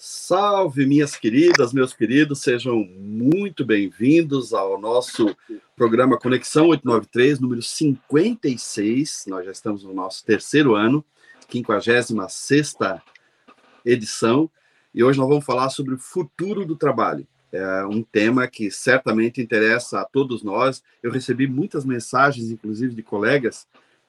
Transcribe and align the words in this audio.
Salve, 0.00 0.86
minhas 0.86 1.16
queridas, 1.16 1.72
meus 1.72 1.92
queridos, 1.92 2.40
sejam 2.40 2.84
muito 3.00 3.64
bem-vindos 3.64 4.54
ao 4.54 4.80
nosso 4.80 5.36
programa 5.74 6.16
Conexão 6.16 6.68
893, 6.68 7.40
número 7.40 7.60
56. 7.60 9.24
Nós 9.26 9.44
já 9.44 9.50
estamos 9.50 9.82
no 9.82 9.92
nosso 9.92 10.24
terceiro 10.24 10.76
ano, 10.76 11.04
56 11.50 12.70
edição, 13.84 14.48
e 14.94 15.02
hoje 15.02 15.18
nós 15.18 15.28
vamos 15.28 15.44
falar 15.44 15.68
sobre 15.70 15.94
o 15.94 15.98
futuro 15.98 16.64
do 16.64 16.76
trabalho. 16.76 17.26
É 17.50 17.84
um 17.84 18.00
tema 18.00 18.46
que 18.46 18.70
certamente 18.70 19.42
interessa 19.42 20.02
a 20.02 20.04
todos 20.04 20.44
nós. 20.44 20.80
Eu 21.02 21.10
recebi 21.10 21.48
muitas 21.48 21.84
mensagens, 21.84 22.52
inclusive 22.52 22.94
de 22.94 23.02
colegas 23.02 23.66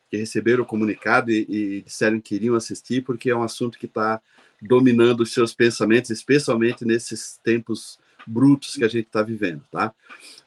que 0.10 0.18
receberam 0.18 0.64
o 0.64 0.68
comunicado 0.68 1.32
e, 1.32 1.46
e 1.50 1.82
disseram 1.82 2.20
que 2.20 2.36
iriam 2.36 2.56
assistir, 2.56 3.04
porque 3.04 3.30
é 3.30 3.36
um 3.36 3.44
assunto 3.44 3.78
que 3.78 3.86
está 3.86 4.22
dominando 4.62 5.22
os 5.22 5.34
seus 5.34 5.54
pensamentos, 5.54 6.10
especialmente 6.10 6.84
nesses 6.84 7.40
tempos 7.44 8.00
brutos 8.26 8.76
que 8.76 8.84
a 8.84 8.88
gente 8.88 9.06
está 9.06 9.22
vivendo, 9.22 9.64
tá? 9.72 9.94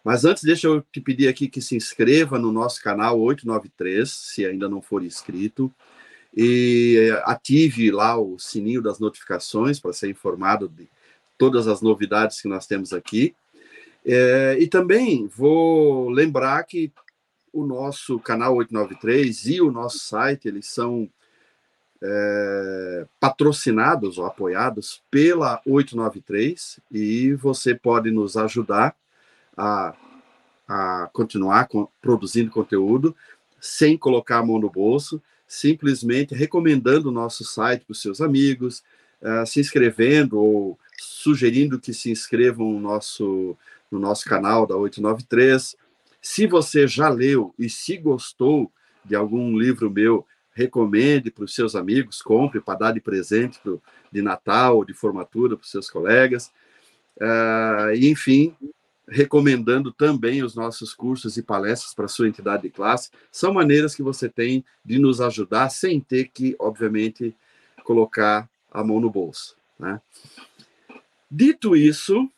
Mas 0.04 0.24
antes, 0.24 0.42
deixa 0.42 0.66
eu 0.66 0.82
te 0.92 1.00
pedir 1.00 1.28
aqui 1.28 1.48
que 1.48 1.60
se 1.60 1.76
inscreva 1.76 2.38
no 2.38 2.52
nosso 2.52 2.82
canal 2.82 3.20
893, 3.20 4.10
se 4.10 4.44
ainda 4.44 4.68
não 4.68 4.82
for 4.82 5.02
inscrito, 5.02 5.72
e 6.34 7.12
ative 7.24 7.90
lá 7.90 8.18
o 8.18 8.38
sininho 8.38 8.82
das 8.82 8.98
notificações 8.98 9.78
para 9.78 9.92
ser 9.92 10.08
informado 10.10 10.68
de 10.68 10.88
todas 11.36 11.68
as 11.68 11.82
novidades 11.82 12.40
que 12.40 12.48
nós 12.48 12.66
temos 12.66 12.92
aqui. 12.92 13.34
É, 14.04 14.56
e 14.58 14.66
também 14.66 15.28
vou 15.28 16.08
lembrar 16.08 16.64
que 16.64 16.90
o 17.52 17.66
nosso 17.66 18.18
canal 18.18 18.56
893 18.56 19.46
e 19.46 19.60
o 19.60 19.70
nosso 19.70 19.98
site, 19.98 20.48
eles 20.48 20.66
são 20.66 21.08
é, 22.02 23.06
patrocinados 23.20 24.18
ou 24.18 24.26
apoiados 24.26 25.02
pela 25.10 25.60
893 25.66 26.80
e 26.90 27.34
você 27.34 27.74
pode 27.74 28.10
nos 28.10 28.36
ajudar 28.36 28.96
a, 29.56 29.94
a 30.66 31.10
continuar 31.12 31.68
com, 31.68 31.88
produzindo 32.00 32.50
conteúdo 32.50 33.14
sem 33.60 33.96
colocar 33.96 34.38
a 34.38 34.44
mão 34.44 34.58
no 34.58 34.68
bolso, 34.68 35.22
simplesmente 35.46 36.34
recomendando 36.34 37.08
o 37.08 37.12
nosso 37.12 37.44
site 37.44 37.84
para 37.84 37.92
os 37.92 38.02
seus 38.02 38.20
amigos, 38.20 38.82
uh, 39.20 39.46
se 39.46 39.60
inscrevendo 39.60 40.36
ou 40.36 40.78
sugerindo 40.98 41.78
que 41.78 41.94
se 41.94 42.10
inscrevam 42.10 42.72
no 42.72 42.80
nosso, 42.80 43.56
no 43.88 44.00
nosso 44.00 44.24
canal 44.24 44.66
da 44.66 44.76
893. 44.76 45.76
Se 46.22 46.46
você 46.46 46.86
já 46.86 47.08
leu 47.08 47.52
e 47.58 47.68
se 47.68 47.96
gostou 47.96 48.72
de 49.04 49.16
algum 49.16 49.58
livro 49.58 49.90
meu, 49.90 50.24
recomende 50.54 51.32
para 51.32 51.44
os 51.44 51.52
seus 51.52 51.74
amigos, 51.74 52.22
compre 52.22 52.60
para 52.60 52.78
dar 52.78 52.92
de 52.92 53.00
presente 53.00 53.58
pro, 53.58 53.82
de 54.12 54.22
Natal, 54.22 54.84
de 54.84 54.94
formatura 54.94 55.56
para 55.56 55.64
os 55.64 55.70
seus 55.70 55.90
colegas. 55.90 56.52
Uh, 57.16 57.92
enfim, 58.00 58.54
recomendando 59.08 59.92
também 59.92 60.44
os 60.44 60.54
nossos 60.54 60.94
cursos 60.94 61.36
e 61.36 61.42
palestras 61.42 61.92
para 61.92 62.06
sua 62.06 62.28
entidade 62.28 62.62
de 62.62 62.70
classe. 62.70 63.10
São 63.30 63.52
maneiras 63.52 63.94
que 63.94 64.02
você 64.02 64.28
tem 64.28 64.64
de 64.84 65.00
nos 65.00 65.20
ajudar 65.20 65.70
sem 65.70 66.00
ter 66.00 66.28
que, 66.28 66.54
obviamente, 66.58 67.34
colocar 67.82 68.48
a 68.70 68.84
mão 68.84 69.00
no 69.00 69.10
bolso. 69.10 69.56
Né? 69.76 70.00
Dito 71.28 71.74
isso, 71.74 72.30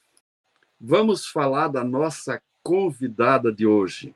vamos 0.80 1.26
falar 1.26 1.68
da 1.68 1.84
nossa 1.84 2.40
convidada 2.64 3.52
de 3.52 3.66
hoje. 3.66 4.14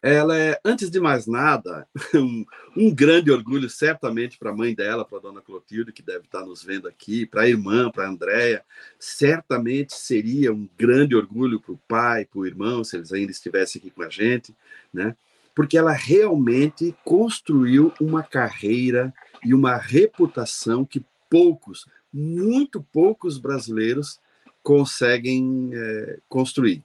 Ela 0.00 0.36
é, 0.36 0.60
antes 0.64 0.90
de 0.90 0.98
mais 0.98 1.26
nada, 1.26 1.86
um, 2.14 2.44
um 2.76 2.94
grande 2.94 3.30
orgulho, 3.30 3.68
certamente, 3.68 4.38
para 4.38 4.50
a 4.50 4.54
mãe 4.54 4.74
dela, 4.74 5.04
para 5.04 5.18
a 5.18 5.20
dona 5.20 5.40
Clotilde, 5.40 5.92
que 5.92 6.02
deve 6.02 6.24
estar 6.24 6.44
nos 6.44 6.62
vendo 6.62 6.88
aqui, 6.88 7.26
para 7.26 7.42
a 7.42 7.48
irmã, 7.48 7.90
para 7.90 8.04
a 8.04 8.08
Andréia. 8.08 8.64
Certamente 8.98 9.94
seria 9.94 10.52
um 10.52 10.68
grande 10.78 11.14
orgulho 11.14 11.60
para 11.60 11.72
o 11.72 11.80
pai, 11.86 12.24
para 12.24 12.40
o 12.40 12.46
irmão, 12.46 12.82
se 12.82 12.96
eles 12.96 13.12
ainda 13.12 13.30
estivessem 13.30 13.80
aqui 13.80 13.90
com 13.90 14.02
a 14.02 14.08
gente, 14.08 14.54
né? 14.92 15.16
porque 15.54 15.76
ela 15.76 15.92
realmente 15.92 16.96
construiu 17.04 17.92
uma 18.00 18.22
carreira 18.22 19.12
e 19.44 19.52
uma 19.52 19.76
reputação 19.76 20.84
que 20.84 21.04
poucos, 21.28 21.86
muito 22.12 22.82
poucos 22.82 23.38
brasileiros 23.38 24.18
conseguem 24.62 25.70
é, 25.74 26.18
construir 26.28 26.82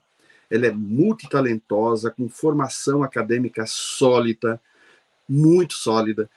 ela 0.49 0.67
é 0.67 0.71
multitalentosa, 0.71 2.11
com 2.11 2.29
formação 2.29 3.03
acadêmica 3.03 3.65
sólida, 3.65 4.61
muito 5.27 5.73
sólida, 5.73 6.29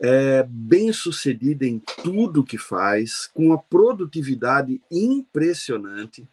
é 0.00 0.42
bem 0.48 0.92
sucedida 0.92 1.66
em 1.66 1.78
tudo 2.02 2.44
que 2.44 2.56
faz, 2.56 3.26
com 3.26 3.46
uma 3.46 3.58
produtividade 3.58 4.80
impressionante. 4.90 6.26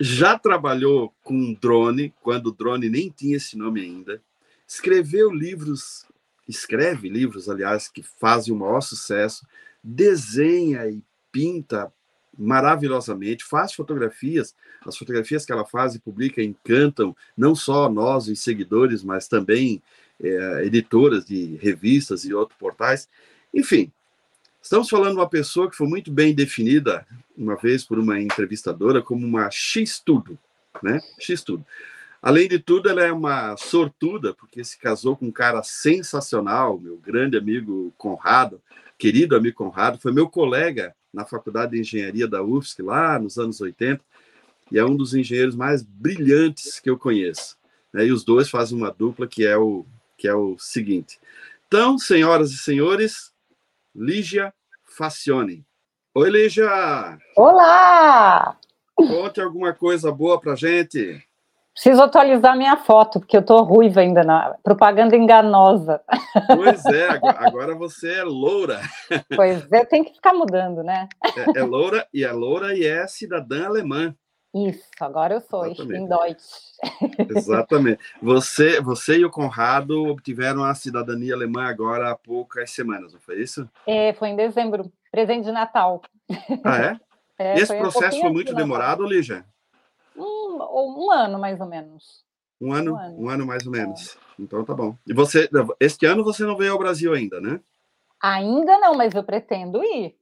Já 0.00 0.36
trabalhou 0.36 1.14
com 1.22 1.54
drone, 1.54 2.12
quando 2.20 2.48
o 2.48 2.52
drone 2.52 2.88
nem 2.88 3.10
tinha 3.10 3.36
esse 3.36 3.56
nome 3.56 3.80
ainda. 3.80 4.20
Escreveu 4.66 5.30
livros, 5.30 6.04
escreve 6.48 7.08
livros, 7.08 7.48
aliás, 7.48 7.88
que 7.88 8.02
fazem 8.02 8.52
o 8.52 8.56
maior 8.56 8.80
sucesso. 8.80 9.46
Desenha 9.82 10.88
e 10.88 11.00
pinta 11.30 11.92
maravilhosamente, 12.38 13.44
faz 13.44 13.72
fotografias, 13.72 14.54
as 14.86 14.96
fotografias 14.96 15.44
que 15.44 15.52
ela 15.52 15.64
faz 15.64 15.94
e 15.94 15.98
publica 15.98 16.42
encantam 16.42 17.16
não 17.36 17.54
só 17.54 17.90
nós, 17.90 18.28
os 18.28 18.40
seguidores, 18.40 19.02
mas 19.02 19.26
também 19.26 19.82
é, 20.22 20.64
editoras 20.64 21.24
de 21.24 21.56
revistas 21.56 22.24
e 22.24 22.32
outros 22.32 22.58
portais. 22.58 23.08
Enfim, 23.52 23.90
estamos 24.62 24.88
falando 24.88 25.12
de 25.12 25.18
uma 25.18 25.28
pessoa 25.28 25.68
que 25.68 25.76
foi 25.76 25.88
muito 25.88 26.12
bem 26.12 26.34
definida 26.34 27.06
uma 27.36 27.56
vez 27.56 27.84
por 27.84 27.98
uma 27.98 28.20
entrevistadora 28.20 29.02
como 29.02 29.26
uma 29.26 29.50
X-tudo, 29.50 30.38
né? 30.82 31.00
X-tudo. 31.18 31.64
Além 32.20 32.48
de 32.48 32.58
tudo, 32.58 32.88
ela 32.88 33.02
é 33.02 33.12
uma 33.12 33.56
sortuda, 33.56 34.34
porque 34.34 34.64
se 34.64 34.76
casou 34.76 35.16
com 35.16 35.26
um 35.26 35.32
cara 35.32 35.62
sensacional, 35.62 36.78
meu 36.78 36.96
grande 36.96 37.36
amigo 37.36 37.92
Conrado, 37.96 38.60
querido 38.98 39.36
amigo 39.36 39.56
Conrado, 39.56 40.00
foi 40.00 40.12
meu 40.12 40.28
colega 40.28 40.94
na 41.12 41.24
Faculdade 41.24 41.72
de 41.72 41.80
Engenharia 41.80 42.28
da 42.28 42.42
UFSC, 42.42 42.82
lá 42.82 43.18
nos 43.18 43.38
anos 43.38 43.60
80, 43.60 44.02
e 44.70 44.78
é 44.78 44.84
um 44.84 44.96
dos 44.96 45.14
engenheiros 45.14 45.56
mais 45.56 45.82
brilhantes 45.82 46.78
que 46.78 46.90
eu 46.90 46.98
conheço. 46.98 47.56
Né? 47.92 48.06
E 48.06 48.12
os 48.12 48.24
dois 48.24 48.50
fazem 48.50 48.76
uma 48.76 48.90
dupla 48.90 49.26
que 49.26 49.46
é 49.46 49.56
o, 49.56 49.86
que 50.16 50.28
é 50.28 50.34
o 50.34 50.58
seguinte. 50.58 51.18
Então, 51.66 51.98
senhoras 51.98 52.50
e 52.50 52.58
senhores, 52.58 53.32
Lígia 53.94 54.52
Facione. 54.84 55.64
Oi, 56.14 56.30
Lígia! 56.30 57.18
Olá! 57.36 58.58
Conte 58.94 59.40
alguma 59.40 59.72
coisa 59.72 60.10
boa 60.10 60.40
pra 60.40 60.54
gente. 60.54 61.22
Preciso 61.78 62.02
atualizar 62.02 62.56
minha 62.56 62.76
foto, 62.76 63.20
porque 63.20 63.36
eu 63.36 63.44
tô 63.44 63.62
ruiva 63.62 64.00
ainda 64.00 64.24
na 64.24 64.56
propaganda 64.64 65.16
enganosa. 65.16 66.00
Pois 66.48 66.84
é, 66.86 67.06
agora 67.38 67.72
você 67.76 68.14
é 68.14 68.24
loura. 68.24 68.80
Pois 69.36 69.70
é, 69.70 69.84
tem 69.84 70.02
que 70.02 70.14
ficar 70.14 70.34
mudando, 70.34 70.82
né? 70.82 71.08
É, 71.36 71.60
é 71.60 71.62
loura 71.62 72.04
e 72.12 72.24
é 72.24 72.32
loura 72.32 72.76
e 72.76 72.84
é 72.84 73.06
cidadã 73.06 73.66
alemã. 73.66 74.12
Isso, 74.52 74.88
agora 74.98 75.34
eu 75.34 75.40
sou, 75.40 75.66
em 75.66 76.08
Deutsch. 76.08 76.42
Exatamente. 77.30 78.00
Você, 78.20 78.80
você 78.80 79.18
e 79.18 79.24
o 79.24 79.30
Conrado 79.30 80.04
obtiveram 80.08 80.64
a 80.64 80.74
cidadania 80.74 81.34
alemã 81.34 81.68
agora 81.68 82.10
há 82.10 82.16
poucas 82.16 82.72
semanas, 82.72 83.12
não 83.12 83.20
foi 83.20 83.40
isso? 83.40 83.70
É, 83.86 84.12
foi 84.14 84.30
em 84.30 84.36
dezembro, 84.36 84.90
presente 85.12 85.44
de 85.44 85.52
Natal. 85.52 86.02
Ah, 86.64 86.78
é? 86.78 87.00
é 87.38 87.54
Esse 87.54 87.66
foi 87.68 87.78
processo 87.78 88.20
foi 88.20 88.32
muito 88.32 88.52
demorado, 88.52 89.06
Lígia? 89.06 89.44
Um, 90.18 91.04
um 91.04 91.10
ano, 91.10 91.38
mais 91.38 91.60
ou 91.60 91.66
menos. 91.66 92.24
Um 92.60 92.72
ano, 92.72 92.94
um 92.94 92.98
ano, 92.98 93.22
um 93.22 93.28
ano 93.28 93.46
mais 93.46 93.66
ou 93.66 93.72
menos. 93.72 94.16
É. 94.16 94.42
Então 94.42 94.64
tá 94.64 94.74
bom. 94.74 94.96
E 95.06 95.14
você, 95.14 95.48
este 95.78 96.06
ano 96.06 96.24
você 96.24 96.44
não 96.44 96.56
veio 96.56 96.72
ao 96.72 96.78
Brasil 96.78 97.12
ainda, 97.12 97.40
né? 97.40 97.60
Ainda 98.20 98.78
não, 98.78 98.94
mas 98.94 99.14
eu 99.14 99.22
pretendo 99.22 99.82
ir. 99.82 100.16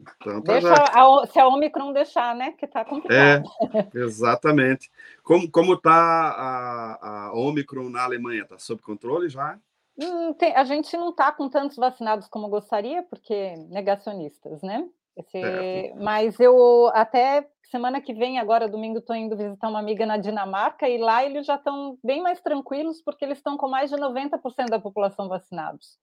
Então, 0.00 0.40
tá 0.42 0.52
Deixa 0.52 0.72
a, 0.72 1.26
se 1.26 1.40
a 1.40 1.48
Omicron 1.48 1.92
deixar, 1.92 2.34
né? 2.34 2.52
Que 2.52 2.66
tá 2.66 2.84
complicado. 2.84 3.50
É, 3.74 3.98
exatamente. 3.98 4.90
Como, 5.24 5.50
como 5.50 5.76
tá 5.76 5.92
a, 5.92 7.26
a 7.26 7.32
Omicron 7.32 7.88
na 7.88 8.04
Alemanha? 8.04 8.44
Tá 8.44 8.58
sob 8.58 8.80
controle 8.80 9.28
já? 9.28 9.58
Hum, 10.00 10.32
tem, 10.34 10.54
a 10.54 10.62
gente 10.62 10.96
não 10.96 11.12
tá 11.12 11.32
com 11.32 11.48
tantos 11.48 11.76
vacinados 11.76 12.28
como 12.28 12.48
gostaria, 12.48 13.02
porque 13.02 13.56
negacionistas, 13.68 14.62
né? 14.62 14.88
Esse, 15.16 15.38
é. 15.38 15.92
Mas 15.96 16.38
eu 16.38 16.88
até 16.94 17.48
semana 17.70 18.00
que 18.00 18.14
vem, 18.14 18.38
agora 18.38 18.68
domingo, 18.68 18.98
estou 18.98 19.14
indo 19.14 19.36
visitar 19.36 19.68
uma 19.68 19.78
amiga 19.78 20.06
na 20.06 20.16
Dinamarca 20.16 20.88
e 20.88 20.98
lá 20.98 21.24
eles 21.24 21.46
já 21.46 21.56
estão 21.56 21.98
bem 22.02 22.22
mais 22.22 22.40
tranquilos 22.40 23.02
porque 23.02 23.24
eles 23.24 23.38
estão 23.38 23.56
com 23.56 23.68
mais 23.68 23.90
de 23.90 23.96
90% 23.96 24.66
da 24.68 24.78
população 24.78 25.28
vacinados. 25.28 25.98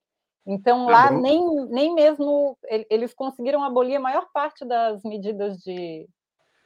Então, 0.48 0.86
lá 0.86 1.10
nem, 1.10 1.66
nem 1.70 1.94
mesmo 1.96 2.56
eles 2.90 3.14
conseguiram 3.14 3.64
abolir 3.64 3.96
a 3.96 4.00
maior 4.00 4.28
parte 4.32 4.64
das 4.64 5.02
medidas 5.04 5.58
de. 5.58 6.08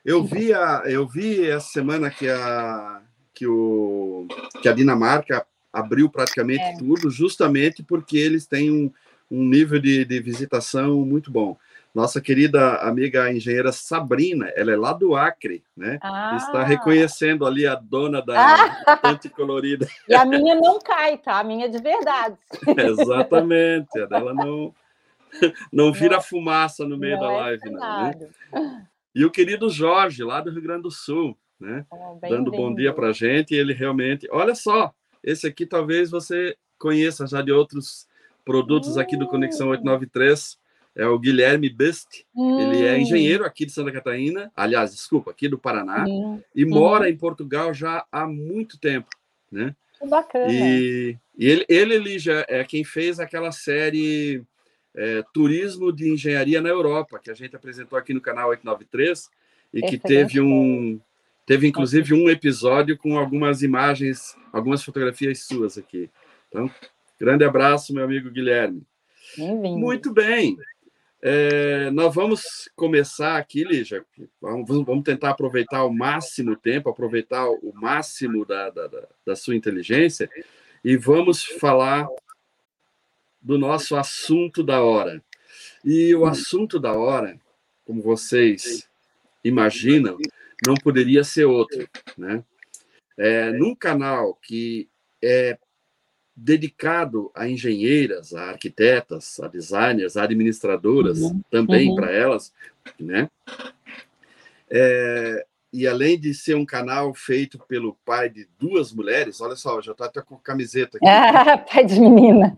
Eu 0.03 0.23
vi, 0.23 0.53
a, 0.53 0.83
eu 0.85 1.07
vi 1.07 1.49
essa 1.49 1.67
semana 1.67 2.09
que 2.09 2.27
a, 2.27 3.01
que, 3.33 3.47
o, 3.47 4.27
que 4.61 4.67
a 4.67 4.73
Dinamarca 4.73 5.45
abriu 5.71 6.09
praticamente 6.09 6.63
é. 6.63 6.77
tudo, 6.77 7.09
justamente 7.09 7.81
porque 7.81 8.17
eles 8.17 8.45
têm 8.45 8.69
um, 8.69 8.91
um 9.31 9.43
nível 9.43 9.79
de, 9.79 10.03
de 10.03 10.19
visitação 10.19 11.05
muito 11.05 11.31
bom. 11.31 11.57
Nossa 11.93 12.21
querida 12.21 12.75
amiga 12.77 13.31
engenheira 13.31 13.71
Sabrina, 13.71 14.47
ela 14.55 14.71
é 14.71 14.77
lá 14.77 14.93
do 14.93 15.15
Acre, 15.15 15.63
né? 15.75 15.97
Ah. 16.01 16.37
Está 16.37 16.63
reconhecendo 16.63 17.45
ali 17.45 17.65
a 17.65 17.75
dona 17.75 18.21
da 18.21 18.35
ah. 18.85 19.29
colorida. 19.35 19.87
E 20.07 20.13
a 20.13 20.25
minha 20.25 20.55
não 20.55 20.79
cai, 20.79 21.17
tá? 21.17 21.39
A 21.39 21.43
minha 21.43 21.65
é 21.65 21.69
de 21.69 21.81
verdade. 21.81 22.37
Exatamente, 22.77 23.99
a 23.99 24.05
dela 24.05 24.33
não 24.33 24.73
não 25.71 25.93
vira 25.93 26.15
não, 26.15 26.23
fumaça 26.23 26.85
no 26.85 26.97
meio 26.97 27.19
da 27.19 27.31
é 27.31 27.37
live, 27.37 27.69
não. 27.69 28.03
Né? 28.03 28.87
E 29.13 29.25
o 29.25 29.31
querido 29.31 29.69
Jorge, 29.69 30.23
lá 30.23 30.41
do 30.41 30.51
Rio 30.51 30.61
Grande 30.61 30.83
do 30.83 30.91
Sul, 30.91 31.37
né? 31.59 31.85
Oh, 31.91 32.17
Dando 32.21 32.51
bom 32.51 32.73
dia 32.73 32.93
para 32.93 33.09
a 33.09 33.13
gente. 33.13 33.53
E 33.53 33.57
ele 33.57 33.73
realmente. 33.73 34.27
Olha 34.31 34.55
só, 34.55 34.93
esse 35.23 35.45
aqui 35.47 35.65
talvez 35.65 36.09
você 36.09 36.55
conheça 36.77 37.27
já 37.27 37.41
de 37.41 37.51
outros 37.51 38.07
produtos 38.45 38.97
aqui 38.97 39.17
do 39.17 39.27
Conexão 39.27 39.69
893. 39.69 40.57
É 40.99 41.07
o 41.07 41.17
Guilherme 41.17 41.69
Best. 41.69 42.25
Hum. 42.35 42.59
Ele 42.59 42.85
é 42.85 42.93
hum. 42.93 42.97
engenheiro 42.97 43.45
aqui 43.45 43.65
de 43.65 43.71
Santa 43.71 43.91
Catarina, 43.91 44.51
aliás, 44.55 44.91
desculpa, 44.91 45.31
aqui 45.31 45.47
do 45.47 45.57
Paraná, 45.57 46.05
hum. 46.07 46.41
e 46.55 46.65
mora 46.65 47.05
hum. 47.05 47.07
em 47.07 47.17
Portugal 47.17 47.73
já 47.73 48.05
há 48.11 48.27
muito 48.27 48.79
tempo, 48.79 49.09
né? 49.51 49.75
Que 49.99 50.07
bacana. 50.07 50.51
E, 50.51 51.17
e 51.37 51.47
ele, 51.47 51.65
ele, 51.67 51.93
ele 51.95 52.19
já 52.19 52.45
é 52.47 52.63
quem 52.63 52.83
fez 52.83 53.19
aquela 53.19 53.51
série 53.51 54.43
é, 54.95 55.23
Turismo 55.33 55.91
de 55.91 56.11
Engenharia 56.11 56.61
na 56.61 56.69
Europa, 56.69 57.19
que 57.19 57.31
a 57.31 57.33
gente 57.33 57.55
apresentou 57.55 57.97
aqui 57.97 58.13
no 58.13 58.21
canal 58.21 58.49
893, 58.49 59.29
e 59.73 59.81
que 59.81 59.99
teve 59.99 60.41
um, 60.41 60.99
Teve 61.49 61.65
inclusive 61.65 62.13
um 62.13 62.29
episódio 62.29 62.95
com 62.95 63.17
algumas 63.17 63.63
imagens, 63.63 64.37
algumas 64.53 64.83
fotografias 64.83 65.45
suas 65.45 65.79
aqui. 65.79 66.07
Então, 66.47 66.69
grande 67.19 67.43
abraço, 67.43 67.91
meu 67.91 68.03
amigo 68.03 68.29
Guilherme. 68.29 68.83
Muito 69.35 70.13
bem. 70.13 70.55
É, 71.21 71.91
nós 71.91 72.15
vamos 72.15 72.69
começar 72.75 73.37
aqui, 73.37 73.63
Lígia. 73.63 74.05
Vamos, 74.41 74.85
vamos, 74.85 75.03
tentar 75.03 75.31
aproveitar 75.31 75.83
o 75.83 75.93
máximo 75.93 76.55
tempo, 76.55 76.89
aproveitar 76.89 77.49
o 77.49 77.73
máximo 77.73 78.45
da, 78.45 78.69
da, 78.69 78.89
da 79.25 79.35
sua 79.35 79.55
inteligência 79.55 80.29
e 80.83 80.95
vamos 80.95 81.43
falar 81.43 82.07
do 83.41 83.57
nosso 83.57 83.97
assunto 83.97 84.63
da 84.63 84.81
hora. 84.81 85.21
E 85.83 86.15
o 86.15 86.25
assunto 86.25 86.79
da 86.79 86.93
hora, 86.93 87.37
como 87.85 88.01
vocês 88.01 88.87
imaginam, 89.43 90.17
não 90.65 90.75
poderia 90.75 91.23
ser 91.23 91.45
outro, 91.45 91.87
né? 92.17 92.43
É, 93.17 93.51
num 93.51 93.75
canal 93.75 94.35
que 94.35 94.87
é 95.21 95.57
dedicado 96.41 97.31
a 97.35 97.47
engenheiras, 97.47 98.33
a 98.33 98.49
arquitetas, 98.49 99.39
a 99.39 99.47
designers, 99.47 100.15
a 100.15 100.23
administradoras, 100.23 101.19
uhum. 101.19 101.41
também 101.51 101.89
uhum. 101.89 101.95
para 101.95 102.11
elas, 102.11 102.53
né? 102.99 103.29
É, 104.69 105.45
e 105.71 105.85
além 105.85 106.19
de 106.19 106.33
ser 106.33 106.55
um 106.55 106.65
canal 106.65 107.13
feito 107.13 107.59
pelo 107.67 107.95
pai 108.05 108.29
de 108.29 108.47
duas 108.57 108.91
mulheres, 108.91 109.41
olha 109.41 109.55
só, 109.55 109.81
já 109.81 109.91
está 109.91 110.05
até 110.05 110.21
com 110.21 110.37
camiseta 110.37 110.97
aqui. 110.97 111.07
Ah, 111.07 111.57
pai 111.71 111.85
de 111.85 111.99
menina. 111.99 112.55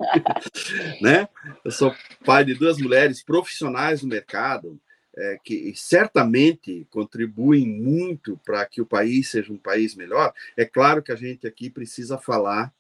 né? 1.02 1.28
Eu 1.66 1.72
sou 1.72 1.94
pai 2.24 2.46
de 2.46 2.54
duas 2.54 2.78
mulheres 2.78 3.24
profissionais 3.24 4.04
no 4.04 4.10
mercado, 4.10 4.80
é, 5.18 5.40
que 5.44 5.74
certamente 5.76 6.88
contribuem 6.90 7.68
muito 7.68 8.40
para 8.46 8.66
que 8.66 8.82
o 8.82 8.86
país 8.86 9.30
seja 9.30 9.52
um 9.52 9.58
país 9.58 9.96
melhor, 9.96 10.34
é 10.56 10.64
claro 10.66 11.02
que 11.02 11.12
a 11.12 11.18
gente 11.18 11.46
aqui 11.46 11.70
precisa 11.70 12.18
falar 12.18 12.72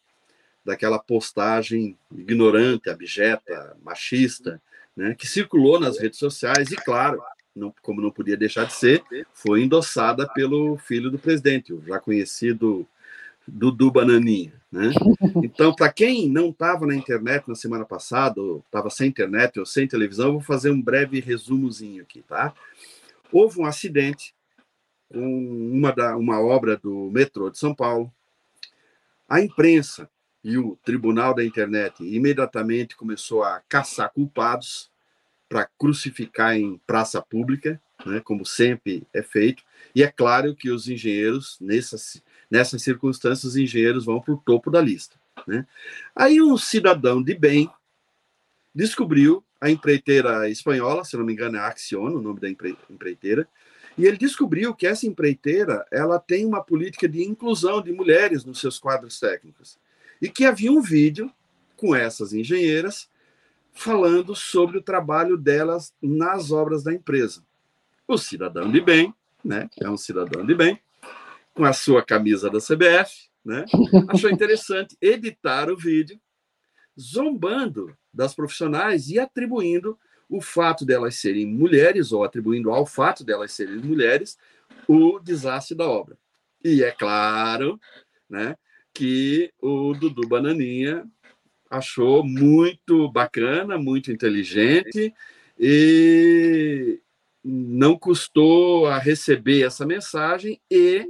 daquela 0.63 1.00
postagem 1.00 1.98
ignorante, 2.12 2.90
abjeta, 2.90 3.75
machista, 3.84 4.62
né, 4.96 5.16
que 5.16 5.28
circulou 5.28 5.80
nas 5.80 6.00
redes 6.00 6.19
sociais 6.19 6.72
e, 6.72 6.75
claro, 6.75 7.22
não, 7.56 7.74
como 7.81 8.02
não 8.02 8.12
podia 8.12 8.38
deixar 8.38 8.66
de 8.66 8.74
ser, 8.74 9.04
foi 9.34 9.63
endossada 9.63 10.28
pelo 10.34 10.78
filho 10.78 11.10
do 11.10 11.19
presidente, 11.19 11.74
o 11.74 11.81
já 11.86 12.00
conhecido 12.00 12.88
Dudu 13.48 13.92
Bananinha. 13.92 14.54
Né? 14.72 14.92
Então, 15.44 15.74
para 15.75 15.92
quem 15.92 16.30
não 16.30 16.50
estava 16.50 16.86
na 16.86 16.96
internet 16.96 17.48
na 17.48 17.56
semana 17.56 17.86
passada, 17.86 18.40
estava 18.66 18.90
sem 18.90 19.10
internet 19.10 19.60
ou 19.60 19.66
sem 19.66 19.88
televisão, 19.88 20.28
eu 20.28 20.34
vou 20.34 20.42
fazer 20.42 20.72
um 20.72 20.81
breve 20.81 21.19
resumozinho 21.19 22.04
aqui. 22.04 22.22
Tá? 22.22 22.54
Houve 23.31 23.60
um 23.60 23.66
acidente 23.66 24.34
com 25.12 25.72
uma, 25.74 25.92
da, 25.92 26.16
uma 26.16 26.40
obra 26.40 26.78
do 26.78 27.10
metrô 27.12 27.50
de 27.50 27.58
São 27.58 27.75
Paulo. 27.75 28.12
A 29.28 29.42
imprensa 29.42 30.10
e 30.43 30.57
o 30.57 30.77
Tribunal 30.83 31.33
da 31.33 31.43
Internet 31.43 32.03
imediatamente 32.03 32.95
começou 32.95 33.43
a 33.43 33.61
caçar 33.69 34.11
culpados 34.11 34.89
para 35.47 35.69
crucificar 35.77 36.55
em 36.55 36.79
praça 36.88 37.21
pública, 37.21 37.81
né, 38.05 38.19
como 38.21 38.45
sempre 38.45 39.05
é 39.13 39.21
feito. 39.21 39.63
E 39.93 40.01
é 40.01 40.11
claro 40.11 40.55
que 40.55 40.71
os 40.71 40.88
engenheiros, 40.88 41.57
nessas 41.59 42.21
Nessas 42.51 42.83
circunstâncias, 42.83 43.53
os 43.53 43.55
engenheiros 43.55 44.03
vão 44.03 44.19
para 44.19 44.33
o 44.33 44.38
topo 44.38 44.69
da 44.69 44.81
lista. 44.81 45.15
Né? 45.47 45.65
Aí 46.13 46.41
um 46.41 46.57
cidadão 46.57 47.23
de 47.23 47.33
bem 47.33 47.71
descobriu 48.75 49.41
a 49.61 49.69
empreiteira 49.69 50.49
espanhola, 50.49 51.05
se 51.05 51.15
não 51.15 51.23
me 51.23 51.31
engano 51.31 51.55
é 51.55 51.61
Acciona, 51.61 52.17
o 52.17 52.21
nome 52.21 52.41
da 52.41 52.49
empreiteira, 52.49 53.47
e 53.97 54.05
ele 54.05 54.17
descobriu 54.17 54.73
que 54.75 54.85
essa 54.85 55.07
empreiteira 55.07 55.85
ela 55.89 56.19
tem 56.19 56.45
uma 56.45 56.61
política 56.61 57.07
de 57.07 57.23
inclusão 57.23 57.81
de 57.81 57.93
mulheres 57.93 58.43
nos 58.43 58.59
seus 58.59 58.77
quadros 58.77 59.17
técnicos 59.17 59.77
e 60.21 60.29
que 60.29 60.45
havia 60.45 60.71
um 60.71 60.81
vídeo 60.81 61.31
com 61.75 61.95
essas 61.95 62.33
engenheiras 62.33 63.09
falando 63.73 64.35
sobre 64.35 64.77
o 64.77 64.81
trabalho 64.81 65.38
delas 65.38 65.94
nas 66.01 66.51
obras 66.51 66.83
da 66.83 66.94
empresa. 66.94 67.44
O 68.07 68.18
cidadão 68.18 68.71
de 68.71 68.81
bem, 68.81 69.13
né, 69.44 69.69
é 69.81 69.89
um 69.89 69.97
cidadão 69.97 70.45
de 70.45 70.53
bem, 70.53 70.79
com 71.53 71.65
a 71.65 71.73
sua 71.73 72.03
camisa 72.03 72.50
da 72.50 72.59
CBF, 72.59 73.29
né? 73.44 73.65
Achou 74.09 74.29
interessante 74.29 74.95
editar 75.01 75.69
o 75.69 75.75
vídeo 75.75 76.19
zombando 77.00 77.97
das 78.13 78.35
profissionais 78.35 79.09
e 79.09 79.19
atribuindo 79.19 79.97
o 80.29 80.41
fato 80.41 80.85
delas 80.85 81.15
serem 81.15 81.45
mulheres 81.45 82.12
ou 82.12 82.24
atribuindo 82.24 82.71
ao 82.71 82.85
fato 82.85 83.24
delas 83.24 83.51
serem 83.51 83.77
mulheres 83.77 84.38
o 84.88 85.19
desastre 85.19 85.75
da 85.75 85.89
obra. 85.89 86.17
E 86.63 86.83
é 86.83 86.91
claro, 86.91 87.79
né, 88.29 88.56
que 88.93 89.51
o 89.61 89.93
Dudu 89.93 90.27
Bananinha 90.27 91.05
achou 91.69 92.24
muito 92.24 93.10
bacana, 93.10 93.77
muito 93.77 94.12
inteligente 94.12 95.13
e 95.57 97.00
não 97.43 97.98
custou 97.98 98.88
a 98.88 98.98
receber 98.98 99.63
essa 99.65 99.86
mensagem 99.86 100.60
e 100.69 101.07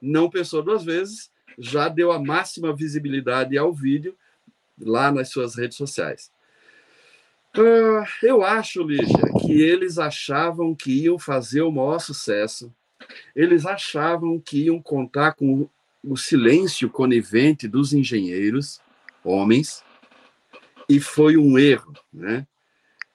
não 0.00 0.28
pensou 0.28 0.62
duas 0.62 0.84
vezes, 0.84 1.30
já 1.58 1.88
deu 1.88 2.12
a 2.12 2.18
máxima 2.18 2.74
visibilidade 2.74 3.56
ao 3.56 3.72
vídeo 3.72 4.16
lá 4.78 5.10
nas 5.12 5.30
suas 5.30 5.54
redes 5.54 5.76
sociais. 5.76 6.30
Uh, 7.56 8.04
eu 8.22 8.42
acho, 8.42 8.82
Lígia, 8.82 9.30
que 9.40 9.60
eles 9.60 9.98
achavam 9.98 10.74
que 10.74 11.04
iam 11.04 11.18
fazer 11.18 11.62
o 11.62 11.70
maior 11.70 11.98
sucesso, 11.98 12.74
eles 13.36 13.66
achavam 13.66 14.40
que 14.40 14.64
iam 14.64 14.80
contar 14.80 15.34
com 15.34 15.68
o 16.02 16.16
silêncio 16.16 16.90
conivente 16.90 17.68
dos 17.68 17.92
engenheiros, 17.92 18.80
homens, 19.22 19.84
e 20.88 21.00
foi 21.00 21.36
um 21.36 21.58
erro, 21.58 21.92
né? 22.12 22.46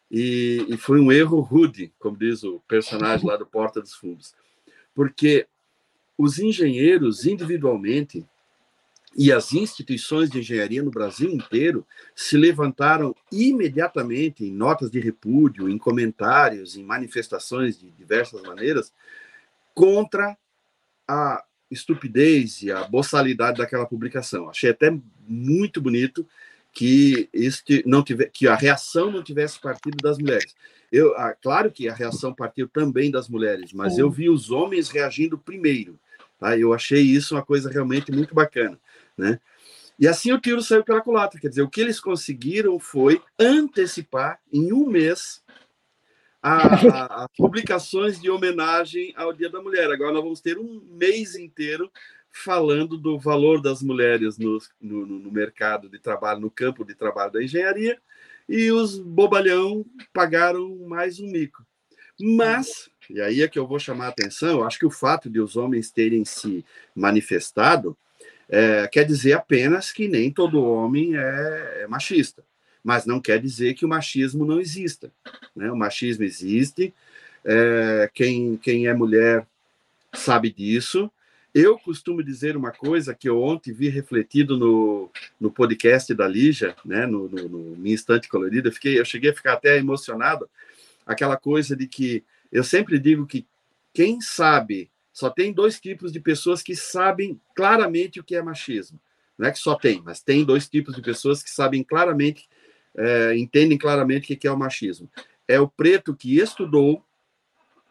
E, 0.09 0.65
e 0.69 0.77
foi 0.77 1.01
um 1.01 1.11
erro 1.11 1.41
rude, 1.41 1.93
como 1.99 2.17
diz 2.17 2.43
o 2.43 2.61
personagem 2.67 3.27
lá 3.27 3.35
do 3.35 3.45
Porta 3.45 3.81
dos 3.81 3.93
Fundos, 3.93 4.33
porque 4.95 5.47
os 6.17 6.39
engenheiros 6.39 7.25
individualmente 7.25 8.25
e 9.15 9.31
as 9.31 9.51
instituições 9.51 10.29
de 10.29 10.39
engenharia 10.39 10.83
no 10.83 10.91
Brasil 10.91 11.29
inteiro 11.29 11.85
se 12.15 12.37
levantaram 12.37 13.15
imediatamente 13.31 14.45
em 14.45 14.51
notas 14.51 14.91
de 14.91 14.99
repúdio, 14.99 15.67
em 15.67 15.77
comentários, 15.77 16.77
em 16.77 16.83
manifestações 16.83 17.79
de 17.79 17.89
diversas 17.91 18.41
maneiras 18.43 18.93
contra 19.73 20.37
a 21.07 21.43
estupidez 21.69 22.61
e 22.61 22.71
a 22.71 22.83
boçalidade 22.83 23.57
daquela 23.57 23.85
publicação. 23.85 24.49
Achei 24.49 24.69
até 24.69 24.95
muito 25.27 25.81
bonito 25.81 26.27
que 26.73 27.27
este 27.33 27.83
não 27.85 28.03
tive, 28.03 28.29
que 28.29 28.47
a 28.47 28.55
reação 28.55 29.11
não 29.11 29.23
tivesse 29.23 29.59
partido 29.59 29.97
das 29.97 30.17
mulheres. 30.17 30.55
Eu, 30.91 31.15
ah, 31.17 31.35
claro 31.41 31.71
que 31.71 31.89
a 31.89 31.93
reação 31.93 32.33
partiu 32.33 32.67
também 32.67 33.11
das 33.11 33.27
mulheres, 33.27 33.73
mas 33.73 33.95
Sim. 33.95 34.01
eu 34.01 34.11
vi 34.11 34.29
os 34.29 34.51
homens 34.51 34.89
reagindo 34.89 35.37
primeiro. 35.37 35.99
Tá? 36.39 36.57
Eu 36.57 36.73
achei 36.73 37.01
isso 37.01 37.35
uma 37.35 37.43
coisa 37.43 37.69
realmente 37.69 38.11
muito 38.11 38.33
bacana. 38.33 38.79
Né? 39.17 39.39
E 39.99 40.07
assim 40.07 40.31
o 40.31 40.39
tiro 40.39 40.61
saiu 40.61 40.83
pela 40.83 41.01
culatra. 41.01 41.39
Quer 41.39 41.49
dizer, 41.49 41.63
o 41.63 41.69
que 41.69 41.81
eles 41.81 41.99
conseguiram 41.99 42.79
foi 42.79 43.21
antecipar 43.39 44.39
em 44.53 44.71
um 44.71 44.87
mês 44.87 45.41
as 46.47 47.27
publicações 47.37 48.19
de 48.19 48.29
homenagem 48.29 49.13
ao 49.15 49.33
Dia 49.33 49.49
da 49.49 49.61
Mulher. 49.61 49.91
Agora 49.91 50.13
nós 50.13 50.23
vamos 50.23 50.41
ter 50.41 50.57
um 50.57 50.81
mês 50.91 51.35
inteiro 51.35 51.91
falando 52.31 52.97
do 52.97 53.19
valor 53.19 53.61
das 53.61 53.81
mulheres 53.81 54.37
no, 54.37 54.57
no, 54.79 55.05
no 55.05 55.31
mercado 55.31 55.89
de 55.89 55.99
trabalho, 55.99 56.39
no 56.39 56.51
campo 56.51 56.85
de 56.85 56.95
trabalho 56.95 57.31
da 57.31 57.43
engenharia, 57.43 57.99
e 58.47 58.71
os 58.71 58.97
bobalhão 58.97 59.85
pagaram 60.13 60.77
mais 60.87 61.19
um 61.19 61.27
mico. 61.27 61.65
Mas, 62.19 62.89
e 63.09 63.19
aí 63.21 63.41
é 63.41 63.47
que 63.47 63.59
eu 63.59 63.67
vou 63.67 63.79
chamar 63.79 64.05
a 64.05 64.09
atenção, 64.09 64.63
acho 64.63 64.79
que 64.79 64.85
o 64.85 64.91
fato 64.91 65.29
de 65.29 65.39
os 65.39 65.55
homens 65.55 65.91
terem 65.91 66.23
se 66.25 66.63
manifestado 66.95 67.97
é, 68.49 68.87
quer 68.87 69.03
dizer 69.03 69.33
apenas 69.33 69.91
que 69.91 70.07
nem 70.07 70.31
todo 70.31 70.63
homem 70.63 71.17
é, 71.17 71.81
é, 71.81 71.87
machista, 71.87 72.43
mas 72.87 73.05
não 73.05 73.19
quer 73.19 73.37
dizer 73.37 73.73
que 73.73 73.83
o 73.83 73.89
machismo 73.89 74.45
não 74.45 74.61
exista. 74.61 75.11
Né? 75.53 75.69
O 75.69 75.75
machismo 75.75 76.23
existe, 76.23 76.93
é, 77.43 78.09
quem, 78.13 78.55
quem 78.55 78.87
é 78.87 78.93
mulher 78.93 79.45
sabe 80.13 80.49
disso. 80.53 81.11
Eu 81.53 81.77
costumo 81.77 82.23
dizer 82.23 82.55
uma 82.55 82.71
coisa 82.71 83.13
que 83.13 83.27
eu 83.27 83.43
ontem 83.43 83.73
vi 83.73 83.89
refletido 83.89 84.57
no, 84.57 85.11
no 85.37 85.51
podcast 85.51 86.13
da 86.13 86.29
Lígia, 86.29 86.77
né, 86.85 87.05
no, 87.05 87.27
no, 87.27 87.49
no 87.49 87.75
Minha 87.75 87.93
Instante 87.93 88.29
Colorida, 88.29 88.69
eu, 88.69 88.73
fiquei, 88.73 88.97
eu 88.97 89.03
cheguei 89.03 89.31
a 89.31 89.35
ficar 89.35 89.53
até 89.55 89.77
emocionado, 89.77 90.49
aquela 91.05 91.35
coisa 91.35 91.75
de 91.75 91.87
que 91.87 92.23
eu 92.49 92.63
sempre 92.63 92.97
digo 92.97 93.27
que 93.27 93.45
quem 93.93 94.21
sabe 94.21 94.89
só 95.11 95.29
tem 95.29 95.51
dois 95.51 95.77
tipos 95.77 96.09
de 96.09 96.21
pessoas 96.21 96.63
que 96.63 96.73
sabem 96.73 97.37
claramente 97.53 98.21
o 98.21 98.23
que 98.23 98.37
é 98.37 98.41
machismo. 98.41 98.97
Não 99.37 99.47
é 99.47 99.51
que 99.51 99.59
só 99.59 99.75
tem, 99.75 100.01
mas 100.01 100.21
tem 100.21 100.45
dois 100.45 100.69
tipos 100.69 100.95
de 100.95 101.01
pessoas 101.01 101.43
que 101.43 101.49
sabem 101.49 101.83
claramente, 101.83 102.47
é, 102.97 103.37
entendem 103.37 103.77
claramente 103.77 104.33
o 104.33 104.37
que 104.37 104.47
é 104.47 104.51
o 104.51 104.57
machismo. 104.57 105.09
É 105.47 105.59
o 105.59 105.67
preto 105.67 106.15
que 106.15 106.37
estudou 106.37 107.03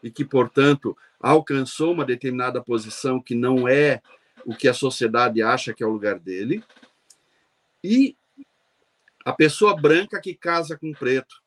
e 0.03 0.11
que, 0.11 0.25
portanto, 0.25 0.97
alcançou 1.21 1.93
uma 1.93 2.05
determinada 2.05 2.63
posição 2.63 3.21
que 3.21 3.35
não 3.35 3.67
é 3.67 4.03
o 4.45 4.55
que 4.55 4.69
a 4.69 4.75
sociedade 4.75 5.43
acha 5.43 5.73
que 5.73 5.83
é 5.83 5.87
o 5.87 5.93
lugar 5.93 6.19
dele, 6.19 6.63
e 7.83 8.17
a 9.25 9.33
pessoa 9.33 9.75
branca 9.75 10.21
que 10.21 10.35
casa 10.35 10.77
com 10.77 10.93
preto, 10.93 11.43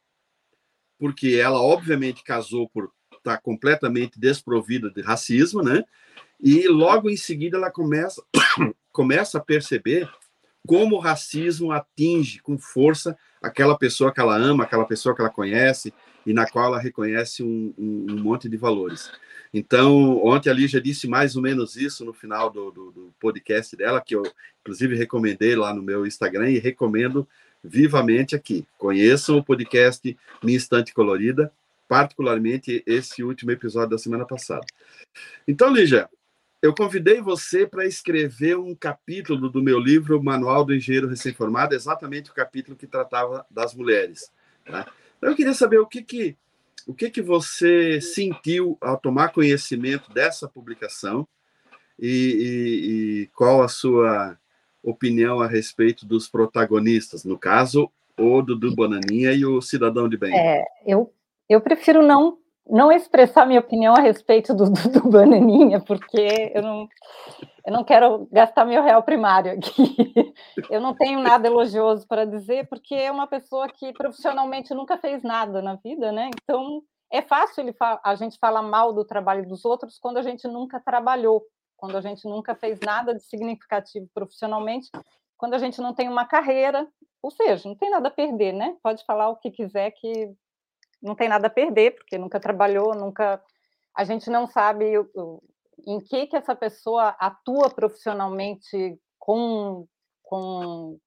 porque 0.98 1.40
ela 1.42 1.62
obviamente 1.62 2.24
casou 2.24 2.68
por 2.68 2.92
está 3.20 3.38
completamente 3.38 4.20
desprovida 4.20 4.90
de 4.90 5.02
racismo, 5.02 5.62
né? 5.62 5.84
E 6.40 6.68
logo 6.68 7.10
em 7.10 7.18
seguida 7.18 7.58
ela 7.58 7.70
começa, 7.70 8.24
começa 8.92 9.38
a 9.38 9.44
perceber 9.44 10.10
como 10.66 10.96
o 10.96 11.00
racismo 11.00 11.72
atinge 11.72 12.40
com 12.40 12.58
força 12.58 13.18
aquela 13.42 13.78
pessoa 13.78 14.12
que 14.14 14.20
ela 14.20 14.36
ama, 14.36 14.64
aquela 14.64 14.86
pessoa 14.86 15.16
que 15.16 15.22
ela 15.22 15.30
conhece 15.30 15.94
e 16.26 16.34
na 16.34 16.46
qual 16.46 16.66
ela 16.66 16.80
reconhece 16.80 17.42
um, 17.44 17.74
um, 17.78 18.08
um 18.10 18.20
monte 18.20 18.50
de 18.50 18.58
valores. 18.58 19.12
Então, 19.54 20.24
ontem 20.24 20.50
a 20.50 20.54
Lígia 20.54 20.80
disse 20.80 21.08
mais 21.08 21.36
ou 21.36 21.42
menos 21.42 21.76
isso 21.76 22.06
no 22.06 22.14
final 22.14 22.50
do, 22.50 22.70
do, 22.72 22.92
do, 22.92 23.14
podcast 23.20 23.76
dela, 23.76 24.00
que 24.00 24.16
eu, 24.16 24.24
inclusive, 24.62 24.96
recomendei 24.96 25.56
lá 25.56 25.74
no 25.74 25.82
meu 25.82 26.06
Instagram 26.06 26.52
e 26.52 26.60
recomendo 26.60 27.28
vivamente 27.64 28.36
aqui. 28.36 28.66
Conheçam 28.78 29.38
o 29.38 29.44
podcast 29.44 30.16
Minha 30.44 30.58
Instante 30.58 30.94
Colorida, 30.94 31.52
particularmente 31.88 32.84
esse 32.86 33.24
último 33.24 33.52
episódio 33.52 33.90
da 33.90 33.98
semana 33.98 34.26
passada. 34.26 34.66
Então, 35.48 35.74
Lígia, 35.74 36.08
eu 36.62 36.76
convidei 36.76 37.22
você 37.22 37.66
para 37.66 37.86
escrever 37.86 38.58
um 38.58 38.76
capítulo 38.76 39.50
do 39.50 39.64
meu 39.64 39.80
livro 39.80 40.22
Manual 40.22 40.66
do 40.66 40.76
Engenheiro 40.76 41.08
Recém-Formado, 41.08 41.74
exatamente 41.74 42.30
o 42.30 42.34
capítulo 42.34 42.76
que 42.76 42.86
tratava 42.86 43.46
das 43.50 43.74
mulheres. 43.74 44.32
Tá? 44.66 44.92
Então, 45.18 45.30
eu 45.30 45.36
queria 45.36 45.54
saber 45.54 45.80
o 45.80 45.88
que 45.88 46.02
que, 46.02 46.38
o 46.86 46.94
que 46.94 47.10
que 47.10 47.22
você 47.22 48.02
sentiu 48.02 48.78
ao 48.82 48.98
tomar 48.98 49.30
conhecimento 49.30 50.12
dessa 50.14 50.48
publicação 50.48 51.28
e, 51.98 52.08
e, 52.08 53.22
e 53.24 53.28
qual 53.28 53.64
a 53.64 53.68
sua 53.68 54.38
opinião 54.84 55.40
a 55.40 55.48
respeito 55.48 56.06
dos 56.06 56.28
protagonistas, 56.28 57.24
no 57.24 57.38
caso, 57.38 57.90
o 58.18 58.42
Dudu 58.42 58.76
Bonaninha 58.76 59.32
e 59.32 59.46
o 59.46 59.62
Cidadão 59.62 60.10
de 60.10 60.18
Bem. 60.18 60.38
É, 60.38 60.64
eu 60.86 61.14
eu 61.50 61.60
prefiro 61.60 62.06
não 62.06 62.38
não 62.70 62.92
expressar 62.92 63.46
minha 63.46 63.60
opinião 63.60 63.96
a 63.96 64.00
respeito 64.00 64.54
do, 64.54 64.70
do, 64.70 64.90
do, 64.90 65.10
bananinha, 65.10 65.80
porque 65.82 66.52
eu 66.54 66.62
não, 66.62 66.88
eu 67.66 67.74
não 67.74 67.84
quero 67.84 68.28
gastar 68.32 68.66
meu 68.66 68.84
real 68.84 69.02
primário 69.04 69.54
aqui. 69.54 70.34
Eu 70.70 70.82
não 70.82 70.94
tenho 70.94 71.20
nada 71.20 71.48
elogioso 71.48 72.08
para 72.08 72.26
dizer, 72.26 72.68
porque 72.68 72.94
é 72.94 73.12
uma 73.12 73.28
pessoa 73.28 73.68
que 73.68 73.94
profissionalmente 73.94 74.74
nunca 74.74 74.98
fez 74.98 75.24
nada 75.24 75.62
na 75.62 75.76
vida, 75.76 76.12
né? 76.12 76.30
Então 76.44 76.82
é 77.12 77.22
fácil 77.22 77.62
ele 77.62 77.76
a 77.80 78.16
gente 78.16 78.38
falar 78.38 78.62
mal 78.62 78.94
do 78.94 79.06
trabalho 79.06 79.48
dos 79.48 79.66
outros 79.66 79.98
quando 79.98 80.18
a 80.18 80.22
gente 80.22 80.48
nunca 80.48 80.80
trabalhou, 80.80 81.44
quando 81.78 81.98
a 81.98 82.02
gente 82.02 82.28
nunca 82.28 82.56
fez 82.56 82.80
nada 82.86 83.16
de 83.16 83.24
significativo 83.24 84.08
profissionalmente, 84.14 84.90
quando 85.38 85.54
a 85.54 85.58
gente 85.58 85.80
não 85.82 85.94
tem 85.94 86.10
uma 86.10 86.26
carreira, 86.26 86.88
ou 87.22 87.32
seja, 87.32 87.68
não 87.68 87.76
tem 87.76 87.90
nada 87.90 88.10
a 88.10 88.12
perder, 88.12 88.54
né? 88.54 88.76
Pode 88.84 89.04
falar 89.06 89.30
o 89.30 89.38
que 89.38 89.50
quiser 89.50 89.92
que 89.92 90.34
não 91.02 91.16
tem 91.16 91.30
nada 91.30 91.48
a 91.48 91.52
perder, 91.52 91.96
porque 91.96 92.18
nunca 92.18 92.40
trabalhou, 92.40 92.96
nunca. 92.96 93.42
A 93.96 94.04
gente 94.04 94.30
não 94.30 94.48
sabe 94.48 94.94
em 95.88 96.00
que, 96.00 96.28
que 96.28 96.36
essa 96.36 96.56
pessoa 96.56 97.16
atua 97.20 97.70
profissionalmente 97.70 99.00
com, 99.18 99.86
com, 100.24 100.98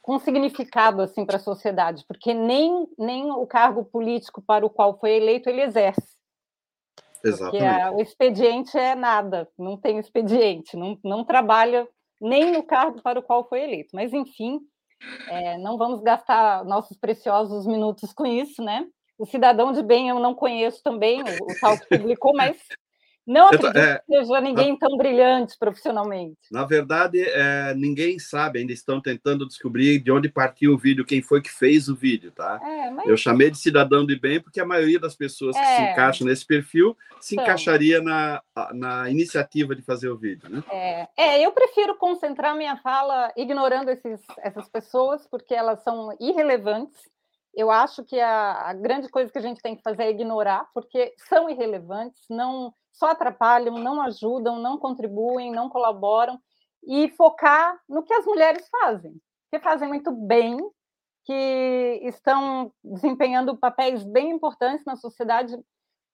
com 0.00 0.18
significado 0.18 1.02
assim 1.02 1.24
para 1.24 1.36
a 1.36 1.40
sociedade, 1.40 2.04
porque 2.06 2.32
nem, 2.32 2.86
nem 2.98 3.30
o 3.30 3.46
cargo 3.46 3.84
político 3.84 4.42
para 4.42 4.64
o 4.64 4.70
qual 4.70 4.98
foi 4.98 5.12
eleito 5.12 5.48
ele 5.48 5.62
exerce. 5.62 6.18
Exatamente. 7.24 7.50
Porque 7.50 7.64
a, 7.64 7.90
o 7.92 8.00
expediente 8.00 8.78
é 8.78 8.94
nada, 8.94 9.48
não 9.58 9.76
tem 9.76 9.98
expediente, 9.98 10.76
não, 10.76 10.98
não 11.04 11.24
trabalha 11.24 11.88
nem 12.20 12.52
no 12.52 12.62
cargo 12.62 13.00
para 13.02 13.18
o 13.18 13.22
qual 13.22 13.48
foi 13.48 13.62
eleito. 13.62 13.90
Mas, 13.94 14.12
enfim, 14.12 14.60
é, 15.28 15.56
não 15.58 15.76
vamos 15.76 16.00
gastar 16.02 16.64
nossos 16.64 16.96
preciosos 16.96 17.66
minutos 17.66 18.12
com 18.12 18.26
isso, 18.26 18.62
né? 18.62 18.86
O 19.18 19.26
Cidadão 19.26 19.72
de 19.72 19.82
Bem 19.82 20.08
eu 20.08 20.20
não 20.20 20.34
conheço 20.34 20.82
também, 20.82 21.20
o, 21.22 21.24
o 21.24 21.60
tal 21.60 21.76
que 21.78 21.86
publicou, 21.98 22.32
mas 22.34 22.56
não 23.28 23.48
acredito 23.48 23.76
é, 23.76 23.98
que 23.98 24.04
seja 24.06 24.40
ninguém 24.40 24.74
tão 24.74 24.96
brilhante 24.96 25.54
profissionalmente. 25.58 26.38
Na 26.50 26.64
verdade, 26.64 27.20
é, 27.20 27.74
ninguém 27.74 28.18
sabe, 28.18 28.58
ainda 28.58 28.72
estão 28.72 29.02
tentando 29.02 29.46
descobrir 29.46 29.98
de 29.98 30.10
onde 30.10 30.30
partiu 30.30 30.72
o 30.72 30.78
vídeo, 30.78 31.04
quem 31.04 31.20
foi 31.20 31.42
que 31.42 31.50
fez 31.50 31.90
o 31.90 31.94
vídeo, 31.94 32.32
tá? 32.32 32.58
É, 32.62 32.90
mas... 32.90 33.06
Eu 33.06 33.18
chamei 33.18 33.50
de 33.50 33.58
cidadão 33.58 34.06
de 34.06 34.18
bem 34.18 34.40
porque 34.40 34.58
a 34.58 34.64
maioria 34.64 34.98
das 34.98 35.14
pessoas 35.14 35.54
que 35.54 35.62
se 35.62 35.70
é. 35.70 35.92
encaixam 35.92 36.26
nesse 36.26 36.46
perfil 36.46 36.96
se 37.20 37.34
então... 37.34 37.44
encaixaria 37.44 38.00
na, 38.00 38.42
na 38.72 39.10
iniciativa 39.10 39.76
de 39.76 39.82
fazer 39.82 40.08
o 40.08 40.16
vídeo, 40.16 40.48
né? 40.48 40.64
É, 40.70 41.08
é, 41.14 41.44
eu 41.44 41.52
prefiro 41.52 41.96
concentrar 41.96 42.56
minha 42.56 42.78
fala 42.78 43.30
ignorando 43.36 43.90
esses, 43.90 44.22
essas 44.38 44.70
pessoas, 44.70 45.26
porque 45.26 45.52
elas 45.52 45.82
são 45.82 46.16
irrelevantes 46.18 46.98
eu 47.58 47.72
acho 47.72 48.04
que 48.04 48.20
a, 48.20 48.68
a, 48.68 48.72
grande 48.72 49.08
coisa 49.08 49.32
que 49.32 49.38
a 49.38 49.42
gente 49.42 49.60
tem 49.60 49.74
que 49.74 49.82
fazer 49.82 50.04
é 50.04 50.10
ignorar, 50.10 50.70
porque 50.72 51.12
são 51.28 51.50
irrelevantes, 51.50 52.22
não 52.30 52.72
só 52.92 53.10
atrapalham, 53.10 53.76
não 53.76 54.00
ajudam, 54.00 54.60
não 54.60 54.78
contribuem, 54.78 55.50
não 55.50 55.68
colaboram, 55.68 56.40
e 56.86 57.08
focar 57.08 57.76
no 57.88 58.04
que 58.04 58.14
as 58.14 58.24
mulheres 58.24 58.68
fazem, 58.68 59.20
que 59.50 59.58
fazem 59.58 59.88
muito 59.88 60.12
bem, 60.12 60.56
que 61.24 62.00
estão 62.04 62.72
desempenhando 62.84 63.56
papéis 63.56 64.04
bem 64.04 64.30
importantes 64.30 64.84
na 64.84 64.94
sociedade. 64.94 65.58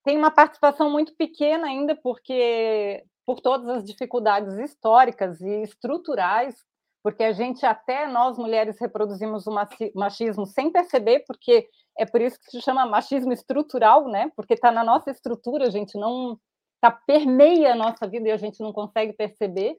Tem 0.02 0.16
uma 0.16 0.30
participação 0.30 0.88
muito 0.90 1.14
pequena 1.14 1.66
ainda, 1.66 1.94
porque 1.94 3.04
por 3.26 3.40
todas 3.40 3.68
as 3.68 3.84
dificuldades 3.84 4.56
históricas 4.56 5.42
e 5.42 5.62
estruturais 5.62 6.56
porque 7.04 7.23
a 7.23 7.32
gente 7.32 7.66
até 7.66 8.08
nós 8.08 8.38
mulheres 8.38 8.80
reproduzimos 8.80 9.46
o 9.46 9.52
machismo 9.94 10.46
sem 10.46 10.73
perceber, 10.73 11.23
porque 11.26 11.68
é 11.99 12.06
por 12.06 12.23
isso 12.23 12.40
que 12.40 12.50
se 12.50 12.62
chama 12.62 12.87
machismo 12.87 13.30
estrutural, 13.30 14.08
né? 14.08 14.32
Porque 14.34 14.54
está 14.54 14.73
na 14.73 14.82
nossa 14.82 15.11
estrutura, 15.11 15.66
a 15.66 15.70
gente 15.70 15.99
não 15.99 16.40
tá 16.80 16.90
permeia 16.90 17.75
a 17.75 17.76
nossa 17.76 18.08
vida 18.08 18.28
e 18.28 18.32
a 18.32 18.38
gente 18.38 18.58
não 18.62 18.73
consegue 18.73 19.12
perceber. 19.12 19.76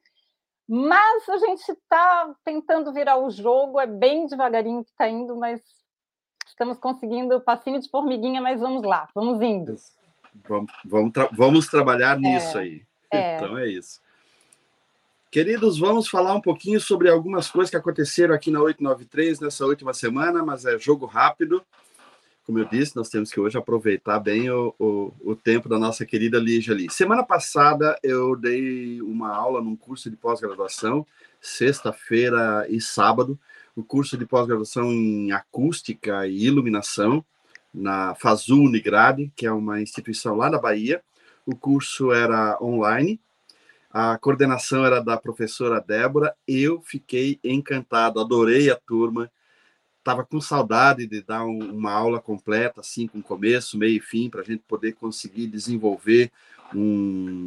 Mas 0.69 1.27
a 1.27 1.37
gente 1.39 1.67
está 1.67 2.31
tentando 2.43 2.93
virar 2.93 3.17
o 3.17 3.31
jogo, 3.31 3.79
é 3.79 3.87
bem 3.87 4.27
devagarinho 4.27 4.83
que 4.83 4.91
está 4.91 5.09
indo, 5.09 5.35
mas 5.35 5.63
estamos 6.45 6.77
conseguindo 6.77 7.41
passinho 7.41 7.79
de 7.79 7.89
formiguinha, 7.89 8.39
mas 8.39 8.61
vamos 8.61 8.83
lá, 8.83 9.09
vamos 9.15 9.41
indo. 9.41 9.75
Vamos, 10.47 10.71
vamos, 10.85 11.11
tra 11.11 11.27
vamos 11.33 11.67
trabalhar 11.67 12.17
é, 12.17 12.19
nisso 12.19 12.55
aí. 12.55 12.85
É. 13.11 13.37
Então 13.37 13.57
é 13.57 13.67
isso. 13.67 14.04
Queridos, 15.35 15.77
vamos 15.77 16.07
falar 16.07 16.33
um 16.33 16.39
pouquinho 16.39 16.79
sobre 16.79 17.09
algumas 17.09 17.49
coisas 17.51 17.69
que 17.69 17.75
aconteceram 17.75 18.33
aqui 18.33 18.49
na 18.49 18.61
893 18.61 19.41
nessa 19.41 19.65
última 19.65 19.93
semana, 19.93 20.41
mas 20.41 20.63
é 20.63 20.79
jogo 20.79 21.05
rápido. 21.05 21.61
Como 22.45 22.57
eu 22.57 22.63
disse, 22.63 22.95
nós 22.95 23.09
temos 23.09 23.29
que 23.29 23.37
hoje 23.41 23.57
aproveitar 23.57 24.17
bem 24.21 24.49
o, 24.49 24.73
o, 24.79 25.11
o 25.19 25.35
tempo 25.35 25.67
da 25.67 25.77
nossa 25.77 26.05
querida 26.05 26.39
Lígia 26.39 26.73
ali. 26.73 26.89
Semana 26.89 27.21
passada 27.21 27.99
eu 28.01 28.33
dei 28.37 29.01
uma 29.01 29.35
aula 29.35 29.61
num 29.61 29.75
curso 29.75 30.09
de 30.09 30.15
pós-graduação, 30.15 31.05
sexta-feira 31.41 32.65
e 32.69 32.79
sábado, 32.79 33.37
o 33.75 33.81
um 33.81 33.83
curso 33.83 34.17
de 34.17 34.25
pós-graduação 34.25 34.89
em 34.89 35.33
acústica 35.33 36.25
e 36.25 36.45
iluminação, 36.45 37.25
na 37.73 38.15
Fazul 38.15 38.63
Unigrade, 38.63 39.29
que 39.35 39.45
é 39.45 39.51
uma 39.51 39.81
instituição 39.81 40.37
lá 40.37 40.47
da 40.47 40.57
Bahia. 40.57 41.03
O 41.45 41.57
curso 41.57 42.13
era 42.13 42.57
online, 42.61 43.19
a 43.97 44.17
coordenação 44.17 44.85
era 44.85 44.99
da 44.99 45.15
professora 45.15 45.79
Débora. 45.79 46.35
Eu 46.45 46.81
fiquei 46.81 47.39
encantado, 47.41 48.19
adorei 48.19 48.69
a 48.69 48.75
turma. 48.75 49.31
estava 49.99 50.25
com 50.25 50.41
saudade 50.41 51.07
de 51.07 51.21
dar 51.21 51.45
um, 51.45 51.71
uma 51.71 51.93
aula 51.93 52.19
completa, 52.19 52.81
assim, 52.81 53.07
com 53.07 53.21
começo, 53.21 53.77
meio 53.77 53.95
e 53.95 54.01
fim, 54.01 54.29
para 54.29 54.41
a 54.41 54.43
gente 54.43 54.63
poder 54.67 54.95
conseguir 54.95 55.47
desenvolver 55.47 56.29
um, 56.75 57.45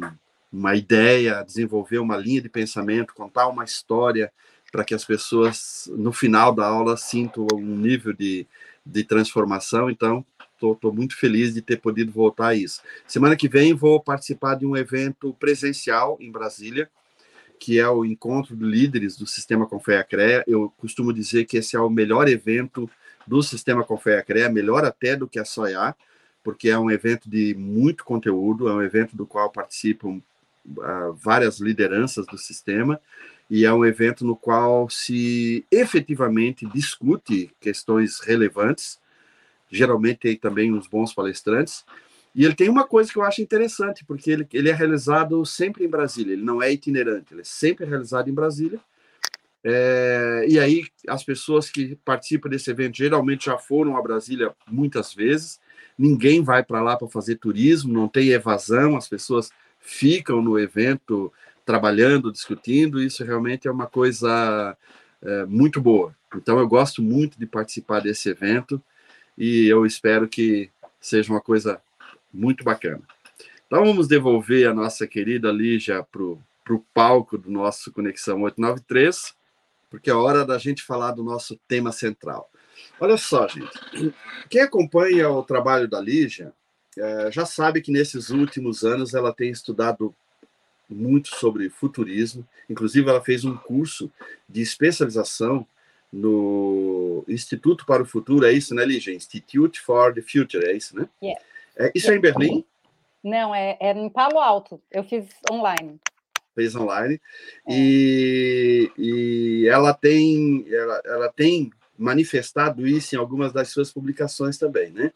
uma 0.51 0.75
ideia, 0.75 1.43
desenvolver 1.43 1.99
uma 1.99 2.17
linha 2.17 2.41
de 2.41 2.49
pensamento, 2.49 3.13
contar 3.13 3.47
uma 3.47 3.63
história 3.63 4.33
para 4.71 4.83
que 4.83 4.95
as 4.95 5.05
pessoas, 5.05 5.87
no 5.95 6.11
final 6.11 6.51
da 6.51 6.65
aula, 6.65 6.97
sintam 6.97 7.45
um 7.53 7.77
nível 7.77 8.11
de, 8.11 8.47
de 8.83 9.03
transformação. 9.03 9.87
Então, 9.87 10.25
estou 10.59 10.93
muito 10.93 11.15
feliz 11.15 11.53
de 11.53 11.61
ter 11.61 11.77
podido 11.77 12.11
voltar 12.11 12.49
a 12.49 12.55
isso. 12.55 12.81
Semana 13.07 13.35
que 13.35 13.47
vem 13.47 13.73
vou 13.73 13.99
participar 14.01 14.55
de 14.55 14.65
um 14.65 14.75
evento 14.75 15.33
presencial 15.39 16.17
em 16.19 16.31
Brasília, 16.31 16.89
que 17.59 17.77
é 17.77 17.87
o 17.89 18.05
encontro 18.05 18.55
de 18.55 18.63
líderes 18.63 19.17
do 19.17 19.27
Sistema 19.27 19.67
Confeia 19.67 20.03
CREA. 20.03 20.43
Eu 20.47 20.73
costumo 20.77 21.11
dizer 21.11 21.45
que 21.45 21.57
esse 21.57 21.75
é 21.75 21.79
o 21.79 21.89
melhor 21.89 22.27
evento 22.29 22.89
do 23.27 23.43
Sistema 23.43 23.83
Confeia 23.83 24.23
CREA, 24.23 24.49
melhor 24.49 24.85
até 24.85 25.15
do 25.15 25.27
que 25.27 25.39
a 25.39 25.45
SOIA, 25.45 25.93
porque 26.43 26.69
é 26.69 26.79
um 26.79 26.89
evento 26.89 27.29
de 27.29 27.53
muito 27.55 28.03
conteúdo, 28.05 28.67
é 28.69 28.73
um 28.73 28.81
evento 28.81 29.15
do 29.15 29.25
qual 29.25 29.51
participam 29.51 30.21
uh, 30.65 31.13
várias 31.13 31.59
lideranças 31.59 32.25
do 32.25 32.37
sistema, 32.37 32.99
e 33.49 33.65
é 33.65 33.73
um 33.73 33.85
evento 33.85 34.25
no 34.25 34.35
qual 34.35 34.89
se 34.89 35.65
efetivamente 35.71 36.65
discute 36.67 37.51
questões 37.59 38.19
relevantes, 38.19 38.99
geralmente 39.69 40.19
tem 40.19 40.35
também 40.35 40.73
uns 40.73 40.87
bons 40.87 41.13
palestrantes, 41.13 41.85
e 42.33 42.45
ele 42.45 42.55
tem 42.55 42.69
uma 42.69 42.85
coisa 42.85 43.11
que 43.11 43.17
eu 43.17 43.23
acho 43.23 43.41
interessante, 43.41 44.05
porque 44.05 44.31
ele, 44.31 44.47
ele 44.53 44.69
é 44.69 44.73
realizado 44.73 45.43
sempre 45.45 45.83
em 45.83 45.89
Brasília, 45.89 46.33
ele 46.33 46.43
não 46.43 46.61
é 46.61 46.71
itinerante, 46.71 47.33
ele 47.33 47.41
é 47.41 47.45
sempre 47.45 47.85
realizado 47.85 48.29
em 48.29 48.33
Brasília. 48.33 48.79
É, 49.63 50.45
e 50.47 50.59
aí, 50.59 50.85
as 51.07 51.23
pessoas 51.23 51.69
que 51.69 51.97
participam 52.05 52.49
desse 52.49 52.69
evento 52.71 52.95
geralmente 52.95 53.47
já 53.47 53.57
foram 53.57 53.97
a 53.97 54.01
Brasília 54.01 54.53
muitas 54.67 55.13
vezes. 55.13 55.59
Ninguém 55.97 56.41
vai 56.41 56.63
para 56.63 56.81
lá 56.81 56.95
para 56.95 57.09
fazer 57.09 57.35
turismo, 57.35 57.91
não 57.91 58.07
tem 58.07 58.29
evasão, 58.29 58.95
as 58.95 59.09
pessoas 59.09 59.51
ficam 59.79 60.41
no 60.41 60.57
evento 60.57 61.33
trabalhando, 61.65 62.31
discutindo. 62.31 63.01
Isso 63.01 63.23
realmente 63.23 63.67
é 63.67 63.71
uma 63.71 63.87
coisa 63.87 64.77
é, 65.21 65.45
muito 65.45 65.81
boa. 65.81 66.15
Então, 66.35 66.57
eu 66.59 66.67
gosto 66.67 67.01
muito 67.01 67.37
de 67.37 67.45
participar 67.45 67.99
desse 67.99 68.29
evento 68.29 68.81
e 69.39 69.67
eu 69.67 69.85
espero 69.85 70.27
que 70.27 70.69
seja 70.99 71.31
uma 71.31 71.39
coisa 71.39 71.81
muito 72.31 72.61
bacana. 72.61 73.01
Então 73.65 73.85
vamos 73.85 74.07
devolver 74.07 74.67
a 74.67 74.73
nossa 74.73 75.07
querida 75.07 75.49
Lígia 75.49 76.03
para 76.03 76.21
o 76.21 76.85
palco 76.93 77.37
do 77.37 77.49
nosso 77.49 77.91
Conexão 77.93 78.41
893, 78.41 79.33
porque 79.89 80.09
é 80.09 80.13
hora 80.13 80.45
da 80.45 80.57
gente 80.57 80.83
falar 80.83 81.13
do 81.13 81.23
nosso 81.23 81.57
tema 81.67 81.93
central. 81.93 82.51
Olha 82.99 83.15
só, 83.15 83.47
gente, 83.47 83.71
quem 84.49 84.61
acompanha 84.61 85.29
o 85.29 85.41
trabalho 85.41 85.87
da 85.87 86.01
Lígia 86.01 86.53
é, 86.97 87.31
já 87.31 87.45
sabe 87.45 87.81
que 87.81 87.91
nesses 87.91 88.29
últimos 88.29 88.83
anos 88.83 89.13
ela 89.13 89.33
tem 89.33 89.49
estudado 89.49 90.13
muito 90.89 91.29
sobre 91.29 91.69
futurismo, 91.69 92.45
inclusive 92.69 93.07
ela 93.07 93.21
fez 93.21 93.45
um 93.45 93.55
curso 93.55 94.11
de 94.47 94.61
especialização 94.61 95.65
no 96.11 97.23
Instituto 97.27 97.85
para 97.85 98.01
o 98.03 98.05
Futuro, 98.05 98.45
é 98.45 98.51
isso, 98.51 98.73
né, 98.73 98.85
Lígia? 98.85 99.13
Institute 99.13 99.79
for 99.79 100.13
the 100.13 100.21
Future, 100.21 100.65
é 100.65 100.75
isso, 100.75 100.97
né? 100.97 101.07
Yeah. 101.21 101.41
É, 101.77 101.91
isso 101.95 102.11
é 102.11 102.15
em 102.15 102.19
Berlim? 102.19 102.65
Não, 103.23 103.53
é, 103.53 103.77
é 103.79 103.91
em 103.91 104.09
Palo 104.09 104.39
Alto. 104.39 104.81
Eu 104.91 105.03
fiz 105.03 105.25
online. 105.51 105.99
Fez 106.55 106.75
online. 106.75 107.21
É. 107.67 107.73
E, 107.73 108.91
e 108.97 109.67
ela 109.67 109.93
tem 109.93 110.65
ela, 110.69 111.01
ela 111.05 111.29
tem 111.29 111.71
manifestado 111.97 112.87
isso 112.87 113.15
em 113.15 113.17
algumas 113.17 113.51
das 113.51 113.69
suas 113.69 113.91
publicações 113.91 114.57
também, 114.57 114.91
né? 114.91 115.11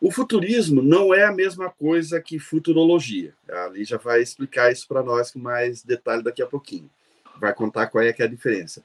O 0.00 0.10
futurismo 0.10 0.80
não 0.80 1.12
é 1.12 1.24
a 1.24 1.32
mesma 1.32 1.70
coisa 1.70 2.20
que 2.20 2.38
futurologia. 2.38 3.34
A 3.48 3.70
já 3.84 3.98
vai 3.98 4.22
explicar 4.22 4.72
isso 4.72 4.88
para 4.88 5.02
nós 5.02 5.30
com 5.30 5.38
mais 5.38 5.82
detalhe 5.82 6.22
daqui 6.22 6.42
a 6.42 6.46
pouquinho. 6.46 6.90
Vai 7.38 7.52
contar 7.54 7.86
qual 7.88 8.02
é, 8.02 8.12
que 8.12 8.22
é 8.22 8.24
a 8.24 8.28
diferença. 8.28 8.82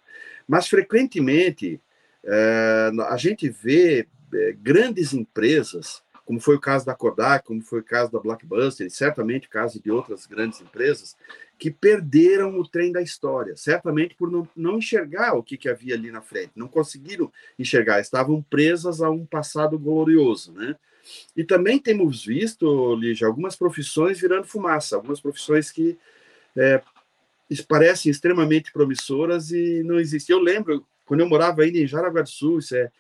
Mas, 0.48 0.68
frequentemente, 0.68 1.82
é, 2.24 2.92
a 3.08 3.18
gente 3.18 3.50
vê 3.50 4.08
é, 4.34 4.52
grandes 4.54 5.14
empresas 5.14 6.04
como 6.26 6.40
foi 6.40 6.56
o 6.56 6.60
caso 6.60 6.86
da 6.86 6.96
Kodak, 6.96 7.46
como 7.46 7.62
foi 7.62 7.82
o 7.82 7.84
caso 7.84 8.12
da 8.12 8.20
Blockbuster, 8.20 8.88
e 8.88 8.90
certamente 8.90 9.46
o 9.48 9.50
caso 9.50 9.80
de 9.80 9.92
outras 9.92 10.26
grandes 10.26 10.60
empresas, 10.60 11.16
que 11.58 11.70
perderam 11.70 12.60
o 12.60 12.68
trem 12.68 12.92
da 12.92 13.02
história, 13.02 13.56
certamente 13.56 14.16
por 14.16 14.30
não, 14.32 14.48
não 14.56 14.80
enxergar 14.80 15.34
o 15.36 15.44
que, 15.44 15.56
que 15.56 15.70
havia 15.70 15.94
ali 15.94 16.12
na 16.12 16.22
frente, 16.22 16.52
não 16.56 16.68
conseguiram 16.68 17.32
enxergar, 17.60 18.02
estavam 18.02 18.42
presas 18.42 19.02
a 19.02 19.10
um 19.10 19.24
passado 19.24 19.78
glorioso, 19.78 20.52
né? 20.52 20.76
E 21.38 21.44
também 21.44 21.78
temos 21.78 22.26
visto, 22.26 22.96
Lígia, 22.96 23.28
algumas 23.28 23.56
profissões 23.56 24.20
virando 24.20 24.48
fumaça, 24.48 24.96
algumas 24.96 25.22
profissões 25.22 25.70
que 25.70 25.96
é, 26.58 26.82
parecem 27.68 28.12
extremamente 28.12 28.72
promissoras 28.72 29.52
e 29.52 29.84
não 29.84 30.00
existem. 30.00 30.36
Eu 30.36 30.42
lembro, 30.42 30.86
quando 31.06 31.22
eu 31.22 31.30
morava 31.30 31.62
ainda 31.62 31.78
em 31.78 31.88
Jaraguá 31.88 32.22
do 32.22 32.30
Sul, 32.30 32.60
isso 32.60 32.76
é 32.76 32.92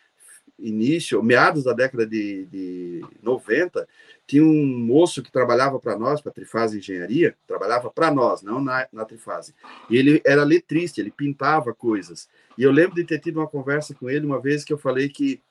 início, 0.58 1.22
meados 1.22 1.64
da 1.64 1.74
década 1.74 2.06
de, 2.06 2.46
de 2.46 3.06
90, 3.22 3.88
tinha 4.26 4.44
um 4.44 4.66
moço 4.66 5.22
que 5.22 5.32
trabalhava 5.32 5.80
para 5.80 5.98
nós, 5.98 6.22
para 6.22 6.32
a 6.32 6.34
Trifase 6.34 6.78
Engenharia, 6.78 7.36
trabalhava 7.46 7.90
para 7.90 8.12
nós, 8.12 8.42
não 8.42 8.62
na, 8.62 8.88
na 8.92 9.06
Trifase. 9.06 9.54
E 9.90 9.98
ele 9.98 10.22
era 10.26 10.44
letrista, 10.44 11.02
ele 11.02 11.12
pintava 11.12 11.74
coisas. 11.74 12.30
E 12.58 12.64
eu 12.64 12.72
lembro 12.72 12.96
de 12.96 13.04
ter 13.04 13.20
tido 13.20 13.40
uma 13.40 13.48
conversa 13.48 13.94
com 13.94 14.10
ele 14.10 14.26
uma 14.26 14.40
vez 14.40 14.64
que 14.64 14.72
eu 14.72 14.78
falei 14.78 15.10
que 15.10 15.42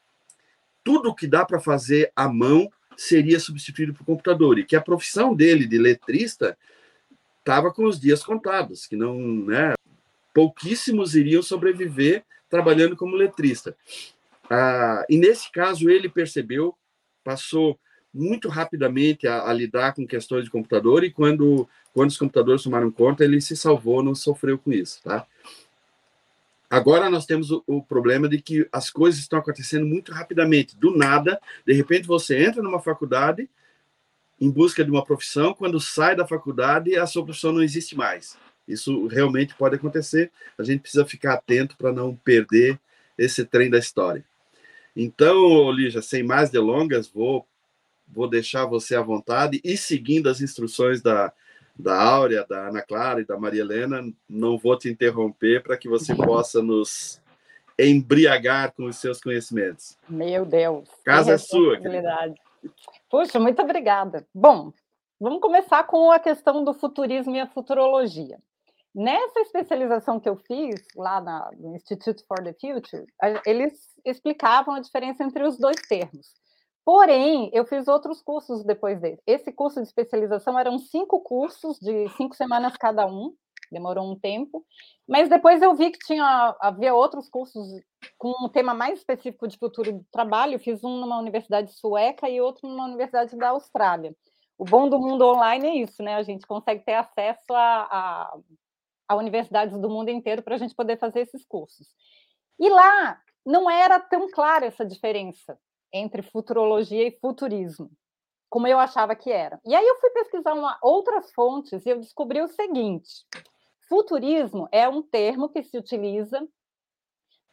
tudo 0.83 1.15
que 1.15 1.27
dá 1.27 1.45
para 1.45 1.61
fazer 1.61 2.11
à 2.15 2.29
mão 2.29 2.71
seria 2.97 3.41
substituído 3.41 3.93
por 3.93 4.05
computador, 4.05 4.59
e 4.59 4.65
que 4.65 4.77
a 4.77 4.81
profissão 4.81 5.35
dele 5.35 5.67
de 5.67 5.79
letrista 5.79 6.57
estava 7.45 7.71
com 7.71 7.85
os 7.85 8.01
dias 8.01 8.25
contados, 8.25 8.87
que 8.87 8.97
não, 8.97 9.19
né, 9.19 9.75
pouquíssimos 10.33 11.15
iriam 11.15 11.43
sobreviver 11.43 12.25
trabalhando 12.49 12.97
como 12.97 13.17
letrista. 13.17 13.77
Ah, 14.49 15.05
e 15.11 15.19
nesse 15.19 15.53
caso 15.53 15.91
ele 15.91 16.09
percebeu, 16.09 16.75
passou 17.23 17.79
muito 18.13 18.49
rapidamente 18.49 19.27
a, 19.27 19.49
a, 19.49 19.53
lidar 19.53 19.95
com 19.95 20.07
questões 20.07 20.45
de 20.45 20.51
computador 20.51 21.05
e 21.05 21.11
quando, 21.11 21.69
quando 21.93 22.11
os 22.11 22.17
computadores 22.17 22.63
tomaram 22.63 22.91
conta, 22.91 23.25
ele 23.25 23.41
se 23.41 23.57
salvou, 23.57 24.03
não 24.03 24.15
sofreu 24.15 24.57
com 24.59 24.73
isso, 24.73 25.03
tá? 25.03 25.27
Agora 26.71 27.11
nós 27.11 27.27
temos 27.27 27.51
o, 27.51 27.63
o, 27.67 27.83
problema 27.83 28.29
de 28.29 28.41
que 28.41 28.67
as 28.73 28.89
coisas 28.89 29.21
estão 29.21 29.39
acontecendo 29.39 29.85
muito 29.85 30.13
rapidamente, 30.13 30.77
do 30.77 30.97
nada, 30.97 31.41
de 31.67 31.73
repente 31.73 32.07
você 32.07 32.43
entra 32.43 32.63
numa 32.63 32.81
faculdade 32.81 33.49
em 34.41 34.51
busca 34.51 34.85
de 34.85 34.91
uma 34.91 35.05
profissão, 35.05 35.55
quando 35.55 35.81
sai 35.81 36.17
da 36.17 36.27
faculdade, 36.27 36.97
a 36.97 37.07
sua 37.07 37.25
profissão 37.25 37.53
não 37.53 37.63
existe 37.63 37.97
mais. 37.97 38.37
Isso 38.67 39.07
realmente 39.07 39.55
pode 39.55 39.77
acontecer, 39.77 40.33
a 40.59 40.63
gente 40.63 40.81
precisa 40.81 41.05
ficar 41.05 41.35
atento 41.35 41.77
para 41.77 41.93
não 41.93 42.17
perder 42.17 42.79
esse 43.17 43.45
trem 43.45 43.71
da 43.71 43.79
história. 43.79 44.25
Então, 44.97 45.71
Lígia, 45.71 46.01
sem 46.01 46.23
mais 46.23 46.51
delongas, 46.51 47.09
vou, 47.09 47.47
vou 48.09 48.29
deixar 48.29 48.65
você 48.65 48.95
à 48.95 49.03
vontade 49.03 49.61
e 49.63 49.77
seguindo 49.77 50.29
as 50.29 50.41
instruções 50.41 51.03
da, 51.03 51.33
da 51.77 52.01
Áurea, 52.01 52.47
da 52.49 52.69
Ana 52.69 52.83
Clara 52.83 53.21
e 53.21 53.25
da 53.25 53.39
Maria 53.39 53.63
Helena, 53.63 54.03
não 54.29 54.57
vou 54.57 54.79
te 54.79 54.89
interromper 54.89 55.63
para 55.63 55.77
que 55.77 55.89
você 55.89 56.15
possa 56.15 56.63
nos 56.63 57.21
embriagar 57.79 58.73
com 58.73 58.85
os 58.85 58.97
seus 58.97 59.21
conhecimentos. 59.21 59.99
Meu 60.09 60.47
Deus. 60.47 60.89
Casa 61.05 61.33
é 61.33 61.39
sua. 61.39 61.79
Puxa, 63.15 63.39
muito 63.39 63.63
obrigada. 63.63 64.27
Bom, 64.35 64.73
vamos 65.21 65.41
começar 65.41 65.85
com 65.85 66.11
a 66.11 66.19
questão 66.19 66.65
do 66.65 66.75
futurismo 66.75 67.37
e 67.37 67.39
a 67.39 67.47
futurologia. 67.47 68.41
Nessa 68.93 69.39
especialização 69.39 70.19
que 70.19 70.29
eu 70.29 70.35
fiz 70.35 70.85
lá 70.97 71.21
na, 71.21 71.49
no 71.57 71.77
Institute 71.77 72.25
for 72.27 72.43
the 72.43 72.53
Future, 72.55 73.07
eles 73.47 73.73
explicavam 74.05 74.75
a 74.75 74.81
diferença 74.81 75.23
entre 75.23 75.45
os 75.45 75.57
dois 75.57 75.77
termos. 75.89 76.35
Porém, 76.85 77.51
eu 77.53 77.65
fiz 77.65 77.87
outros 77.87 78.21
cursos 78.21 78.65
depois 78.65 79.01
dele. 79.01 79.21
Esse 79.25 79.53
curso 79.53 79.81
de 79.81 79.87
especialização 79.87 80.59
eram 80.59 80.77
cinco 80.77 81.21
cursos 81.21 81.79
de 81.79 82.09
cinco 82.17 82.35
semanas 82.35 82.77
cada 82.77 83.07
um, 83.07 83.33
demorou 83.71 84.11
um 84.11 84.19
tempo. 84.19 84.65
Mas 85.07 85.29
depois 85.29 85.63
eu 85.63 85.75
vi 85.75 85.91
que 85.91 85.99
tinha 85.99 86.57
havia 86.61 86.95
outros 86.95 87.29
cursos 87.29 87.67
com 88.19 88.33
um 88.45 88.49
tema 88.49 88.75
mais 88.75 88.99
específico 88.99 89.47
de 89.49 89.59
futuro 89.59 89.93
do 89.93 90.05
trabalho. 90.11 90.59
fiz 90.59 90.83
um 90.83 91.01
numa 91.01 91.19
universidade 91.19 91.73
sueca 91.73 92.29
e 92.29 92.41
outro 92.41 92.69
numa 92.69 92.87
universidade 92.87 93.37
da 93.37 93.51
Austrália. 93.51 94.15
O 94.57 94.65
bom 94.65 94.89
do 94.89 94.99
mundo 94.99 95.27
online 95.27 95.67
é 95.67 95.75
isso, 95.77 96.03
né? 96.03 96.15
A 96.15 96.23
gente 96.23 96.47
consegue 96.47 96.85
ter 96.85 96.95
acesso 96.95 97.53
a, 97.53 97.89
a 97.91 98.39
a 99.09 99.17
universidades 99.17 99.79
do 99.79 99.89
mundo 99.89 100.09
inteiro 100.09 100.43
para 100.43 100.55
a 100.55 100.59
gente 100.59 100.75
poder 100.75 100.99
fazer 100.99 101.21
esses 101.21 101.45
cursos. 101.45 101.89
E 102.59 102.69
lá 102.69 103.21
não 103.45 103.69
era 103.71 104.01
tão 104.01 104.31
clara 104.31 104.67
essa 104.67 104.85
diferença 104.85 105.59
entre 105.93 106.23
futurologia 106.23 107.07
e 107.07 107.19
futurismo, 107.21 107.91
como 108.49 108.67
eu 108.67 108.79
achava 108.79 109.15
que 109.15 109.31
era. 109.31 109.61
E 109.65 109.75
aí 109.75 109.87
eu 109.87 109.97
fui 110.01 110.11
pesquisar 110.11 110.55
uma, 110.55 110.79
outras 110.83 111.33
fontes 111.33 111.85
e 111.85 111.91
eu 111.91 112.01
descobri 112.01 112.41
o 112.41 112.49
seguinte: 112.49 113.25
futurismo 113.89 114.69
é 114.73 114.89
um 114.89 115.03
termo 115.03 115.49
que 115.49 115.63
se 115.63 115.79
utiliza 115.79 116.47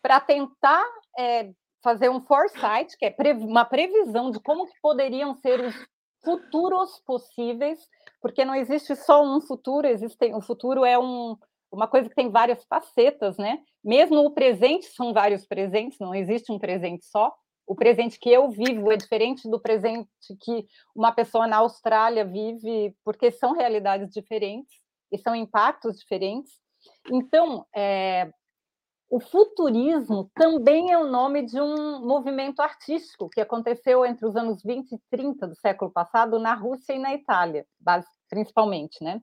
para 0.02 0.20
tentar 0.20 0.86
é, 1.17 1.52
fazer 1.84 2.10
um 2.10 2.22
foresight, 2.22 2.98
que 2.98 3.06
é 3.06 3.15
uma 3.34 3.65
previsão 3.65 4.32
de 4.32 4.39
como 4.39 4.65
que 4.65 4.80
poderiam 4.82 5.36
ser 5.36 5.60
os 5.62 5.76
futuros 6.24 7.00
possíveis, 7.06 7.80
porque 8.22 8.46
não 8.46 8.56
existe 8.56 8.96
só 8.96 9.24
um 9.24 9.41
futuro, 9.41 9.88
existe, 9.88 10.34
o 10.34 10.41
futuro 10.41 10.86
é 10.86 10.98
um, 10.98 11.36
uma 11.72 11.88
coisa 11.88 12.08
que 12.08 12.15
tem 12.15 12.30
várias 12.30 12.63
facetas, 12.65 13.38
né? 13.38 13.60
Mesmo 13.84 14.20
o 14.20 14.32
presente 14.32 14.86
são 14.88 15.13
vários 15.13 15.46
presentes, 15.46 16.00
não 16.00 16.13
existe 16.13 16.52
um 16.52 16.60
presente 16.60 17.06
só. 17.06 17.34
O 17.65 17.76
presente 17.76 18.20
que 18.20 18.30
eu 18.30 18.50
vivo 18.50 18.91
é 18.91 18.98
diferente 18.98 19.50
do 19.50 19.60
presente 19.60 20.10
que 20.41 20.65
uma 20.96 21.12
pessoa 21.12 21.48
na 21.48 21.58
Austrália 21.58 22.26
vive, 22.26 22.96
porque 23.04 23.32
são 23.32 23.54
realidades 23.54 24.12
diferentes 24.13 24.81
e 25.12 25.17
são 25.17 25.36
impactos 25.36 25.97
diferentes. 26.00 26.52
Então, 27.12 27.65
é, 27.76 28.32
o 29.10 29.19
futurismo 29.19 30.32
também 30.34 30.91
é 30.91 30.97
o 30.97 31.06
nome 31.06 31.45
de 31.45 31.60
um 31.60 32.00
movimento 32.00 32.62
artístico 32.62 33.30
que 33.30 33.41
aconteceu 33.41 34.06
entre 34.06 34.26
os 34.26 34.36
anos 34.36 34.63
20 34.63 34.93
e 34.93 35.00
30 35.10 35.47
do 35.47 35.56
século 35.56 35.91
passado 35.91 36.39
na 36.39 36.54
Rússia 36.54 36.93
e 36.93 37.00
na 37.00 37.13
Itália, 37.13 37.65
principalmente, 38.30 39.04
né? 39.04 39.19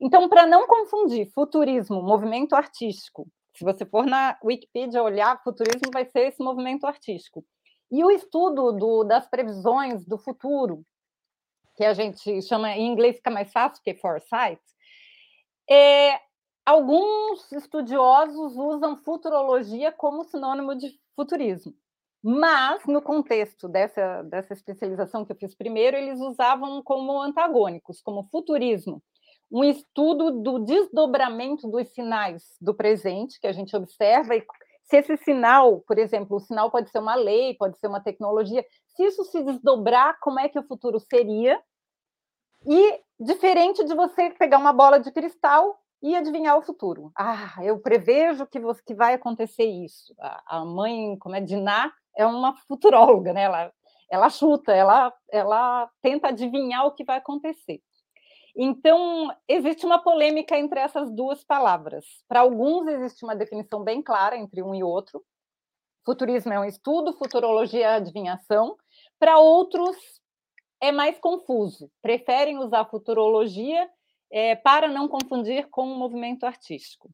Então, 0.00 0.28
para 0.28 0.46
não 0.46 0.66
confundir 0.66 1.30
futurismo, 1.32 2.02
movimento 2.02 2.54
artístico, 2.54 3.26
se 3.56 3.64
você 3.64 3.84
for 3.84 4.04
na 4.04 4.38
Wikipedia 4.44 5.02
olhar, 5.02 5.42
futurismo 5.42 5.90
vai 5.92 6.04
ser 6.04 6.28
esse 6.28 6.42
movimento 6.42 6.86
artístico. 6.86 7.44
E 7.90 8.04
o 8.04 8.10
estudo 8.10 8.72
do, 8.72 9.04
das 9.04 9.28
previsões 9.28 10.04
do 10.04 10.18
futuro, 10.18 10.84
que 11.76 11.84
a 11.84 11.94
gente 11.94 12.42
chama 12.42 12.70
em 12.72 12.86
inglês 12.86 13.16
fica 13.16 13.30
mais 13.30 13.52
fácil, 13.52 13.82
que 13.82 13.90
é 13.90 13.94
foresight, 13.94 14.60
é, 15.68 16.18
alguns 16.64 17.50
estudiosos 17.52 18.56
usam 18.56 18.96
futurologia 18.96 19.92
como 19.92 20.24
sinônimo 20.24 20.74
de 20.74 20.88
futurismo. 21.16 21.74
Mas, 22.22 22.86
no 22.86 23.02
contexto 23.02 23.68
dessa, 23.68 24.22
dessa 24.22 24.54
especialização 24.54 25.24
que 25.24 25.32
eu 25.32 25.36
fiz 25.36 25.54
primeiro, 25.54 25.96
eles 25.96 26.18
usavam 26.20 26.82
como 26.82 27.20
antagônicos, 27.20 28.00
como 28.00 28.24
futurismo, 28.30 29.02
um 29.52 29.62
estudo 29.62 30.30
do 30.30 30.58
desdobramento 30.60 31.68
dos 31.68 31.86
sinais 31.90 32.42
do 32.60 32.74
presente 32.74 33.38
que 33.38 33.46
a 33.46 33.52
gente 33.52 33.76
observa 33.76 34.34
e 34.34 34.44
se 34.84 34.96
esse 34.98 35.16
sinal, 35.18 35.80
por 35.86 35.98
exemplo, 35.98 36.36
o 36.36 36.40
sinal 36.40 36.70
pode 36.70 36.90
ser 36.90 36.98
uma 36.98 37.14
lei, 37.14 37.54
pode 37.54 37.78
ser 37.78 37.86
uma 37.86 38.00
tecnologia, 38.00 38.64
se 38.88 39.04
isso 39.04 39.24
se 39.24 39.42
desdobrar, 39.42 40.18
como 40.20 40.38
é 40.40 40.48
que 40.48 40.58
o 40.58 40.66
futuro 40.66 41.00
seria? 41.00 41.60
E 42.66 43.00
diferente 43.18 43.84
de 43.84 43.94
você 43.94 44.30
pegar 44.30 44.58
uma 44.58 44.72
bola 44.72 44.98
de 44.98 45.10
cristal 45.12 45.78
e 46.02 46.14
adivinhar 46.14 46.58
o 46.58 46.62
futuro. 46.62 47.10
Ah, 47.16 47.56
eu 47.62 47.78
prevejo 47.78 48.46
que, 48.46 48.60
você, 48.60 48.82
que 48.84 48.94
vai 48.94 49.14
acontecer 49.14 49.64
isso. 49.64 50.14
A, 50.18 50.58
a 50.58 50.64
mãe, 50.64 51.16
como 51.18 51.34
é 51.34 51.40
Diná, 51.40 51.92
é 52.16 52.26
uma 52.26 52.54
futuróloga, 52.68 53.32
né? 53.32 53.42
Ela, 53.42 53.72
ela 54.10 54.30
chuta, 54.30 54.72
ela, 54.72 55.12
ela 55.30 55.90
tenta 56.02 56.28
adivinhar 56.28 56.86
o 56.86 56.92
que 56.92 57.04
vai 57.04 57.18
acontecer. 57.18 57.80
Então, 58.56 59.34
existe 59.48 59.84
uma 59.84 59.98
polêmica 59.98 60.56
entre 60.56 60.78
essas 60.78 61.10
duas 61.10 61.42
palavras. 61.42 62.04
Para 62.28 62.40
alguns, 62.40 62.86
existe 62.86 63.24
uma 63.24 63.34
definição 63.34 63.82
bem 63.82 64.00
clara 64.00 64.36
entre 64.36 64.62
um 64.62 64.74
e 64.74 64.84
outro. 64.84 65.24
Futurismo 66.04 66.52
é 66.52 66.60
um 66.60 66.64
estudo, 66.64 67.14
futurologia 67.14 67.86
é 67.86 67.94
adivinhação. 67.96 68.76
Para 69.18 69.38
outros, 69.38 69.96
é 70.80 70.92
mais 70.92 71.18
confuso. 71.18 71.90
Preferem 72.02 72.58
usar 72.58 72.84
futurologia 72.86 73.88
é, 74.30 74.56
para 74.56 74.88
não 74.88 75.08
confundir 75.08 75.68
com 75.70 75.82
o 75.82 75.96
movimento 75.96 76.44
artístico. 76.44 77.10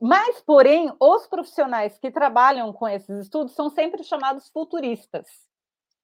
Mas, 0.00 0.40
porém, 0.40 0.92
os 0.98 1.26
profissionais 1.28 1.96
que 1.98 2.10
trabalham 2.10 2.72
com 2.72 2.88
esses 2.88 3.24
estudos 3.24 3.54
são 3.54 3.70
sempre 3.70 4.02
chamados 4.02 4.48
futuristas. 4.48 5.26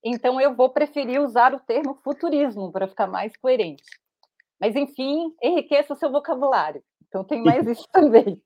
Então, 0.04 0.40
eu 0.40 0.54
vou 0.54 0.70
preferir 0.70 1.20
usar 1.20 1.52
o 1.52 1.58
termo 1.58 1.98
futurismo 2.04 2.70
para 2.70 2.86
ficar 2.86 3.08
mais 3.08 3.36
coerente. 3.36 3.82
Mas, 4.60 4.76
enfim, 4.76 5.34
enriqueça 5.42 5.94
o 5.94 5.96
seu 5.96 6.12
vocabulário. 6.12 6.82
Então, 7.08 7.24
tem 7.24 7.42
mais 7.42 7.66
isso 7.66 7.88
também. 7.90 8.40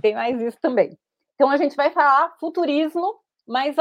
tem 0.00 0.14
mais 0.14 0.40
isso 0.40 0.58
também. 0.60 0.96
Então, 1.34 1.50
a 1.50 1.56
gente 1.56 1.74
vai 1.74 1.90
falar 1.90 2.36
futurismo 2.38 3.18
mas 3.52 3.76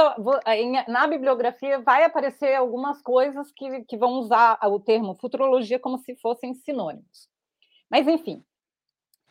na 0.89 1.07
bibliografia 1.07 1.79
vai 1.79 2.03
aparecer 2.03 2.53
algumas 2.55 3.01
coisas 3.01 3.49
que, 3.53 3.85
que 3.85 3.95
vão 3.95 4.15
usar 4.19 4.59
o 4.65 4.81
termo 4.81 5.15
futurologia 5.15 5.79
como 5.79 5.97
se 5.97 6.13
fossem 6.17 6.53
sinônimos. 6.53 7.29
Mas, 7.89 8.05
enfim, 8.05 8.43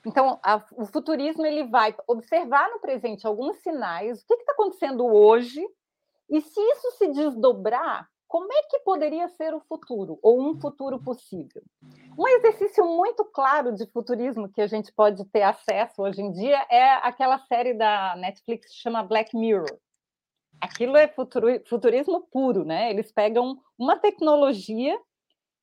então, 0.06 0.40
a, 0.42 0.64
o 0.78 0.86
futurismo 0.86 1.44
ele 1.44 1.64
vai 1.64 1.94
observar 2.08 2.70
no 2.70 2.80
presente 2.80 3.26
alguns 3.26 3.58
sinais, 3.58 4.22
o 4.22 4.26
que 4.26 4.32
está 4.32 4.52
acontecendo 4.52 5.04
hoje, 5.04 5.62
e 6.30 6.40
se 6.40 6.58
isso 6.58 6.90
se 6.92 7.08
desdobrar, 7.08 8.08
como 8.26 8.50
é 8.50 8.62
que 8.62 8.78
poderia 8.78 9.28
ser 9.28 9.52
o 9.52 9.60
futuro, 9.60 10.18
ou 10.22 10.40
um 10.40 10.58
futuro 10.58 10.98
possível? 11.02 11.62
Um 12.18 12.26
exercício 12.26 12.82
muito 12.86 13.26
claro 13.26 13.74
de 13.74 13.84
futurismo 13.90 14.48
que 14.48 14.62
a 14.62 14.66
gente 14.66 14.90
pode 14.90 15.22
ter 15.26 15.42
acesso 15.42 16.00
hoje 16.00 16.22
em 16.22 16.32
dia 16.32 16.66
é 16.70 16.92
aquela 17.06 17.38
série 17.40 17.74
da 17.74 18.16
Netflix 18.16 18.68
que 18.68 18.80
chama 18.80 19.02
Black 19.02 19.36
Mirror 19.36 19.78
aquilo 20.60 20.96
é 20.96 21.12
futurismo 21.66 22.26
puro, 22.30 22.64
né? 22.64 22.90
Eles 22.90 23.10
pegam 23.10 23.58
uma 23.78 23.96
tecnologia, 23.96 24.98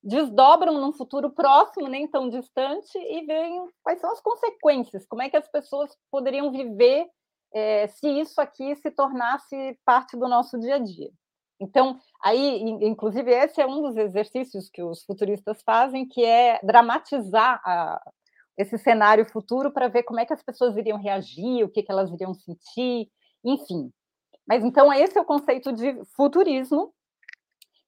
desdobram 0.02 0.80
num 0.80 0.92
futuro 0.92 1.30
próximo, 1.30 1.88
nem 1.88 2.08
tão 2.08 2.28
distante, 2.28 2.96
e 2.98 3.24
veem 3.26 3.66
quais 3.82 4.00
são 4.00 4.10
as 4.12 4.20
consequências, 4.20 5.06
como 5.06 5.22
é 5.22 5.30
que 5.30 5.36
as 5.36 5.48
pessoas 5.48 5.96
poderiam 6.10 6.50
viver 6.50 7.06
é, 7.52 7.86
se 7.86 8.08
isso 8.08 8.40
aqui 8.40 8.74
se 8.76 8.90
tornasse 8.90 9.78
parte 9.84 10.16
do 10.16 10.28
nosso 10.28 10.58
dia 10.58 10.76
a 10.76 10.78
dia. 10.78 11.10
Então, 11.60 11.98
aí, 12.22 12.60
inclusive, 12.60 13.32
esse 13.32 13.60
é 13.60 13.66
um 13.66 13.82
dos 13.82 13.96
exercícios 13.96 14.70
que 14.70 14.82
os 14.82 15.02
futuristas 15.04 15.60
fazem, 15.62 16.06
que 16.06 16.24
é 16.24 16.60
dramatizar 16.62 17.60
a, 17.64 18.00
esse 18.56 18.78
cenário 18.78 19.28
futuro 19.28 19.72
para 19.72 19.88
ver 19.88 20.04
como 20.04 20.20
é 20.20 20.26
que 20.26 20.32
as 20.32 20.42
pessoas 20.42 20.76
iriam 20.76 20.98
reagir, 20.98 21.64
o 21.64 21.68
que, 21.68 21.82
que 21.82 21.90
elas 21.90 22.10
iriam 22.10 22.32
sentir, 22.34 23.08
enfim. 23.44 23.90
Mas 24.48 24.64
então 24.64 24.90
esse 24.92 25.18
é 25.18 25.20
o 25.20 25.26
conceito 25.26 25.70
de 25.72 26.02
futurismo. 26.16 26.94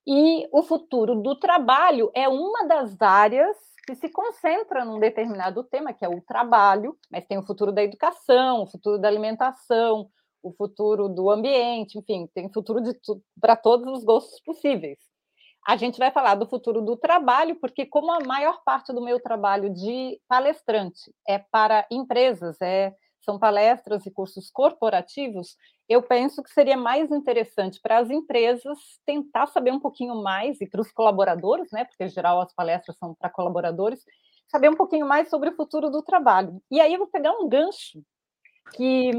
E 0.06 0.46
o 0.52 0.62
futuro 0.62 1.14
do 1.14 1.34
trabalho 1.36 2.10
é 2.14 2.28
uma 2.28 2.66
das 2.66 3.00
áreas 3.00 3.56
que 3.86 3.94
se 3.94 4.08
concentra 4.10 4.84
num 4.84 4.98
determinado 4.98 5.64
tema, 5.64 5.92
que 5.92 6.04
é 6.04 6.08
o 6.08 6.20
trabalho, 6.20 6.96
mas 7.10 7.24
tem 7.26 7.38
o 7.38 7.46
futuro 7.46 7.72
da 7.72 7.82
educação, 7.82 8.62
o 8.62 8.66
futuro 8.66 8.98
da 8.98 9.08
alimentação, 9.08 10.10
o 10.42 10.52
futuro 10.52 11.08
do 11.08 11.30
ambiente, 11.30 11.98
enfim, 11.98 12.28
tem 12.34 12.52
futuro 12.52 12.82
para 13.40 13.56
todos 13.56 13.98
os 13.98 14.04
gostos 14.04 14.40
possíveis. 14.40 14.98
A 15.66 15.76
gente 15.76 15.98
vai 15.98 16.10
falar 16.10 16.34
do 16.34 16.46
futuro 16.46 16.80
do 16.80 16.96
trabalho, 16.96 17.56
porque 17.56 17.84
como 17.84 18.10
a 18.10 18.20
maior 18.20 18.62
parte 18.64 18.92
do 18.92 19.02
meu 19.02 19.20
trabalho 19.20 19.70
de 19.72 20.18
palestrante 20.26 21.12
é 21.28 21.38
para 21.38 21.86
empresas, 21.90 22.60
é 22.60 22.94
são 23.20 23.38
palestras 23.38 24.06
e 24.06 24.10
cursos 24.10 24.50
corporativos, 24.50 25.56
eu 25.90 26.00
penso 26.00 26.42
que 26.42 26.50
seria 26.50 26.76
mais 26.76 27.10
interessante 27.10 27.80
para 27.82 27.98
as 27.98 28.10
empresas 28.10 28.78
tentar 29.04 29.48
saber 29.48 29.72
um 29.72 29.80
pouquinho 29.80 30.14
mais, 30.22 30.60
e 30.60 30.66
para 30.66 30.80
os 30.80 30.92
colaboradores, 30.92 31.70
né, 31.72 31.84
porque 31.84 32.04
em 32.04 32.08
geral 32.08 32.40
as 32.40 32.54
palestras 32.54 32.96
são 32.96 33.14
para 33.14 33.28
colaboradores, 33.28 34.04
saber 34.48 34.70
um 34.70 34.76
pouquinho 34.76 35.06
mais 35.06 35.28
sobre 35.28 35.50
o 35.50 35.56
futuro 35.56 35.90
do 35.90 36.02
trabalho. 36.02 36.62
E 36.70 36.80
aí 36.80 36.92
eu 36.92 36.98
vou 36.98 37.08
pegar 37.08 37.32
um 37.32 37.48
gancho 37.48 38.00
que 38.74 39.10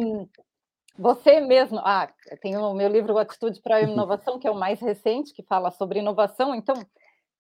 você 0.98 1.42
mesmo, 1.42 1.80
ah, 1.80 2.10
tem 2.42 2.58
o 2.58 2.74
meu 2.74 2.88
livro 2.88 3.18
Atitude 3.18 3.62
para 3.62 3.76
a 3.78 3.82
Inovação, 3.82 4.40
que 4.40 4.48
é 4.48 4.52
o 4.52 4.56
mais 4.56 4.80
recente, 4.80 5.34
que 5.34 5.44
fala 5.44 5.72
sobre 5.72 6.00
inovação, 6.00 6.56
então 6.56 6.76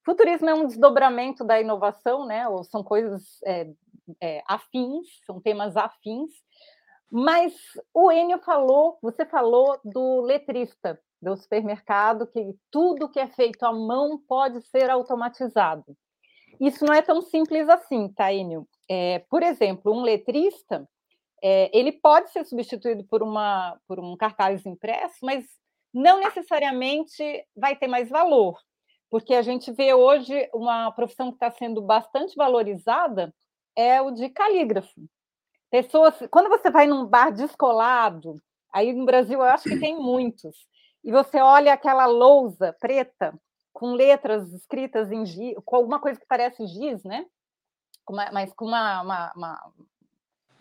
Futurismo 0.03 0.49
é 0.49 0.53
um 0.53 0.65
desdobramento 0.65 1.43
da 1.43 1.61
inovação, 1.61 2.25
né? 2.25 2.47
Ou 2.47 2.63
são 2.63 2.83
coisas 2.83 3.39
é, 3.45 3.69
é, 4.19 4.43
afins, 4.47 5.07
são 5.25 5.39
temas 5.39 5.77
afins. 5.77 6.31
Mas 7.11 7.53
o 7.93 8.09
Enio 8.09 8.39
falou, 8.39 8.97
você 9.01 9.25
falou 9.25 9.77
do 9.83 10.21
letrista 10.21 10.97
do 11.21 11.35
supermercado, 11.35 12.25
que 12.25 12.55
tudo 12.71 13.09
que 13.09 13.19
é 13.19 13.27
feito 13.27 13.63
à 13.63 13.73
mão 13.73 14.17
pode 14.27 14.61
ser 14.61 14.89
automatizado. 14.89 15.95
Isso 16.59 16.85
não 16.85 16.93
é 16.93 17.01
tão 17.01 17.21
simples 17.21 17.67
assim, 17.67 18.07
tá, 18.09 18.31
Enio? 18.31 18.67
É, 18.89 19.19
por 19.29 19.43
exemplo, 19.43 19.93
um 19.93 20.01
letrista, 20.01 20.87
é, 21.43 21.69
ele 21.77 21.91
pode 21.91 22.31
ser 22.31 22.45
substituído 22.45 23.03
por, 23.03 23.21
uma, 23.21 23.77
por 23.87 23.99
um 23.99 24.15
cartaz 24.15 24.65
impresso, 24.65 25.17
mas 25.21 25.45
não 25.93 26.19
necessariamente 26.19 27.45
vai 27.55 27.75
ter 27.75 27.87
mais 27.87 28.09
valor, 28.09 28.57
porque 29.09 29.33
a 29.33 29.41
gente 29.41 29.71
vê 29.71 29.93
hoje 29.93 30.49
uma 30.53 30.91
profissão 30.91 31.29
que 31.29 31.35
está 31.35 31.51
sendo 31.51 31.81
bastante 31.81 32.35
valorizada, 32.35 33.33
é 33.75 34.01
o 34.01 34.11
de 34.11 34.29
calígrafo. 34.29 35.01
Pessoas, 35.71 36.15
quando 36.29 36.49
você 36.49 36.69
vai 36.69 36.85
num 36.85 37.05
bar 37.05 37.31
descolado, 37.31 38.41
aí 38.73 38.91
no 38.91 39.05
Brasil 39.05 39.39
eu 39.39 39.45
acho 39.45 39.69
que 39.69 39.79
tem 39.79 39.95
muitos, 40.03 40.67
e 41.03 41.11
você 41.11 41.39
olha 41.39 41.73
aquela 41.73 42.05
lousa 42.05 42.75
preta 42.79 43.33
com 43.73 43.93
letras 43.93 44.51
escritas 44.53 45.11
em 45.11 45.25
giz, 45.25 45.55
com 45.65 45.77
alguma 45.77 45.99
coisa 45.99 46.19
que 46.19 46.27
parece 46.27 46.67
giz, 46.67 47.03
né? 47.03 47.25
mas 48.33 48.51
com 48.53 48.65
uma, 48.65 49.01
uma, 49.01 49.33
uma 49.33 49.71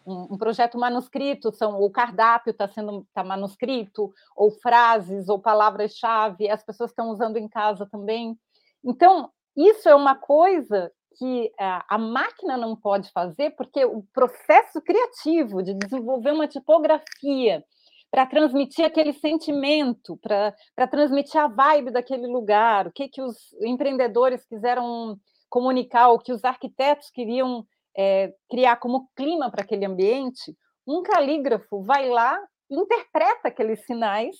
um, 0.06 0.34
um 0.34 0.38
projeto 0.38 0.78
manuscrito, 0.78 1.52
são 1.52 1.80
o 1.80 1.90
cardápio 1.90 2.52
está 2.52 2.68
sendo 2.68 3.06
tá 3.12 3.24
manuscrito, 3.24 4.12
ou 4.36 4.50
frases, 4.50 5.28
ou 5.28 5.40
palavras-chave, 5.40 6.48
as 6.48 6.62
pessoas 6.62 6.90
estão 6.90 7.10
usando 7.10 7.36
em 7.36 7.48
casa 7.48 7.86
também. 7.90 8.38
Então, 8.84 9.30
isso 9.56 9.88
é 9.88 9.94
uma 9.94 10.14
coisa 10.14 10.92
que 11.18 11.52
a, 11.58 11.84
a 11.94 11.98
máquina 11.98 12.56
não 12.56 12.76
pode 12.76 13.10
fazer, 13.12 13.50
porque 13.50 13.84
o 13.84 14.02
processo 14.12 14.80
criativo 14.80 15.62
de 15.62 15.74
desenvolver 15.74 16.32
uma 16.32 16.48
tipografia 16.48 17.64
para 18.10 18.26
transmitir 18.26 18.84
aquele 18.84 19.12
sentimento, 19.12 20.18
para 20.18 20.86
transmitir 20.90 21.40
a 21.40 21.46
vibe 21.46 21.92
daquele 21.92 22.26
lugar, 22.26 22.88
o 22.88 22.92
que, 22.92 23.08
que 23.08 23.22
os 23.22 23.52
empreendedores 23.62 24.44
quiseram 24.46 25.16
comunicar, 25.48 26.08
o 26.08 26.18
que 26.18 26.32
os 26.32 26.44
arquitetos 26.44 27.10
queriam 27.10 27.64
é, 27.96 28.32
criar 28.48 28.76
como 28.76 29.08
clima 29.14 29.50
para 29.50 29.62
aquele 29.62 29.84
ambiente, 29.84 30.56
um 30.86 31.02
calígrafo 31.02 31.82
vai 31.82 32.08
lá, 32.08 32.40
interpreta 32.70 33.48
aqueles 33.48 33.84
sinais 33.84 34.36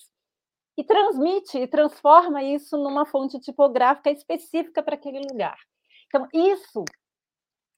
e 0.77 0.85
transmite 0.85 1.59
e 1.59 1.67
transforma 1.67 2.43
isso 2.43 2.77
numa 2.77 3.05
fonte 3.07 3.39
tipográfica 3.39 4.11
específica 4.11 4.83
para 4.83 4.95
aquele 4.95 5.21
lugar. 5.31 5.57
Então, 6.11 6.27
isso, 6.35 6.85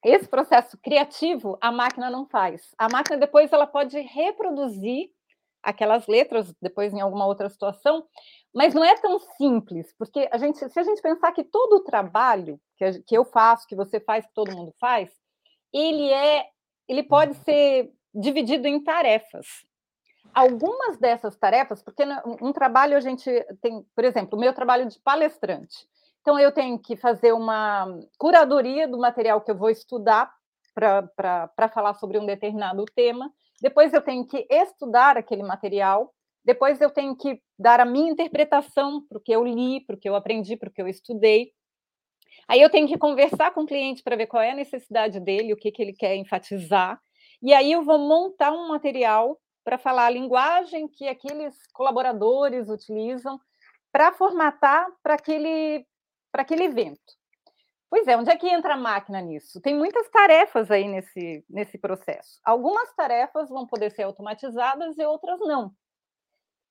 esse 0.02 0.26
processo 0.26 0.78
criativo, 0.78 1.58
a 1.60 1.70
máquina 1.70 2.10
não 2.10 2.26
faz. 2.26 2.74
A 2.78 2.88
máquina 2.88 3.18
depois 3.18 3.52
ela 3.52 3.66
pode 3.66 4.00
reproduzir 4.00 5.10
aquelas 5.62 6.06
letras 6.06 6.52
depois 6.60 6.92
em 6.92 7.00
alguma 7.00 7.26
outra 7.26 7.48
situação, 7.48 8.04
mas 8.52 8.74
não 8.74 8.82
é 8.82 8.96
tão 8.96 9.20
simples, 9.36 9.94
porque 9.96 10.28
a 10.32 10.38
gente, 10.38 10.58
se 10.58 10.80
a 10.80 10.82
gente 10.82 11.00
pensar 11.00 11.30
que 11.32 11.44
todo 11.44 11.74
o 11.76 11.84
trabalho 11.84 12.60
que, 12.76 13.02
que 13.02 13.16
eu 13.16 13.24
faço, 13.24 13.68
que 13.68 13.76
você 13.76 14.00
faz, 14.00 14.26
que 14.26 14.34
todo 14.34 14.56
mundo 14.56 14.74
faz, 14.80 15.10
ele 15.72 16.10
é, 16.10 16.48
ele 16.88 17.02
pode 17.02 17.34
ser 17.44 17.92
dividido 18.12 18.66
em 18.66 18.82
tarefas. 18.82 19.46
Algumas 20.34 20.96
dessas 20.96 21.36
tarefas, 21.36 21.82
porque 21.82 22.02
um 22.40 22.52
trabalho 22.52 22.96
a 22.96 23.00
gente 23.00 23.30
tem, 23.60 23.86
por 23.94 24.04
exemplo, 24.04 24.36
o 24.36 24.40
meu 24.40 24.54
trabalho 24.54 24.88
de 24.88 24.98
palestrante. 24.98 25.86
Então, 26.22 26.38
eu 26.38 26.52
tenho 26.52 26.78
que 26.78 26.96
fazer 26.96 27.32
uma 27.32 27.84
curadoria 28.16 28.86
do 28.86 28.96
material 28.96 29.40
que 29.40 29.50
eu 29.50 29.58
vou 29.58 29.70
estudar 29.70 30.32
para 30.72 31.68
falar 31.74 31.94
sobre 31.94 32.16
um 32.16 32.24
determinado 32.24 32.84
tema. 32.94 33.28
Depois, 33.60 33.92
eu 33.92 34.00
tenho 34.00 34.24
que 34.24 34.46
estudar 34.48 35.18
aquele 35.18 35.42
material. 35.42 36.14
Depois, 36.44 36.80
eu 36.80 36.90
tenho 36.90 37.16
que 37.16 37.42
dar 37.58 37.80
a 37.80 37.84
minha 37.84 38.10
interpretação 38.10 39.04
para 39.08 39.18
o 39.18 39.20
que 39.20 39.32
eu 39.32 39.44
li, 39.44 39.84
para 39.84 39.96
o 39.96 39.98
que 39.98 40.08
eu 40.08 40.14
aprendi, 40.14 40.56
para 40.56 40.68
o 40.68 40.72
que 40.72 40.80
eu 40.80 40.86
estudei. 40.86 41.50
Aí, 42.46 42.60
eu 42.60 42.70
tenho 42.70 42.86
que 42.86 42.96
conversar 42.96 43.52
com 43.52 43.62
o 43.62 43.66
cliente 43.66 44.00
para 44.00 44.14
ver 44.14 44.28
qual 44.28 44.42
é 44.44 44.52
a 44.52 44.56
necessidade 44.56 45.18
dele, 45.18 45.52
o 45.52 45.56
que, 45.56 45.72
que 45.72 45.82
ele 45.82 45.92
quer 45.92 46.14
enfatizar. 46.14 47.00
E 47.42 47.52
aí, 47.52 47.72
eu 47.72 47.82
vou 47.82 47.98
montar 47.98 48.52
um 48.52 48.68
material 48.68 49.36
para 49.64 49.76
falar 49.76 50.06
a 50.06 50.10
linguagem 50.10 50.86
que 50.86 51.08
aqueles 51.08 51.56
colaboradores 51.72 52.68
utilizam 52.68 53.40
para 53.90 54.12
formatar 54.12 54.86
para 55.02 55.14
aquele 55.14 55.84
para 56.32 56.42
aquele 56.42 56.64
evento. 56.64 57.20
Pois 57.90 58.08
é, 58.08 58.16
onde 58.16 58.30
é 58.30 58.36
que 58.38 58.48
entra 58.48 58.72
a 58.72 58.78
máquina 58.78 59.20
nisso? 59.20 59.60
Tem 59.60 59.76
muitas 59.76 60.08
tarefas 60.08 60.70
aí 60.70 60.88
nesse, 60.88 61.44
nesse 61.48 61.76
processo. 61.76 62.40
Algumas 62.42 62.90
tarefas 62.94 63.50
vão 63.50 63.66
poder 63.66 63.92
ser 63.92 64.04
automatizadas 64.04 64.96
e 64.96 65.04
outras 65.04 65.38
não. 65.40 65.74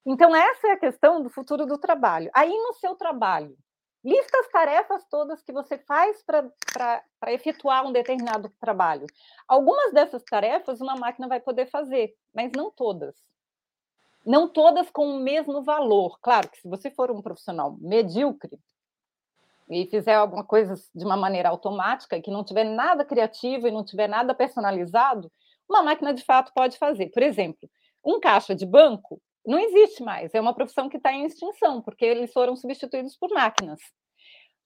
Então, 0.04 0.36
essa 0.36 0.69
é 0.69 0.71
a 0.71 0.80
questão 0.80 1.21
do 1.21 1.30
futuro 1.30 1.67
do 1.67 1.78
trabalho. 1.78 2.32
Aí, 2.34 2.50
no 2.50 2.74
seu 2.74 2.95
trabalho, 2.95 3.56
lista 4.04 4.39
as 4.39 4.47
tarefas 4.47 5.06
todas 5.12 5.43
que 5.43 5.54
você 5.54 5.78
faz 5.78 6.24
para 6.24 7.04
efetuar 7.28 7.86
um 7.86 7.91
determinado 7.91 8.50
trabalho. 8.60 9.06
Algumas 9.47 9.93
dessas 9.93 10.24
tarefas 10.24 10.82
uma 10.82 10.95
máquina 10.95 11.28
vai 11.28 11.39
poder 11.39 11.67
fazer, 11.67 12.15
mas 12.34 12.52
não 12.52 12.71
todas. 12.71 13.15
Não 14.26 14.47
todas 14.47 14.89
com 14.89 15.08
o 15.08 15.19
mesmo 15.19 15.62
valor. 15.62 16.17
Claro 16.19 16.50
que 16.50 16.60
se 16.60 16.67
você 16.67 16.89
for 16.89 17.12
um 17.12 17.21
profissional 17.21 17.78
medíocre, 17.80 18.60
e 19.71 19.88
fizer 19.88 20.15
alguma 20.15 20.43
coisa 20.43 20.75
de 20.93 21.05
uma 21.05 21.15
maneira 21.15 21.49
automática, 21.49 22.21
que 22.21 22.29
não 22.29 22.43
tiver 22.43 22.65
nada 22.65 23.05
criativo 23.05 23.67
e 23.67 23.71
não 23.71 23.84
tiver 23.84 24.07
nada 24.07 24.34
personalizado, 24.36 25.31
uma 25.69 25.81
máquina 25.81 26.13
de 26.13 26.23
fato 26.23 26.51
pode 26.53 26.77
fazer. 26.77 27.10
Por 27.10 27.23
exemplo, 27.23 27.69
um 28.05 28.19
caixa 28.19 28.53
de 28.53 28.65
banco 28.65 29.21
não 29.45 29.57
existe 29.57 30.03
mais, 30.03 30.34
é 30.36 30.41
uma 30.41 30.53
profissão 30.53 30.89
que 30.89 30.97
está 30.97 31.12
em 31.13 31.25
extinção, 31.25 31.81
porque 31.81 32.05
eles 32.05 32.31
foram 32.31 32.55
substituídos 32.55 33.15
por 33.17 33.29
máquinas. 33.29 33.79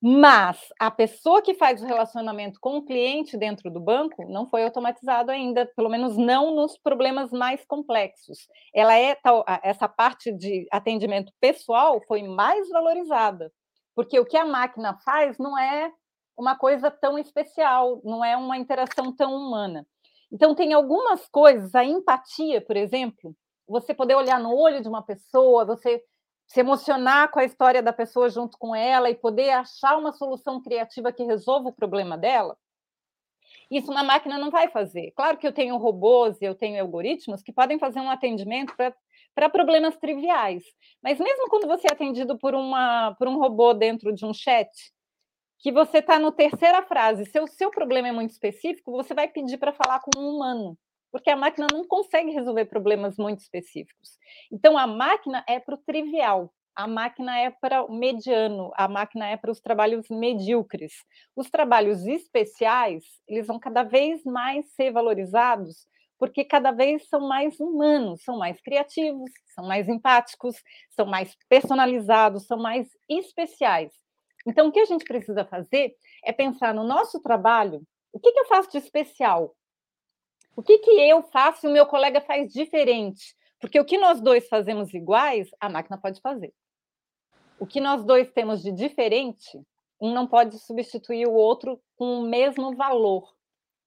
Mas 0.01 0.59
a 0.79 0.91
pessoa 0.91 1.41
que 1.41 1.53
faz 1.53 1.81
o 1.81 1.85
relacionamento 1.85 2.59
com 2.59 2.77
o 2.77 2.85
cliente 2.85 3.37
dentro 3.37 3.71
do 3.71 3.79
banco 3.79 4.27
não 4.29 4.47
foi 4.47 4.63
automatizado 4.63 5.31
ainda, 5.31 5.65
pelo 5.75 5.89
menos 5.89 6.17
não 6.17 6.53
nos 6.53 6.77
problemas 6.77 7.31
mais 7.31 7.65
complexos. 7.65 8.39
Ela 8.73 8.97
é 8.99 9.17
essa 9.63 9.87
parte 9.87 10.31
de 10.31 10.67
atendimento 10.71 11.31
pessoal 11.39 12.01
foi 12.07 12.23
mais 12.23 12.69
valorizada 12.69 13.51
porque 13.95 14.19
o 14.19 14.25
que 14.25 14.38
a 14.38 14.45
máquina 14.45 14.93
faz 15.05 15.38
não 15.38 15.58
é 15.58 15.91
uma 16.38 16.55
coisa 16.55 16.91
tão 16.91 17.17
especial, 17.17 18.01
não 18.03 18.23
é 18.23 18.36
uma 18.36 18.58
interação 18.58 19.15
tão 19.15 19.34
humana. 19.34 19.88
Então, 20.31 20.53
tem 20.53 20.73
algumas 20.73 21.27
coisas, 21.29 21.73
a 21.73 21.86
empatia, 21.86 22.60
por 22.60 22.75
exemplo, 22.75 23.34
você 23.67 23.93
poder 23.93 24.15
olhar 24.15 24.39
no 24.39 24.53
olho 24.53 24.81
de 24.81 24.89
uma 24.89 25.01
pessoa, 25.01 25.65
você 25.65 26.03
se 26.45 26.60
emocionar 26.60 27.31
com 27.31 27.39
a 27.39 27.45
história 27.45 27.81
da 27.81 27.93
pessoa 27.93 28.29
junto 28.29 28.58
com 28.58 28.75
ela 28.75 29.10
e 29.10 29.15
poder 29.15 29.51
achar 29.51 29.97
uma 29.97 30.12
solução 30.12 30.62
criativa 30.62 31.12
que 31.12 31.23
resolva 31.23 31.69
o 31.69 31.73
problema 31.73 32.17
dela, 32.17 32.55
isso 33.69 33.91
uma 33.91 34.03
máquina 34.03 34.38
não 34.38 34.51
vai 34.51 34.69
fazer. 34.69 35.12
Claro 35.15 35.38
que 35.38 35.47
eu 35.47 35.53
tenho 35.53 35.77
robôs 35.77 36.39
e 36.41 36.45
eu 36.45 36.53
tenho 36.53 36.79
algoritmos 36.81 37.41
que 37.41 37.51
podem 37.51 37.79
fazer 37.79 37.99
um 37.99 38.10
atendimento 38.10 38.75
para 38.75 38.93
para 39.36 39.50
problemas 39.50 39.98
triviais. 39.98 40.63
Mas 41.04 41.19
mesmo 41.19 41.50
quando 41.50 41.67
você 41.67 41.88
é 41.88 41.91
atendido 41.91 42.38
por, 42.39 42.56
uma, 42.56 43.13
por 43.19 43.28
um 43.28 43.38
robô 43.38 43.74
dentro 43.74 44.13
de 44.13 44.26
um 44.26 44.34
chat, 44.34 44.69
que 45.60 45.71
você 45.71 45.98
está 45.98 46.17
no 46.17 46.32
terceira 46.32 46.82
frase, 46.84 47.26
se 47.26 47.39
o 47.39 47.48
seu 47.48 47.69
problema 47.69 48.08
é 48.08 48.12
muito 48.12 48.32
específico, 48.32 48.91
você 48.91 49.13
vai 49.13 49.28
pedir 49.28 49.58
para 49.58 49.74
falar 49.74 50.00
com 50.00 50.19
um 50.19 50.36
humano, 50.36 50.78
porque 51.12 51.30
a 51.30 51.36
máquina 51.36 51.67
não 51.71 51.86
consegue 51.86 52.32
resolver 52.32 52.65
problemas 52.65 53.17
muito 53.17 53.39
específicos. 53.39 54.17
Então, 54.52 54.78
a 54.78 54.88
máquina 54.88 55.43
é 55.48 55.60
para 55.60 55.76
o 55.76 55.80
trivial, 55.80 56.54
a 56.76 56.88
máquina 56.88 57.39
é 57.39 57.50
para 57.50 57.84
o 57.84 57.93
mediano, 57.93 58.71
a 58.76 58.88
máquina 58.88 59.28
é 59.30 59.38
para 59.38 59.50
os 59.50 59.62
trabalhos 59.62 60.08
medíocres. 60.10 60.93
Os 61.36 61.50
trabalhos 61.50 62.06
especiais, 62.06 63.04
eles 63.28 63.48
vão 63.48 63.58
cada 63.58 63.84
vez 63.84 64.24
mais 64.26 64.71
ser 64.74 64.91
valorizados 64.91 65.88
porque 66.17 66.45
cada 66.45 66.71
vez 66.71 67.08
são 67.08 67.28
mais 67.28 67.60
humanos, 67.60 68.23
são 68.23 68.38
mais 68.38 68.60
criativos, 68.62 69.32
são 69.54 69.67
mais 69.67 69.88
empáticos, 69.89 70.56
são 70.91 71.06
mais 71.06 71.36
personalizados, 71.49 72.45
são 72.45 72.58
mais 72.58 72.88
especiais. 73.10 73.93
Então, 74.47 74.67
o 74.67 74.71
que 74.71 74.80
a 74.80 74.86
gente 74.86 75.04
precisa 75.04 75.43
fazer 75.45 75.95
é 76.23 76.32
pensar 76.32 76.73
no 76.73 76.84
nosso 76.84 77.21
trabalho, 77.21 77.82
o 78.13 78.19
que, 78.19 78.32
que 78.32 78.39
eu 78.39 78.45
faço 78.45 78.71
de 78.71 78.78
especial? 78.78 79.56
O 80.56 80.63
que, 80.63 80.78
que 80.78 80.91
eu 80.91 81.21
faço 81.23 81.65
e 81.65 81.69
o 81.69 81.73
meu 81.73 81.86
colega 81.86 82.21
faz 82.21 82.54
diferente? 82.54 83.36
Porque 83.60 83.80
o 83.80 83.86
que 83.86 83.97
nós 83.97 84.21
dois 84.21 84.47
fazemos 84.47 84.93
iguais, 84.93 85.49
a 85.60 85.67
máquina 85.67 85.97
pode 85.97 86.21
fazer. 86.21 86.54
O 87.60 87.65
que 87.65 87.82
nós 87.82 88.06
dois 88.06 88.32
temos 88.32 88.62
de 88.62 88.71
diferente, 88.71 89.60
um 89.99 90.13
não 90.13 90.28
pode 90.28 90.58
substituir 90.60 91.28
o 91.28 91.34
outro 91.34 91.82
com 91.97 92.19
o 92.19 92.28
mesmo 92.28 92.73
valor 92.75 93.35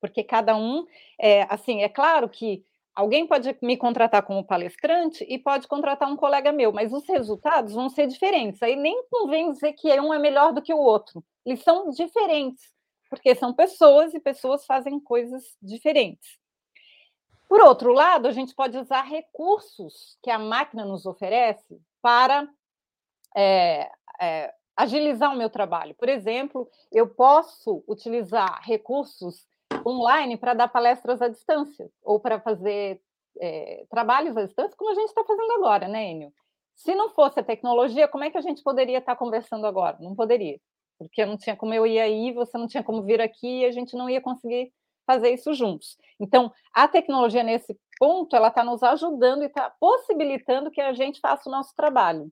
porque 0.01 0.23
cada 0.23 0.57
um, 0.57 0.87
é, 1.19 1.43
assim, 1.49 1.83
é 1.83 1.89
claro 1.89 2.29
que 2.29 2.65
alguém 2.95 3.27
pode 3.27 3.57
me 3.63 3.77
contratar 3.77 4.23
como 4.23 4.45
palestrante 4.45 5.25
e 5.29 5.39
pode 5.39 5.69
contratar 5.69 6.11
um 6.11 6.17
colega 6.17 6.51
meu, 6.51 6.73
mas 6.73 6.93
os 6.93 7.07
resultados 7.09 7.73
vão 7.73 7.89
ser 7.89 8.09
diferentes. 8.09 8.63
Aí 8.63 8.75
nem 8.75 9.05
convém 9.09 9.53
dizer 9.53 9.73
que 9.75 9.89
um 10.01 10.13
é 10.13 10.19
melhor 10.19 10.53
do 10.53 10.61
que 10.61 10.75
o 10.75 10.79
outro. 10.79 11.25
Eles 11.47 11.63
são 11.63 11.91
diferentes, 11.91 12.73
porque 13.09 13.35
são 13.35 13.55
pessoas 13.55 14.15
e 14.15 14.21
pessoas 14.21 14.67
fazem 14.67 14.99
coisas 14.99 15.57
diferentes. 15.63 16.39
Por 17.49 17.63
outro 17.63 17.93
lado, 17.93 18.29
a 18.29 18.33
gente 18.33 18.55
pode 18.55 18.77
usar 18.77 19.03
recursos 19.03 20.19
que 20.23 20.31
a 20.31 20.39
máquina 20.39 20.85
nos 20.85 21.07
oferece 21.07 21.81
para 22.03 22.49
é, 23.35 23.91
é, 24.21 24.53
agilizar 24.77 25.33
o 25.33 25.37
meu 25.37 25.49
trabalho. 25.49 25.95
Por 25.95 26.09
exemplo, 26.09 26.69
eu 26.93 27.09
posso 27.09 27.83
utilizar 27.89 28.61
recursos 28.63 29.47
online 29.87 30.37
para 30.37 30.55
dar 30.55 30.69
palestras 30.69 31.21
à 31.21 31.29
distância 31.29 31.91
ou 32.03 32.21
para 32.21 32.41
fazer 32.41 33.01
é, 33.41 33.85
trabalhos 33.91 34.37
à 34.37 34.45
distância, 34.45 34.77
como 34.77 34.91
a 34.91 34.95
gente 34.95 35.09
está 35.09 35.25
fazendo 35.25 35.53
agora, 35.53 35.89
né, 35.89 36.11
Enio? 36.11 36.33
Se 36.75 36.95
não 36.95 37.11
fosse 37.11 37.41
a 37.41 37.45
tecnologia, 37.45 38.07
como 38.07 38.25
é 38.25 38.31
que 38.31 38.39
a 38.39 38.43
gente 38.43 38.63
poderia 38.63 38.99
estar 38.99 39.15
tá 39.15 39.19
conversando 39.19 39.67
agora? 39.67 39.97
Não 40.01 40.15
poderia, 40.15 40.61
porque 40.99 41.27
não 41.27 41.37
tinha 41.37 41.57
como 41.57 41.75
eu 41.75 41.87
ir 41.87 41.99
aí, 41.99 42.33
você 42.33 42.57
não 42.57 42.69
tinha 42.69 42.85
como 42.85 43.03
vir 43.03 43.21
aqui 43.21 43.61
e 43.61 43.65
a 43.65 43.73
gente 43.73 43.97
não 43.97 44.09
ia 44.09 44.21
conseguir 44.21 44.73
fazer 45.07 45.31
isso 45.31 45.55
juntos. 45.55 45.97
Então, 46.21 46.53
a 46.73 46.87
tecnologia 46.87 47.43
nesse 47.43 47.77
ponto, 47.99 48.37
ela 48.37 48.49
está 48.49 48.63
nos 48.63 48.83
ajudando 48.83 49.43
e 49.43 49.47
está 49.47 49.71
possibilitando 49.81 50.71
que 50.71 50.81
a 50.81 50.93
gente 50.93 51.19
faça 51.19 51.49
o 51.49 51.53
nosso 51.53 51.75
trabalho. 51.75 52.31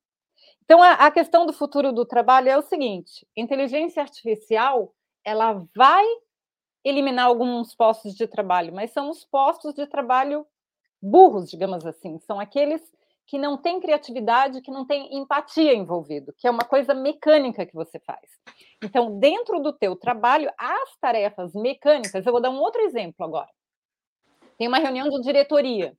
Então, 0.62 0.82
a, 0.82 0.92
a 0.92 1.10
questão 1.10 1.46
do 1.46 1.52
futuro 1.52 1.92
do 1.92 2.04
trabalho 2.04 2.48
é 2.48 2.56
o 2.56 2.62
seguinte: 2.62 3.26
inteligência 3.36 4.02
artificial, 4.02 4.92
ela 5.24 5.64
vai 5.74 6.04
eliminar 6.88 7.26
alguns 7.26 7.74
postos 7.74 8.14
de 8.14 8.26
trabalho, 8.26 8.72
mas 8.72 8.92
são 8.92 9.10
os 9.10 9.24
postos 9.24 9.74
de 9.74 9.86
trabalho 9.86 10.46
burros, 11.02 11.50
digamos 11.50 11.84
assim, 11.84 12.18
são 12.20 12.38
aqueles 12.38 12.80
que 13.26 13.38
não 13.38 13.56
têm 13.56 13.80
criatividade, 13.80 14.60
que 14.60 14.70
não 14.70 14.86
têm 14.86 15.16
empatia 15.16 15.74
envolvido, 15.74 16.32
que 16.38 16.46
é 16.46 16.50
uma 16.50 16.64
coisa 16.64 16.94
mecânica 16.94 17.66
que 17.66 17.74
você 17.74 17.98
faz. 17.98 18.30
Então, 18.80 19.18
dentro 19.18 19.58
do 19.58 19.72
teu 19.72 19.96
trabalho, 19.96 20.48
as 20.56 20.96
tarefas 21.00 21.52
mecânicas, 21.52 22.24
eu 22.24 22.32
vou 22.32 22.40
dar 22.40 22.50
um 22.50 22.60
outro 22.60 22.80
exemplo 22.82 23.24
agora. 23.26 23.50
Tem 24.56 24.68
uma 24.68 24.78
reunião 24.78 25.08
de 25.08 25.20
diretoria, 25.22 25.92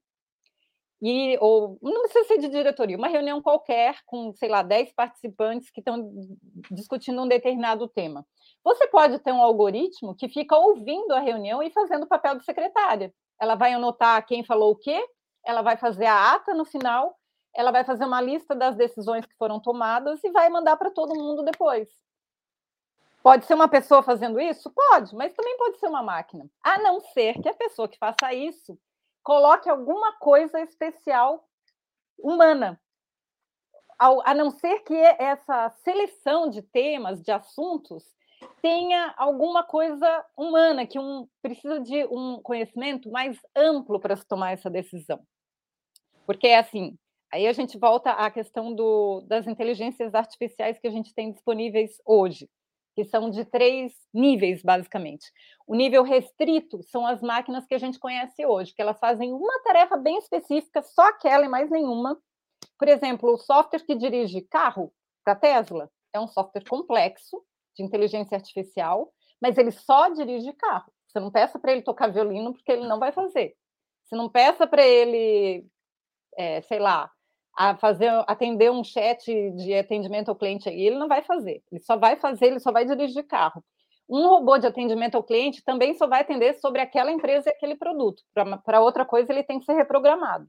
e, 1.01 1.37
ou 1.39 1.77
não 1.81 2.01
precisa 2.03 2.25
ser 2.25 2.37
de 2.39 2.49
diretoria, 2.49 2.97
uma 2.97 3.07
reunião 3.07 3.41
qualquer 3.41 3.97
com, 4.05 4.33
sei 4.33 4.49
lá, 4.49 4.63
10 4.63 4.93
participantes 4.93 5.69
que 5.69 5.79
estão 5.79 6.11
discutindo 6.71 7.21
um 7.21 7.27
determinado 7.27 7.87
tema. 7.87 8.25
Você 8.63 8.87
pode 8.87 9.19
ter 9.19 9.31
um 9.31 9.41
algoritmo 9.41 10.15
que 10.15 10.27
fica 10.27 10.57
ouvindo 10.57 11.11
a 11.13 11.19
reunião 11.19 11.61
e 11.61 11.69
fazendo 11.69 12.03
o 12.03 12.07
papel 12.07 12.35
de 12.35 12.43
secretária. 12.43 13.13
Ela 13.39 13.53
vai 13.53 13.73
anotar 13.73 14.25
quem 14.25 14.43
falou 14.43 14.71
o 14.71 14.75
quê, 14.75 14.99
ela 15.45 15.61
vai 15.61 15.77
fazer 15.77 16.05
a 16.05 16.33
ata 16.33 16.53
no 16.53 16.65
final, 16.65 17.15
ela 17.55 17.71
vai 17.71 17.83
fazer 17.83 18.05
uma 18.05 18.19
lista 18.19 18.55
das 18.55 18.75
decisões 18.75 19.25
que 19.25 19.37
foram 19.37 19.59
tomadas 19.59 20.23
e 20.23 20.31
vai 20.31 20.49
mandar 20.49 20.77
para 20.77 20.89
todo 20.91 21.15
mundo 21.15 21.43
depois. 21.43 21.87
Pode 23.21 23.45
ser 23.45 23.53
uma 23.53 23.67
pessoa 23.67 24.01
fazendo 24.01 24.39
isso? 24.39 24.71
Pode, 24.71 25.15
mas 25.15 25.33
também 25.33 25.57
pode 25.57 25.77
ser 25.79 25.87
uma 25.87 26.01
máquina. 26.01 26.49
A 26.63 26.79
não 26.79 26.99
ser 26.99 27.39
que 27.41 27.49
a 27.49 27.53
pessoa 27.53 27.87
que 27.87 27.97
faça 27.97 28.33
isso 28.33 28.77
coloque 29.27 29.69
alguma 29.69 30.13
coisa 30.13 30.61
especial 30.61 31.45
humana. 32.17 32.79
A 33.99 34.33
não 34.33 34.49
ser 34.49 34.79
que 34.85 34.95
essa 34.95 35.69
seleção 35.83 36.49
de 36.49 36.61
temas, 36.61 37.21
de 37.21 37.29
assuntos, 37.29 38.05
tenha 38.61 39.13
alguma 39.17 39.65
coisa 39.65 40.25
humana, 40.37 40.87
que 40.87 40.97
um, 40.97 41.27
precisa 41.41 41.77
de 41.81 42.05
um 42.05 42.41
conhecimento 42.41 43.11
mais 43.11 43.37
amplo 43.53 43.99
para 43.99 44.15
se 44.15 44.25
tomar 44.25 44.51
essa 44.51 44.69
decisão. 44.69 45.19
Porque 46.25 46.47
assim, 46.47 46.97
aí 47.29 47.47
a 47.47 47.53
gente 47.53 47.77
volta 47.77 48.11
à 48.11 48.31
questão 48.31 48.73
do, 48.73 49.25
das 49.27 49.45
inteligências 49.45 50.15
artificiais 50.15 50.79
que 50.79 50.87
a 50.87 50.91
gente 50.91 51.13
tem 51.13 51.33
disponíveis 51.33 52.01
hoje 52.05 52.49
que 52.97 53.05
são 53.05 53.29
de 53.29 53.45
três 53.45 53.93
níveis, 54.11 54.63
basicamente. 54.63 55.31
O 55.67 55.75
nível 55.75 56.01
restrito 56.01 56.81
são 56.81 57.05
as 57.05 57.21
máquinas 57.21 57.63
que 57.67 57.75
a 57.75 57.77
gente 57.77 57.99
conhece 57.99 58.43
hoje, 58.43 58.73
que 58.73 58.81
elas 58.81 58.97
fazem 58.97 59.31
uma 59.31 59.61
tarefa 59.61 59.95
bem 59.95 60.17
específica, 60.17 60.81
só 60.81 61.09
aquela 61.09 61.45
e 61.45 61.47
mais 61.47 61.69
nenhuma. 61.69 62.19
Por 62.75 62.87
exemplo, 62.87 63.31
o 63.31 63.37
software 63.37 63.85
que 63.85 63.93
dirige 63.93 64.41
carro 64.41 64.91
para 65.23 65.35
Tesla 65.35 65.91
é 66.11 66.19
um 66.19 66.27
software 66.27 66.63
complexo 66.67 67.39
de 67.75 67.83
inteligência 67.83 68.35
artificial, 68.35 69.13
mas 69.39 69.59
ele 69.59 69.69
só 69.69 70.09
dirige 70.09 70.51
carro. 70.53 70.91
Você 71.07 71.19
não 71.19 71.29
peça 71.29 71.59
para 71.59 71.73
ele 71.73 71.83
tocar 71.83 72.11
violino, 72.11 72.51
porque 72.51 72.71
ele 72.71 72.87
não 72.87 72.97
vai 72.97 73.11
fazer. 73.11 73.55
Você 74.05 74.15
não 74.15 74.27
peça 74.27 74.65
para 74.65 74.83
ele, 74.83 75.67
é, 76.35 76.61
sei 76.61 76.79
lá, 76.79 77.11
a 77.57 77.75
fazer 77.75 78.07
atender 78.27 78.71
um 78.71 78.83
chat 78.83 79.25
de 79.25 79.73
atendimento 79.73 80.29
ao 80.29 80.35
cliente 80.35 80.69
aí, 80.69 80.79
ele 80.79 80.99
não 80.99 81.07
vai 81.07 81.23
fazer. 81.23 81.63
Ele 81.71 81.81
só 81.81 81.97
vai 81.97 82.15
fazer, 82.15 82.45
ele 82.45 82.59
só 82.59 82.71
vai 82.71 82.85
dirigir 82.85 83.25
carro. 83.25 83.63
Um 84.07 84.27
robô 84.27 84.59
de 84.59 84.67
atendimento 84.67 85.15
ao 85.15 85.23
cliente 85.23 85.63
também 85.63 85.95
só 85.95 86.05
vai 86.05 86.21
atender 86.21 86.53
sobre 86.59 86.81
aquela 86.81 87.11
empresa 87.11 87.49
e 87.49 87.51
aquele 87.51 87.75
produto. 87.75 88.21
Para 88.63 88.79
outra 88.79 89.03
coisa, 89.03 89.33
ele 89.33 89.41
tem 89.41 89.59
que 89.59 89.65
ser 89.65 89.73
reprogramado. 89.73 90.47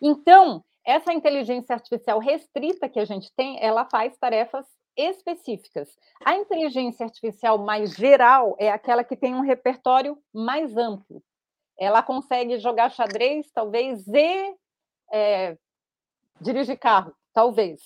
Então, 0.00 0.64
essa 0.86 1.12
inteligência 1.12 1.74
artificial 1.74 2.20
restrita 2.20 2.88
que 2.88 3.00
a 3.00 3.04
gente 3.04 3.32
tem, 3.34 3.58
ela 3.60 3.84
faz 3.84 4.16
tarefas 4.16 4.64
específicas. 4.96 5.88
A 6.24 6.36
inteligência 6.36 7.04
artificial 7.04 7.58
mais 7.58 7.92
geral 7.94 8.54
é 8.58 8.70
aquela 8.70 9.02
que 9.02 9.16
tem 9.16 9.34
um 9.34 9.40
repertório 9.40 10.16
mais 10.32 10.76
amplo. 10.76 11.20
Ela 11.76 12.02
consegue 12.04 12.58
jogar 12.58 12.90
xadrez, 12.90 13.50
talvez, 13.52 14.06
e 14.06 14.54
é, 15.12 15.56
dirigir 16.40 16.78
carro, 16.78 17.14
talvez. 17.32 17.80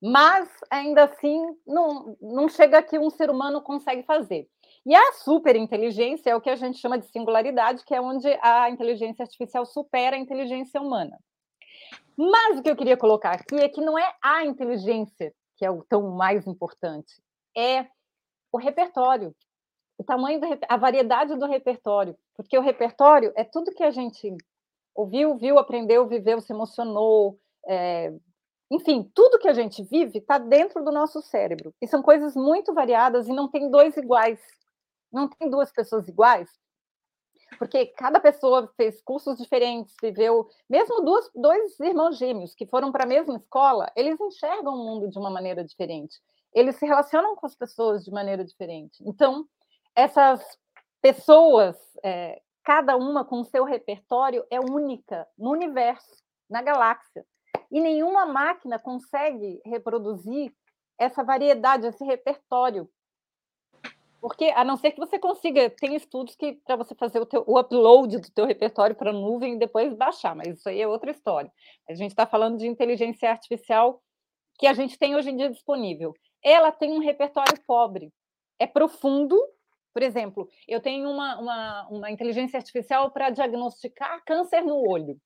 Mas, 0.00 0.48
ainda 0.70 1.04
assim, 1.04 1.42
não, 1.66 2.16
não 2.20 2.48
chega 2.48 2.82
que 2.82 2.98
um 2.98 3.10
ser 3.10 3.30
humano 3.30 3.60
consegue 3.60 4.04
fazer. 4.04 4.48
E 4.86 4.94
a 4.94 5.12
superinteligência 5.12 6.30
é 6.30 6.36
o 6.36 6.40
que 6.40 6.50
a 6.50 6.56
gente 6.56 6.78
chama 6.78 6.98
de 6.98 7.06
singularidade, 7.08 7.84
que 7.84 7.94
é 7.94 8.00
onde 8.00 8.28
a 8.40 8.70
inteligência 8.70 9.24
artificial 9.24 9.66
supera 9.66 10.16
a 10.16 10.18
inteligência 10.18 10.80
humana. 10.80 11.18
Mas 12.16 12.58
o 12.58 12.62
que 12.62 12.70
eu 12.70 12.76
queria 12.76 12.96
colocar 12.96 13.32
aqui 13.32 13.56
é 13.56 13.68
que 13.68 13.80
não 13.80 13.98
é 13.98 14.14
a 14.22 14.44
inteligência 14.44 15.34
que 15.56 15.66
é 15.66 15.70
o 15.70 15.82
tão 15.82 16.12
mais 16.12 16.46
importante, 16.46 17.20
é 17.56 17.86
o 18.52 18.58
repertório, 18.58 19.34
o 19.98 20.04
tamanho, 20.04 20.40
do, 20.40 20.46
a 20.68 20.76
variedade 20.76 21.34
do 21.36 21.46
repertório, 21.46 22.16
porque 22.34 22.56
o 22.56 22.62
repertório 22.62 23.32
é 23.36 23.42
tudo 23.42 23.74
que 23.74 23.82
a 23.82 23.90
gente 23.90 24.36
ouviu, 24.94 25.36
viu, 25.36 25.58
aprendeu, 25.58 26.06
viveu, 26.06 26.40
se 26.40 26.52
emocionou, 26.52 27.38
é, 27.68 28.12
enfim, 28.70 29.10
tudo 29.14 29.38
que 29.38 29.48
a 29.48 29.52
gente 29.52 29.82
vive 29.84 30.18
está 30.18 30.38
dentro 30.38 30.82
do 30.82 30.90
nosso 30.90 31.20
cérebro. 31.20 31.74
E 31.80 31.86
são 31.86 32.02
coisas 32.02 32.34
muito 32.34 32.72
variadas 32.72 33.28
e 33.28 33.32
não 33.32 33.48
tem 33.48 33.70
dois 33.70 33.96
iguais. 33.96 34.40
Não 35.12 35.28
tem 35.28 35.50
duas 35.50 35.70
pessoas 35.70 36.08
iguais. 36.08 36.50
Porque 37.58 37.86
cada 37.86 38.20
pessoa 38.20 38.70
fez 38.76 39.00
cursos 39.02 39.38
diferentes, 39.38 39.94
viveu. 40.02 40.48
Mesmo 40.68 41.02
duas, 41.02 41.30
dois 41.34 41.78
irmãos 41.80 42.18
gêmeos 42.18 42.54
que 42.54 42.66
foram 42.66 42.92
para 42.92 43.04
a 43.04 43.06
mesma 43.06 43.36
escola, 43.36 43.90
eles 43.96 44.20
enxergam 44.20 44.74
o 44.74 44.84
mundo 44.84 45.08
de 45.08 45.18
uma 45.18 45.30
maneira 45.30 45.64
diferente. 45.64 46.20
Eles 46.52 46.76
se 46.76 46.86
relacionam 46.86 47.36
com 47.36 47.46
as 47.46 47.54
pessoas 47.54 48.04
de 48.04 48.10
maneira 48.10 48.44
diferente. 48.44 49.02
Então, 49.06 49.46
essas 49.94 50.58
pessoas, 51.00 51.76
é, 52.04 52.40
cada 52.62 52.96
uma 52.96 53.24
com 53.24 53.44
seu 53.44 53.64
repertório, 53.64 54.44
é 54.50 54.60
única 54.60 55.26
no 55.38 55.50
universo, 55.50 56.22
na 56.50 56.60
galáxia 56.60 57.24
e 57.70 57.80
nenhuma 57.80 58.26
máquina 58.26 58.78
consegue 58.78 59.60
reproduzir 59.64 60.52
essa 60.98 61.22
variedade, 61.22 61.86
esse 61.86 62.04
repertório. 62.04 62.88
Porque, 64.20 64.46
a 64.46 64.64
não 64.64 64.76
ser 64.76 64.90
que 64.90 64.98
você 64.98 65.16
consiga, 65.16 65.70
tem 65.70 65.94
estudos 65.94 66.34
que 66.34 66.54
para 66.64 66.74
você 66.74 66.92
fazer 66.94 67.20
o, 67.20 67.26
teu, 67.26 67.44
o 67.46 67.58
upload 67.58 68.18
do 68.18 68.30
teu 68.32 68.46
repertório 68.46 68.96
para 68.96 69.10
a 69.10 69.12
nuvem 69.12 69.54
e 69.54 69.58
depois 69.58 69.94
baixar, 69.94 70.34
mas 70.34 70.58
isso 70.58 70.68
aí 70.68 70.80
é 70.80 70.88
outra 70.88 71.12
história. 71.12 71.52
A 71.88 71.94
gente 71.94 72.10
está 72.10 72.26
falando 72.26 72.58
de 72.58 72.66
inteligência 72.66 73.30
artificial 73.30 74.02
que 74.58 74.66
a 74.66 74.72
gente 74.72 74.98
tem 74.98 75.14
hoje 75.14 75.30
em 75.30 75.36
dia 75.36 75.48
disponível. 75.48 76.12
Ela 76.42 76.72
tem 76.72 76.90
um 76.90 76.98
repertório 76.98 77.62
pobre, 77.64 78.12
é 78.58 78.66
profundo. 78.66 79.38
Por 79.92 80.02
exemplo, 80.02 80.48
eu 80.66 80.80
tenho 80.80 81.08
uma, 81.08 81.40
uma, 81.40 81.88
uma 81.88 82.10
inteligência 82.10 82.56
artificial 82.56 83.12
para 83.12 83.30
diagnosticar 83.30 84.20
câncer 84.24 84.62
no 84.62 84.76
olho 84.76 85.20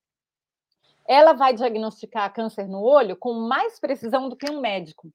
ela 1.07 1.33
vai 1.33 1.53
diagnosticar 1.53 2.33
câncer 2.33 2.67
no 2.67 2.81
olho 2.81 3.15
com 3.15 3.33
mais 3.33 3.79
precisão 3.79 4.29
do 4.29 4.35
que 4.35 4.49
um 4.49 4.61
médico, 4.61 5.11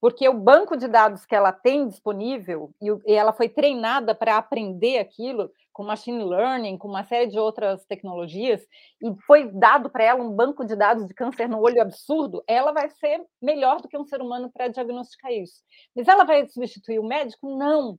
porque 0.00 0.28
o 0.28 0.34
banco 0.34 0.76
de 0.76 0.88
dados 0.88 1.26
que 1.26 1.34
ela 1.34 1.52
tem 1.52 1.86
disponível 1.86 2.72
e 2.80 3.12
ela 3.12 3.32
foi 3.32 3.48
treinada 3.48 4.14
para 4.14 4.36
aprender 4.36 4.98
aquilo 4.98 5.50
com 5.72 5.84
machine 5.84 6.24
learning, 6.24 6.76
com 6.76 6.88
uma 6.88 7.04
série 7.04 7.28
de 7.28 7.38
outras 7.38 7.84
tecnologias, 7.86 8.60
e 9.02 9.14
foi 9.26 9.50
dado 9.52 9.88
para 9.88 10.04
ela 10.04 10.22
um 10.22 10.30
banco 10.30 10.64
de 10.64 10.74
dados 10.74 11.06
de 11.06 11.14
câncer 11.14 11.48
no 11.48 11.60
olho 11.60 11.80
absurdo, 11.80 12.42
ela 12.46 12.72
vai 12.72 12.90
ser 12.90 13.24
melhor 13.40 13.80
do 13.80 13.88
que 13.88 13.96
um 13.96 14.04
ser 14.04 14.20
humano 14.20 14.50
para 14.52 14.68
diagnosticar 14.68 15.32
isso. 15.32 15.62
Mas 15.94 16.08
ela 16.08 16.24
vai 16.24 16.46
substituir 16.48 16.98
o 16.98 17.06
médico? 17.06 17.56
Não. 17.56 17.98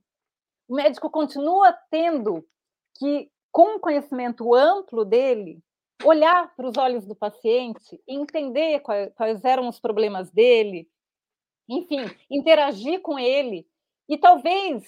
O 0.68 0.74
médico 0.74 1.10
continua 1.10 1.76
tendo 1.90 2.44
que, 2.98 3.28
com 3.50 3.76
o 3.76 3.80
conhecimento 3.80 4.54
amplo 4.54 5.04
dele, 5.04 5.58
olhar 6.04 6.54
para 6.54 6.68
os 6.68 6.76
olhos 6.76 7.06
do 7.06 7.14
paciente, 7.14 8.00
entender 8.06 8.80
quais, 8.80 9.12
quais 9.14 9.44
eram 9.44 9.68
os 9.68 9.80
problemas 9.80 10.30
dele, 10.30 10.88
enfim, 11.68 12.04
interagir 12.30 13.00
com 13.00 13.18
ele 13.18 13.66
e 14.08 14.18
talvez 14.18 14.84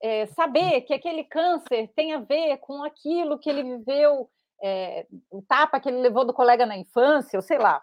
é, 0.00 0.26
saber 0.26 0.82
que 0.82 0.94
aquele 0.94 1.24
câncer 1.24 1.88
tem 1.94 2.12
a 2.12 2.20
ver 2.20 2.58
com 2.58 2.82
aquilo 2.84 3.38
que 3.38 3.50
ele 3.50 3.62
viveu, 3.62 4.30
é, 4.62 5.06
o 5.30 5.42
tapa 5.42 5.80
que 5.80 5.88
ele 5.88 6.00
levou 6.00 6.24
do 6.24 6.34
colega 6.34 6.66
na 6.66 6.76
infância, 6.76 7.36
ou 7.36 7.42
sei 7.42 7.58
lá, 7.58 7.82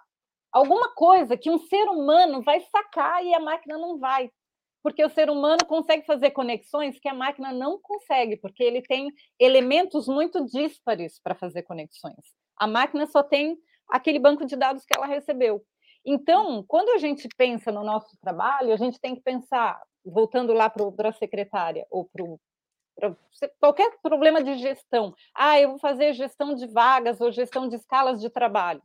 alguma 0.52 0.94
coisa 0.94 1.38
que 1.38 1.50
um 1.50 1.58
ser 1.58 1.86
humano 1.90 2.42
vai 2.42 2.62
sacar 2.62 3.24
e 3.24 3.34
a 3.34 3.40
máquina 3.40 3.78
não 3.78 4.00
vai. 4.00 4.32
Porque 4.82 5.04
o 5.04 5.10
ser 5.10 5.32
humano 5.32 5.66
consegue 5.66 6.06
fazer 6.06 6.30
conexões 6.32 7.00
que 7.00 7.10
a 7.10 7.14
máquina 7.14 7.52
não 7.52 7.80
consegue, 7.82 8.38
porque 8.38 8.64
ele 8.64 8.84
tem 8.84 9.12
elementos 9.40 10.08
muito 10.08 10.46
díspares 10.46 11.20
para 11.20 11.34
fazer 11.34 11.64
conexões. 11.64 12.45
A 12.58 12.68
máquina 12.68 13.06
só 13.08 13.22
tem 13.22 13.58
aquele 13.90 14.20
banco 14.20 14.46
de 14.46 14.56
dados 14.56 14.86
que 14.86 14.96
ela 14.96 15.06
recebeu. 15.06 15.64
Então, 16.06 16.64
quando 16.68 16.90
a 16.90 16.98
gente 16.98 17.28
pensa 17.36 17.72
no 17.72 17.84
nosso 17.84 18.16
trabalho, 18.22 18.72
a 18.72 18.78
gente 18.78 19.00
tem 19.00 19.16
que 19.16 19.22
pensar, 19.22 19.82
voltando 20.06 20.54
lá 20.54 20.70
para 20.70 21.10
a 21.10 21.14
secretária, 21.14 21.86
ou 21.90 22.06
para 22.06 23.16
qualquer 23.60 23.98
problema 24.02 24.44
de 24.44 24.56
gestão. 24.58 25.14
Ah, 25.34 25.60
eu 25.60 25.70
vou 25.70 25.80
fazer 25.80 26.14
gestão 26.14 26.54
de 26.54 26.68
vagas 26.68 27.20
ou 27.20 27.32
gestão 27.32 27.68
de 27.68 27.76
escalas 27.76 28.22
de 28.22 28.30
trabalho. 28.30 28.82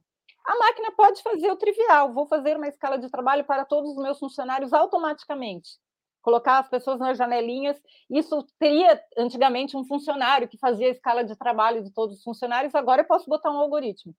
A 0.46 0.58
máquina 0.58 0.90
pode 0.92 1.22
fazer 1.22 1.50
o 1.50 1.56
trivial, 1.56 2.12
vou 2.12 2.26
fazer 2.26 2.56
uma 2.56 2.68
escala 2.68 2.98
de 2.98 3.10
trabalho 3.10 3.44
para 3.44 3.66
todos 3.66 3.90
os 3.90 4.02
meus 4.02 4.18
funcionários 4.18 4.72
automaticamente. 4.72 5.78
Colocar 6.22 6.58
as 6.58 6.68
pessoas 6.68 6.98
nas 6.98 7.16
janelinhas. 7.16 7.80
Isso 8.08 8.46
teria 8.58 9.00
antigamente 9.16 9.76
um 9.76 9.84
funcionário 9.84 10.48
que 10.48 10.58
fazia 10.58 10.88
a 10.88 10.90
escala 10.90 11.24
de 11.24 11.36
trabalho 11.36 11.82
de 11.82 11.90
todos 11.90 12.18
os 12.18 12.24
funcionários, 12.24 12.74
agora 12.74 13.02
eu 13.02 13.06
posso 13.06 13.28
botar 13.28 13.50
um 13.50 13.58
algoritmo. 13.58 14.14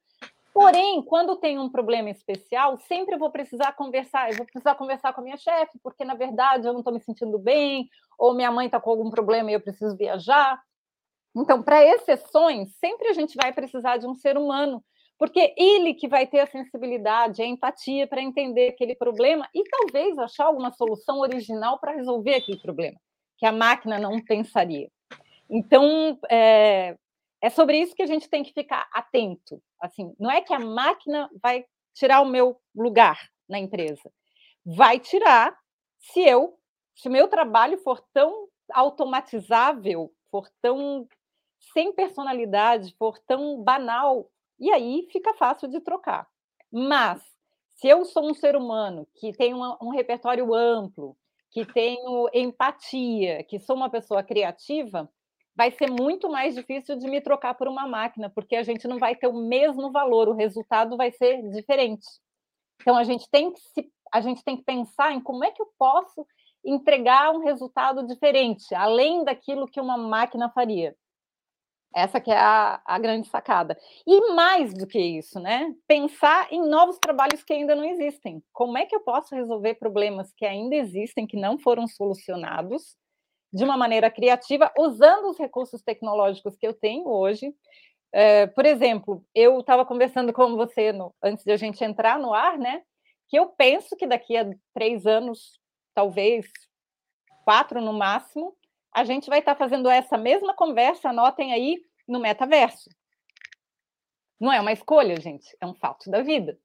Porém, 0.54 1.02
quando 1.02 1.38
tem 1.38 1.58
um 1.58 1.70
problema 1.70 2.10
especial, 2.10 2.78
sempre 2.78 3.16
vou 3.16 3.32
precisar 3.32 3.72
conversar, 3.72 4.30
eu 4.30 4.38
vou 4.38 4.46
precisar 4.46 4.76
conversar 4.76 5.14
com 5.14 5.22
a 5.22 5.24
minha 5.24 5.38
chefe, 5.38 5.80
porque 5.82 6.04
na 6.04 6.14
verdade 6.14 6.68
eu 6.68 6.74
não 6.74 6.82
estou 6.82 6.94
me 6.94 7.00
sentindo 7.00 7.40
bem, 7.40 7.90
ou 8.20 8.34
minha 8.34 8.52
mãe 8.52 8.66
está 8.66 8.80
com 8.80 8.90
algum 8.90 9.10
problema 9.10 9.50
e 9.50 9.54
eu 9.54 9.62
preciso 9.62 9.96
viajar. 9.96 10.62
Então, 11.34 11.64
para 11.64 11.86
exceções, 11.86 12.76
sempre 12.76 13.08
a 13.08 13.14
gente 13.14 13.38
vai 13.42 13.54
precisar 13.54 13.96
de 13.96 14.06
um 14.06 14.14
ser 14.14 14.38
humano, 14.38 14.84
porque 15.22 15.54
ele 15.56 15.94
que 15.94 16.08
vai 16.08 16.26
ter 16.26 16.40
a 16.40 16.48
sensibilidade, 16.48 17.44
a 17.44 17.46
empatia 17.46 18.08
para 18.08 18.24
entender 18.24 18.70
aquele 18.70 18.96
problema 18.96 19.48
e 19.54 19.64
talvez 19.66 20.18
achar 20.18 20.46
alguma 20.46 20.72
solução 20.72 21.20
original 21.20 21.78
para 21.78 21.92
resolver 21.92 22.34
aquele 22.34 22.60
problema, 22.60 23.00
que 23.38 23.46
a 23.46 23.52
máquina 23.52 24.00
não 24.00 24.20
pensaria. 24.26 24.90
Então, 25.48 26.18
é, 26.28 26.98
é 27.40 27.50
sobre 27.52 27.78
isso 27.78 27.94
que 27.94 28.02
a 28.02 28.08
gente 28.08 28.28
tem 28.28 28.42
que 28.42 28.52
ficar 28.52 28.90
atento. 28.92 29.62
Assim, 29.80 30.12
não 30.20 30.32
é 30.32 30.42
que 30.42 30.56
a 30.56 30.60
máquina 30.60 31.30
vai 31.40 31.66
tirar 31.94 32.22
o 32.22 32.26
meu 32.28 32.60
lugar 32.76 33.20
na 33.48 33.60
empresa, 33.60 34.12
vai 34.66 34.98
tirar 34.98 35.56
se 36.00 36.20
eu, 36.22 36.58
se 36.96 37.10
meu 37.10 37.28
trabalho 37.28 37.78
for 37.84 38.04
tão 38.12 38.48
automatizável, 38.74 40.12
for 40.32 40.50
tão 40.64 41.08
sem 41.76 41.94
personalidade, 41.94 42.96
for 42.98 43.20
tão 43.20 43.62
banal, 43.62 44.31
e 44.62 44.72
aí 44.72 45.08
fica 45.12 45.34
fácil 45.34 45.68
de 45.68 45.82
trocar. 45.82 46.28
Mas, 46.72 47.22
se 47.76 47.88
eu 47.88 48.06
sou 48.06 48.30
um 48.30 48.34
ser 48.34 48.56
humano 48.56 49.08
que 49.16 49.34
tem 49.34 49.56
um, 49.56 49.76
um 49.82 49.90
repertório 49.90 50.54
amplo, 50.54 51.18
que 51.50 51.66
tenho 51.66 52.30
empatia, 52.32 53.44
que 53.44 53.60
sou 53.60 53.76
uma 53.76 53.90
pessoa 53.90 54.24
criativa, 54.24 55.12
vai 55.56 55.72
ser 55.72 55.90
muito 55.90 56.30
mais 56.30 56.56
difícil 56.56 56.96
de 56.96 57.10
me 57.10 57.20
trocar 57.20 57.56
por 57.56 57.68
uma 57.68 57.88
máquina, 57.88 58.30
porque 58.30 58.56
a 58.56 58.64
gente 58.64 58.88
não 58.88 59.00
vai 59.00 59.16
ter 59.16 59.28
o 59.28 59.34
mesmo 59.34 59.92
valor, 59.92 60.30
o 60.30 60.36
resultado 60.36 60.96
vai 60.96 61.12
ser 61.12 61.42
diferente. 61.50 62.06
Então 62.80 62.96
a 62.96 63.04
gente 63.04 63.30
tem 63.30 63.52
que 63.52 63.60
se, 63.60 63.92
a 64.14 64.22
gente 64.22 64.44
tem 64.44 64.58
que 64.58 64.64
pensar 64.64 65.12
em 65.12 65.20
como 65.20 65.44
é 65.44 65.52
que 65.52 65.62
eu 65.62 65.68
posso 65.78 66.26
entregar 66.64 67.32
um 67.32 67.40
resultado 67.40 68.06
diferente, 68.06 68.74
além 68.76 69.24
daquilo 69.24 69.68
que 69.68 69.82
uma 69.82 69.98
máquina 69.98 70.50
faria. 70.50 70.96
Essa 71.94 72.22
que 72.22 72.32
é 72.32 72.38
a, 72.38 72.82
a, 72.86 72.98
grande 72.98 73.28
sacada. 73.28 73.78
E 74.08 74.34
mais 74.34 74.74
do 74.74 74.88
que 74.88 75.00
isso, 75.00 75.40
né? 75.40 75.76
Pensar 75.88 76.48
em 76.52 76.66
novos 76.66 76.98
trabalhos 76.98 77.44
que 77.44 77.52
ainda 77.52 77.76
não 77.76 77.84
existem. 77.84 78.42
Como 78.54 78.78
é 78.78 78.86
que 78.86 78.96
eu 78.96 79.02
posso 79.02 79.36
resolver 79.36 79.76
problemas 79.76 80.32
que 80.34 80.46
ainda 80.46 80.76
existem, 80.76 81.28
que 81.28 81.36
não 81.36 81.60
foram 81.60 81.86
solucionados, 81.88 82.96
de 83.54 83.64
uma 83.64 83.76
maneira 83.76 84.10
criativa, 84.10 84.72
usando 84.78 85.30
os 85.30 85.38
recursos 85.38 85.82
tecnológicos 85.82 86.56
que 86.56 86.66
eu 86.66 86.74
tenho 86.74 87.08
hoje. 87.08 87.54
É, 88.14 88.48
por 88.48 88.66
exemplo, 88.66 89.26
eu 89.36 89.60
estava 89.60 89.86
conversando 89.86 90.32
com 90.32 90.56
você 90.56 90.92
no, 90.94 91.14
antes 91.22 91.44
de 91.44 91.52
a 91.52 91.58
gente 91.58 91.84
entrar 91.84 92.18
no 92.18 92.34
ar, 92.34 92.58
né? 92.58 92.82
Que 93.28 93.38
eu 93.38 93.48
penso 93.48 93.96
que 93.96 94.08
daqui 94.08 94.38
a 94.38 94.50
três 94.74 95.06
anos, 95.06 95.60
talvez 95.94 96.46
quatro 97.44 97.82
no 97.82 97.94
máximo, 97.94 98.56
a 98.94 99.04
gente 99.04 99.30
vai 99.30 99.40
estar 99.40 99.56
fazendo 99.56 99.90
essa 99.90 100.18
mesma 100.18 100.54
conversa, 100.54 101.10
anotem 101.10 101.54
aí, 101.54 101.82
no 102.08 102.20
metaverso. 102.20 102.90
Não 104.40 104.52
é 104.52 104.60
uma 104.60 104.72
escolha, 104.72 105.20
gente, 105.20 105.56
é 105.62 105.66
um 105.66 105.76
fato 105.76 106.10
da 106.10 106.22
vida. 106.22 106.58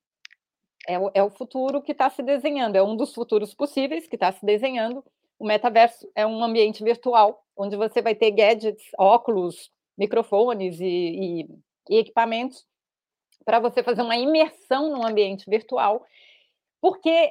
É 0.89 0.99
o, 0.99 1.11
é 1.15 1.23
o 1.23 1.31
futuro 1.31 1.83
que 1.83 1.93
está 1.93 2.09
se 2.11 2.23
desenhando, 2.23 2.77
é 2.77 2.83
um 2.83 2.97
dos 2.97 3.13
futuros 3.13 3.55
possíveis 3.55 4.07
que 4.07 4.17
está 4.17 4.33
se 4.33 4.45
desenhando. 4.45 5.05
O 5.39 5.47
metaverso 5.47 6.11
é 6.15 6.27
um 6.27 6.43
ambiente 6.43 6.83
virtual, 6.83 7.45
onde 7.57 7.77
você 7.77 8.01
vai 8.01 8.15
ter 8.15 8.31
gadgets, 8.31 8.85
óculos, 8.99 9.71
microfones 9.97 10.81
e, 10.81 10.85
e, 10.87 11.49
e 11.91 11.99
equipamentos 11.99 12.67
para 13.45 13.61
você 13.61 13.83
fazer 13.83 14.03
uma 14.03 14.17
imersão 14.17 14.91
num 14.91 15.07
ambiente 15.07 15.49
virtual, 15.49 16.05
porque 16.81 17.31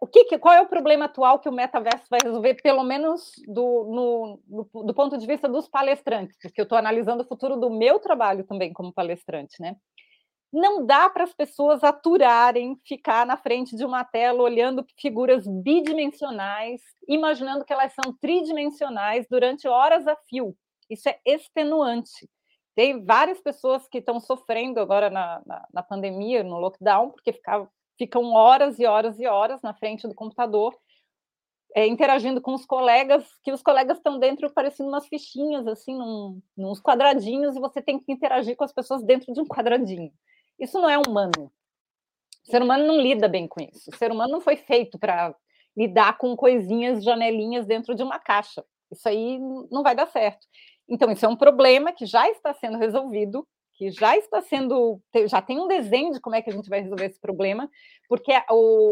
o 0.00 0.06
que, 0.06 0.38
qual 0.38 0.54
é 0.54 0.60
o 0.60 0.68
problema 0.68 1.06
atual 1.06 1.40
que 1.40 1.48
o 1.48 1.52
metaverso 1.52 2.06
vai 2.08 2.20
resolver, 2.22 2.54
pelo 2.62 2.84
menos 2.84 3.32
do, 3.46 3.84
no, 3.84 4.40
do, 4.46 4.84
do 4.84 4.94
ponto 4.94 5.18
de 5.18 5.26
vista 5.26 5.48
dos 5.48 5.68
palestrantes, 5.68 6.36
porque 6.40 6.60
eu 6.60 6.64
estou 6.64 6.78
analisando 6.78 7.22
o 7.22 7.26
futuro 7.26 7.56
do 7.56 7.68
meu 7.68 7.98
trabalho 7.98 8.44
também 8.44 8.72
como 8.72 8.92
palestrante, 8.92 9.60
né? 9.60 9.76
Não 10.52 10.84
dá 10.84 11.08
para 11.08 11.24
as 11.24 11.32
pessoas 11.32 11.82
aturarem 11.82 12.78
ficar 12.86 13.26
na 13.26 13.36
frente 13.36 13.74
de 13.74 13.84
uma 13.84 14.04
tela 14.04 14.42
olhando 14.42 14.84
figuras 15.00 15.46
bidimensionais, 15.46 16.80
imaginando 17.08 17.64
que 17.64 17.72
elas 17.72 17.92
são 17.94 18.12
tridimensionais 18.20 19.26
durante 19.28 19.66
horas 19.66 20.06
a 20.06 20.14
fio. 20.28 20.54
Isso 20.90 21.08
é 21.08 21.18
extenuante. 21.24 22.28
Tem 22.74 23.02
várias 23.04 23.40
pessoas 23.40 23.88
que 23.88 23.98
estão 23.98 24.20
sofrendo 24.20 24.78
agora 24.78 25.08
na, 25.08 25.42
na, 25.46 25.66
na 25.72 25.82
pandemia, 25.82 26.44
no 26.44 26.58
lockdown, 26.58 27.10
porque 27.10 27.32
ficavam 27.32 27.68
ficam 27.98 28.32
horas 28.32 28.78
e 28.78 28.86
horas 28.86 29.18
e 29.18 29.26
horas 29.26 29.62
na 29.62 29.74
frente 29.74 30.06
do 30.08 30.14
computador, 30.14 30.76
é, 31.74 31.86
interagindo 31.86 32.40
com 32.40 32.54
os 32.54 32.66
colegas, 32.66 33.26
que 33.42 33.52
os 33.52 33.62
colegas 33.62 33.96
estão 33.96 34.18
dentro 34.18 34.50
parecendo 34.50 34.90
umas 34.90 35.06
fichinhas, 35.06 35.66
assim, 35.66 35.96
num, 35.96 36.40
uns 36.56 36.80
quadradinhos, 36.80 37.56
e 37.56 37.60
você 37.60 37.80
tem 37.80 37.98
que 37.98 38.12
interagir 38.12 38.56
com 38.56 38.64
as 38.64 38.72
pessoas 38.72 39.02
dentro 39.02 39.32
de 39.32 39.40
um 39.40 39.46
quadradinho. 39.46 40.12
Isso 40.58 40.78
não 40.80 40.88
é 40.88 40.98
humano. 40.98 41.50
O 42.46 42.50
ser 42.50 42.62
humano 42.62 42.86
não 42.86 43.00
lida 43.00 43.28
bem 43.28 43.48
com 43.48 43.62
isso. 43.62 43.90
O 43.90 43.96
ser 43.96 44.10
humano 44.10 44.32
não 44.32 44.40
foi 44.40 44.56
feito 44.56 44.98
para 44.98 45.34
lidar 45.76 46.18
com 46.18 46.36
coisinhas, 46.36 47.02
janelinhas 47.02 47.66
dentro 47.66 47.94
de 47.94 48.02
uma 48.02 48.18
caixa. 48.18 48.64
Isso 48.90 49.08
aí 49.08 49.38
não 49.70 49.82
vai 49.82 49.94
dar 49.94 50.06
certo. 50.06 50.46
Então, 50.88 51.10
isso 51.10 51.24
é 51.24 51.28
um 51.28 51.36
problema 51.36 51.92
que 51.92 52.04
já 52.04 52.28
está 52.28 52.52
sendo 52.52 52.76
resolvido 52.76 53.46
que 53.74 53.90
já 53.90 54.16
está 54.16 54.40
sendo, 54.40 55.00
já 55.26 55.40
tem 55.40 55.58
um 55.58 55.66
desenho 55.66 56.12
de 56.12 56.20
como 56.20 56.36
é 56.36 56.42
que 56.42 56.50
a 56.50 56.52
gente 56.52 56.68
vai 56.68 56.80
resolver 56.80 57.06
esse 57.06 57.20
problema, 57.20 57.70
porque 58.08 58.32
a, 58.32 58.44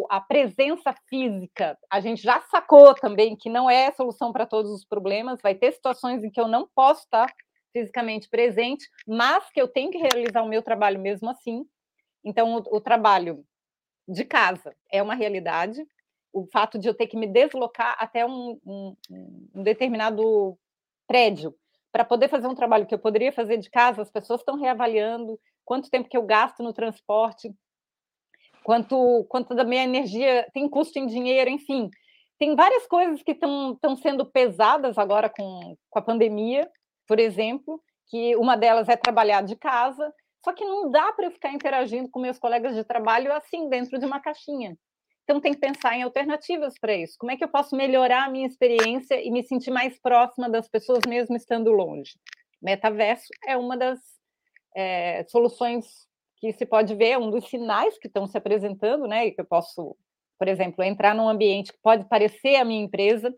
a 0.09 0.21
presença 0.21 0.95
física, 1.09 1.79
a 1.91 2.01
gente 2.01 2.23
já 2.23 2.41
sacou 2.43 2.95
também 2.95 3.37
que 3.37 3.51
não 3.51 3.69
é 3.69 3.89
a 3.89 3.93
solução 3.93 4.33
para 4.33 4.47
todos 4.47 4.71
os 4.71 4.85
problemas, 4.85 5.41
vai 5.43 5.55
ter 5.55 5.73
situações 5.73 6.25
em 6.25 6.31
que 6.31 6.41
eu 6.41 6.49
não 6.49 6.69
posso 6.75 7.03
estar 7.03 7.33
fisicamente 7.73 8.29
presente, 8.29 8.89
mas 9.07 9.49
que 9.51 9.61
eu 9.61 9.69
tenho 9.69 9.91
que 9.91 9.99
realizar 9.99 10.43
o 10.43 10.49
meu 10.49 10.63
trabalho 10.63 10.99
mesmo 10.99 11.31
assim. 11.31 11.65
Então, 12.25 12.57
o, 12.57 12.77
o 12.77 12.81
trabalho 12.81 13.45
de 14.09 14.25
casa 14.25 14.75
é 14.91 15.03
uma 15.03 15.15
realidade, 15.15 15.81
o 16.33 16.47
fato 16.47 16.79
de 16.79 16.89
eu 16.89 16.95
ter 16.95 17.07
que 17.07 17.17
me 17.17 17.27
deslocar 17.27 17.97
até 17.99 18.25
um, 18.25 18.59
um, 18.67 18.97
um 19.55 19.63
determinado 19.63 20.59
prédio 21.07 21.55
para 21.93 22.05
poder 22.05 22.29
fazer 22.29 22.47
um 22.47 22.55
trabalho 22.55 22.87
que 22.87 22.95
eu 22.95 22.99
poderia 22.99 23.33
fazer 23.33 23.57
de 23.57 23.71
casa, 23.71 24.03
as 24.03 24.11
pessoas 24.11 24.41
estão 24.41 24.57
reavaliando 24.57 25.39
quanto 25.65 25.91
tempo 25.91 26.09
que 26.09 26.17
eu 26.17 26.23
gasto 26.23 26.63
no 26.63 26.73
transporte, 26.73 27.53
quanto, 28.63 29.25
quanto 29.29 29.55
da 29.55 29.65
minha 29.65 29.85
energia 29.85 30.49
tem 30.53 30.69
custo 30.69 30.99
em 30.99 31.07
dinheiro, 31.07 31.51
enfim. 31.51 31.91
Tem 32.39 32.55
várias 32.57 32.87
coisas 32.87 33.23
que 33.23 33.33
estão 33.33 33.97
sendo 34.01 34.25
pesadas 34.25 34.97
agora 34.97 35.29
com, 35.29 35.77
com 35.89 35.99
a 35.99 36.03
pandemia, 36.03 36.71
por 37.07 37.19
exemplo, 37.19 37.83
que 38.07 38.35
uma 38.37 38.57
delas 38.57 38.89
é 38.89 38.97
trabalhar 38.97 39.43
de 39.43 39.57
casa, 39.57 40.13
só 40.43 40.53
que 40.53 40.65
não 40.65 40.91
dá 40.91 41.13
para 41.13 41.27
eu 41.27 41.31
ficar 41.31 41.53
interagindo 41.53 42.09
com 42.09 42.19
meus 42.19 42.39
colegas 42.39 42.75
de 42.75 42.83
trabalho 42.83 43.33
assim, 43.33 43.69
dentro 43.69 43.99
de 43.99 44.07
uma 44.07 44.21
caixinha. 44.21 44.77
Então, 45.31 45.41
tem 45.41 45.55
que 45.55 45.61
pensar 45.61 45.97
em 45.97 46.03
alternativas 46.03 46.75
para 46.77 46.93
isso. 46.93 47.15
Como 47.17 47.31
é 47.31 47.37
que 47.37 47.45
eu 47.45 47.49
posso 47.49 47.77
melhorar 47.77 48.25
a 48.25 48.29
minha 48.29 48.49
experiência 48.49 49.25
e 49.25 49.31
me 49.31 49.45
sentir 49.45 49.71
mais 49.71 49.97
próxima 49.97 50.51
das 50.51 50.69
pessoas, 50.69 51.03
mesmo 51.07 51.37
estando 51.37 51.71
longe? 51.71 52.19
Metaverso 52.61 53.29
é 53.47 53.57
uma 53.57 53.77
das 53.77 54.01
é, 54.75 55.25
soluções 55.29 55.87
que 56.39 56.53
se 56.53 56.67
pode 56.67 56.97
ver, 56.97 57.11
é 57.11 57.19
um 57.19 57.31
dos 57.31 57.49
sinais 57.49 57.97
que 57.97 58.09
estão 58.09 58.27
se 58.27 58.37
apresentando, 58.37 59.07
né? 59.07 59.27
E 59.27 59.31
que 59.31 59.41
eu 59.41 59.45
posso, 59.45 59.97
por 60.37 60.49
exemplo, 60.49 60.83
entrar 60.83 61.15
num 61.15 61.29
ambiente 61.29 61.73
que 61.73 61.79
pode 61.81 62.09
parecer 62.09 62.57
a 62.57 62.65
minha 62.65 62.83
empresa, 62.83 63.33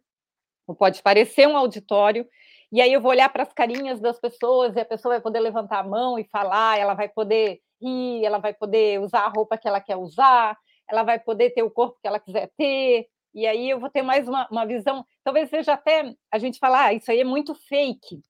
ou 0.66 0.74
pode 0.74 1.02
parecer 1.02 1.46
um 1.46 1.58
auditório, 1.58 2.26
e 2.72 2.80
aí 2.80 2.90
eu 2.90 3.02
vou 3.02 3.10
olhar 3.10 3.28
para 3.28 3.42
as 3.42 3.52
carinhas 3.52 4.00
das 4.00 4.18
pessoas 4.18 4.74
e 4.76 4.80
a 4.80 4.84
pessoa 4.86 5.16
vai 5.16 5.20
poder 5.20 5.40
levantar 5.40 5.80
a 5.80 5.86
mão 5.86 6.18
e 6.18 6.24
falar, 6.24 6.78
ela 6.78 6.94
vai 6.94 7.10
poder 7.10 7.60
rir, 7.82 8.24
ela 8.24 8.38
vai 8.38 8.54
poder 8.54 8.98
usar 8.98 9.26
a 9.26 9.28
roupa 9.28 9.58
que 9.58 9.68
ela 9.68 9.78
quer 9.78 9.96
usar, 9.96 10.56
ela 10.92 11.02
vai 11.02 11.18
poder 11.18 11.50
ter 11.50 11.62
o 11.62 11.70
corpo 11.70 11.98
que 12.00 12.06
ela 12.06 12.20
quiser 12.20 12.50
ter, 12.56 13.08
e 13.34 13.46
aí 13.46 13.70
eu 13.70 13.80
vou 13.80 13.88
ter 13.88 14.02
mais 14.02 14.28
uma, 14.28 14.46
uma 14.50 14.66
visão. 14.66 15.04
Talvez 15.24 15.48
seja 15.48 15.72
até 15.72 16.14
a 16.30 16.38
gente 16.38 16.58
falar, 16.58 16.86
ah, 16.86 16.92
isso 16.92 17.10
aí 17.10 17.20
é 17.20 17.24
muito 17.24 17.54
fake, 17.54 18.20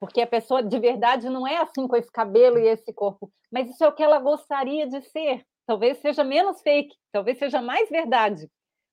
porque 0.00 0.22
a 0.22 0.26
pessoa 0.26 0.62
de 0.62 0.78
verdade 0.78 1.28
não 1.28 1.46
é 1.46 1.58
assim 1.58 1.86
com 1.86 1.96
esse 1.96 2.10
cabelo 2.10 2.58
e 2.58 2.66
esse 2.66 2.92
corpo, 2.94 3.30
mas 3.52 3.68
isso 3.68 3.84
é 3.84 3.88
o 3.88 3.92
que 3.92 4.02
ela 4.02 4.18
gostaria 4.18 4.86
de 4.86 5.02
ser. 5.02 5.44
Talvez 5.66 5.98
seja 5.98 6.24
menos 6.24 6.62
fake, 6.62 6.96
talvez 7.12 7.38
seja 7.38 7.60
mais 7.60 7.90
verdade, 7.90 8.50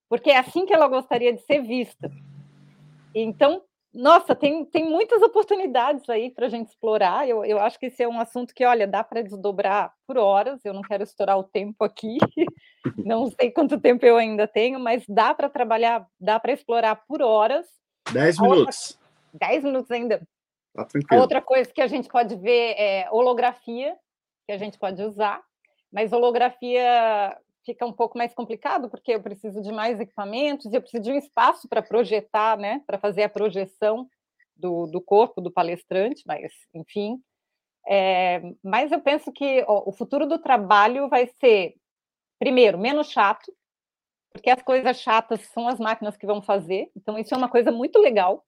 porque 0.09 0.29
é 0.29 0.37
assim 0.37 0.65
que 0.65 0.73
ela 0.73 0.89
gostaria 0.89 1.31
de 1.31 1.41
ser 1.43 1.61
vista. 1.61 2.11
Então, 3.13 3.63
nossa, 3.95 4.35
tem, 4.35 4.65
tem 4.65 4.83
muitas 4.83 5.21
oportunidades 5.21 6.07
aí 6.09 6.29
para 6.29 6.47
a 6.47 6.49
gente 6.49 6.67
explorar. 6.67 7.27
Eu, 7.27 7.45
eu 7.45 7.57
acho 7.59 7.79
que 7.79 7.85
esse 7.85 8.03
é 8.03 8.07
um 8.07 8.19
assunto 8.19 8.53
que, 8.53 8.65
olha, 8.65 8.85
dá 8.85 9.01
para 9.01 9.21
desdobrar 9.21 9.93
por 10.05 10.17
horas. 10.17 10.59
Eu 10.65 10.73
não 10.73 10.81
quero 10.81 11.03
estourar 11.03 11.39
o 11.39 11.43
tempo 11.43 11.81
aqui, 11.81 12.17
não 12.97 13.31
sei 13.31 13.49
quanto 13.51 13.79
tempo 13.79 14.05
eu 14.05 14.17
ainda 14.17 14.47
tenho, 14.47 14.81
mas 14.81 15.05
dá 15.07 15.33
para 15.33 15.49
trabalhar, 15.49 16.05
dá 16.19 16.37
para 16.37 16.51
explorar 16.51 16.97
por 17.07 17.21
horas. 17.21 17.65
Dez 18.11 18.37
minutos. 18.37 18.99
Outra, 19.31 19.47
dez 19.47 19.63
minutos 19.63 19.89
ainda. 19.89 20.21
Tá 20.73 20.83
tranquilo. 20.83 21.21
Outra 21.21 21.41
coisa 21.41 21.71
que 21.71 21.81
a 21.81 21.87
gente 21.87 22.09
pode 22.09 22.35
ver 22.35 22.75
é 22.77 23.07
holografia, 23.11 23.95
que 24.45 24.51
a 24.51 24.57
gente 24.57 24.77
pode 24.77 25.01
usar, 25.01 25.41
mas 25.89 26.11
holografia 26.11 27.37
fica 27.65 27.85
um 27.85 27.91
pouco 27.91 28.17
mais 28.17 28.33
complicado, 28.33 28.89
porque 28.89 29.13
eu 29.13 29.21
preciso 29.21 29.61
de 29.61 29.71
mais 29.71 29.99
equipamentos 29.99 30.71
e 30.71 30.75
eu 30.75 30.81
preciso 30.81 31.03
de 31.03 31.11
um 31.11 31.17
espaço 31.17 31.67
para 31.67 31.81
projetar, 31.81 32.57
né, 32.57 32.81
para 32.85 32.99
fazer 32.99 33.23
a 33.23 33.29
projeção 33.29 34.07
do, 34.55 34.85
do 34.87 35.01
corpo 35.01 35.41
do 35.41 35.51
palestrante, 35.51 36.23
mas, 36.25 36.51
enfim. 36.73 37.19
É, 37.87 38.41
mas 38.63 38.91
eu 38.91 39.01
penso 39.01 39.31
que 39.31 39.63
ó, 39.67 39.83
o 39.87 39.91
futuro 39.91 40.25
do 40.25 40.39
trabalho 40.39 41.09
vai 41.09 41.27
ser, 41.39 41.75
primeiro, 42.39 42.77
menos 42.77 43.09
chato, 43.09 43.51
porque 44.31 44.49
as 44.49 44.61
coisas 44.61 44.99
chatas 44.99 45.41
são 45.53 45.67
as 45.67 45.79
máquinas 45.79 46.17
que 46.17 46.25
vão 46.25 46.41
fazer, 46.41 46.89
então 46.95 47.17
isso 47.17 47.33
é 47.33 47.37
uma 47.37 47.49
coisa 47.49 47.71
muito 47.71 47.99
legal 47.99 48.43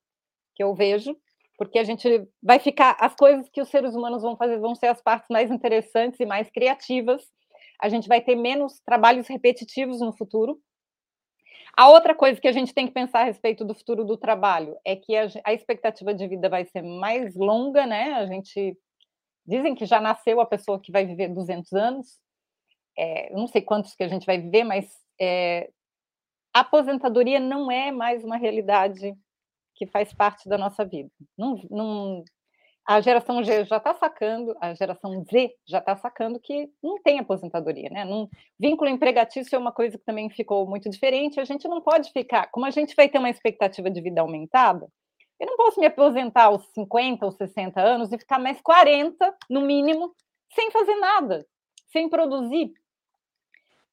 que 0.55 0.63
eu 0.63 0.73
vejo, 0.73 1.15
porque 1.57 1.79
a 1.79 1.83
gente 1.83 2.27
vai 2.41 2.59
ficar, 2.59 2.95
as 2.99 3.15
coisas 3.15 3.49
que 3.49 3.61
os 3.61 3.69
seres 3.69 3.95
humanos 3.95 4.21
vão 4.21 4.37
fazer 4.37 4.59
vão 4.59 4.75
ser 4.75 4.87
as 4.87 5.01
partes 5.01 5.29
mais 5.29 5.49
interessantes 5.49 6.19
e 6.19 6.25
mais 6.25 6.49
criativas, 6.49 7.23
a 7.79 7.89
gente 7.89 8.07
vai 8.07 8.21
ter 8.21 8.35
menos 8.35 8.79
trabalhos 8.79 9.27
repetitivos 9.27 9.99
no 9.99 10.13
futuro. 10.13 10.59
A 11.75 11.89
outra 11.89 12.15
coisa 12.15 12.41
que 12.41 12.47
a 12.47 12.51
gente 12.51 12.73
tem 12.73 12.87
que 12.87 12.93
pensar 12.93 13.21
a 13.21 13.25
respeito 13.25 13.63
do 13.63 13.75
futuro 13.75 14.03
do 14.03 14.17
trabalho 14.17 14.75
é 14.83 14.95
que 14.95 15.15
a, 15.15 15.27
a 15.43 15.53
expectativa 15.53 16.13
de 16.13 16.27
vida 16.27 16.49
vai 16.49 16.65
ser 16.65 16.81
mais 16.81 17.35
longa, 17.35 17.85
né? 17.85 18.13
A 18.13 18.25
gente 18.25 18.75
dizem 19.45 19.75
que 19.75 19.85
já 19.85 20.01
nasceu 20.01 20.41
a 20.41 20.45
pessoa 20.45 20.81
que 20.81 20.91
vai 20.91 21.05
viver 21.05 21.29
200 21.29 21.71
anos. 21.73 22.19
É, 22.97 23.31
não 23.33 23.47
sei 23.47 23.61
quantos 23.61 23.93
que 23.93 24.03
a 24.03 24.07
gente 24.07 24.25
vai 24.25 24.41
viver, 24.41 24.63
mas 24.63 24.91
é, 25.21 25.69
a 26.53 26.61
aposentadoria 26.61 27.39
não 27.39 27.71
é 27.71 27.91
mais 27.91 28.23
uma 28.23 28.37
realidade 28.37 29.15
que 29.75 29.85
faz 29.85 30.11
parte 30.11 30.49
da 30.49 30.57
nossa 30.57 30.83
vida. 30.83 31.11
Não, 31.37 31.55
não, 31.69 32.25
a 32.87 33.01
geração 33.01 33.43
G 33.43 33.65
já 33.65 33.77
está 33.77 33.93
sacando, 33.93 34.55
a 34.61 34.73
geração 34.73 35.21
Z 35.29 35.53
já 35.67 35.79
está 35.79 35.97
sacando 35.97 36.39
que 36.39 36.71
não 36.81 36.97
tem 37.03 37.19
aposentadoria, 37.19 37.89
né? 37.89 38.05
Não, 38.05 38.29
vínculo 38.57 38.89
empregatício 38.89 39.57
é 39.57 39.59
uma 39.59 39.73
coisa 39.73 39.97
que 39.97 40.05
também 40.05 40.29
ficou 40.29 40.65
muito 40.65 40.89
diferente. 40.89 41.37
A 41.37 41.43
gente 41.43 41.67
não 41.67 41.81
pode 41.81 42.09
ficar, 42.13 42.49
como 42.49 42.65
a 42.65 42.69
gente 42.69 42.95
vai 42.95 43.09
ter 43.09 43.19
uma 43.19 43.29
expectativa 43.29 43.89
de 43.89 43.99
vida 43.99 44.21
aumentada, 44.21 44.87
eu 45.37 45.47
não 45.47 45.57
posso 45.57 45.81
me 45.81 45.85
aposentar 45.85 46.45
aos 46.45 46.65
50 46.73 47.25
ou 47.25 47.31
60 47.33 47.79
anos 47.81 48.11
e 48.13 48.17
ficar 48.17 48.39
mais 48.39 48.61
40, 48.61 49.35
no 49.49 49.61
mínimo, 49.61 50.15
sem 50.55 50.71
fazer 50.71 50.95
nada, 50.95 51.45
sem 51.91 52.07
produzir. 52.07 52.71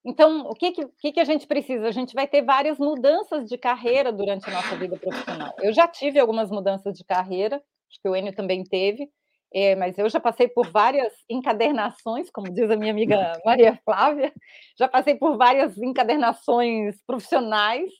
Então, 0.05 0.42
o 0.42 0.55
que, 0.55 0.70
que, 0.70 1.12
que 1.12 1.20
a 1.20 1.24
gente 1.24 1.49
precisa? 1.49 1.88
A 1.88 1.92
gente 1.92 2.14
vai 2.14 2.28
ter 2.28 2.42
várias 2.42 2.78
mudanças 2.78 3.49
de 3.49 3.59
carreira 3.59 4.12
durante 4.12 4.49
a 4.49 4.53
nossa 4.53 4.76
vida 4.76 4.97
profissional. 4.97 5.53
Eu 5.59 5.72
já 5.72 5.88
tive 5.88 6.20
algumas 6.20 6.49
mudanças 6.51 6.97
de 6.97 7.03
carreira, 7.05 7.61
acho 7.95 8.01
que 8.03 8.09
o 8.09 8.16
Enio 8.16 8.34
também 8.34 8.64
teve, 8.64 9.09
é, 9.53 9.76
mas 9.76 9.97
eu 9.97 10.09
já 10.09 10.18
passei 10.18 10.49
por 10.49 10.68
várias 10.70 11.12
encadernações, 11.30 12.28
como 12.30 12.53
diz 12.53 12.68
a 12.70 12.76
minha 12.76 12.90
amiga 12.90 13.16
Maria 13.47 13.78
Flávia, 13.84 14.32
já 14.76 14.88
passei 14.88 15.14
por 15.14 15.36
várias 15.36 15.78
encadernações 15.78 17.01
profissionais, 17.07 17.90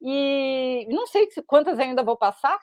e 0.00 0.86
não 0.90 1.06
sei 1.06 1.28
quantas 1.46 1.78
ainda 1.78 2.02
vou 2.02 2.16
passar, 2.16 2.58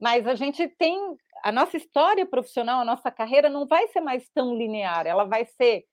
mas 0.00 0.26
a 0.26 0.34
gente 0.34 0.68
tem 0.68 0.98
a 1.42 1.52
nossa 1.52 1.76
história 1.76 2.26
profissional, 2.26 2.80
a 2.80 2.84
nossa 2.84 3.10
carreira 3.10 3.48
não 3.48 3.66
vai 3.66 3.86
ser 3.88 4.00
mais 4.00 4.28
tão 4.34 4.54
linear, 4.56 5.06
ela 5.06 5.24
vai 5.24 5.44
ser 5.44 5.84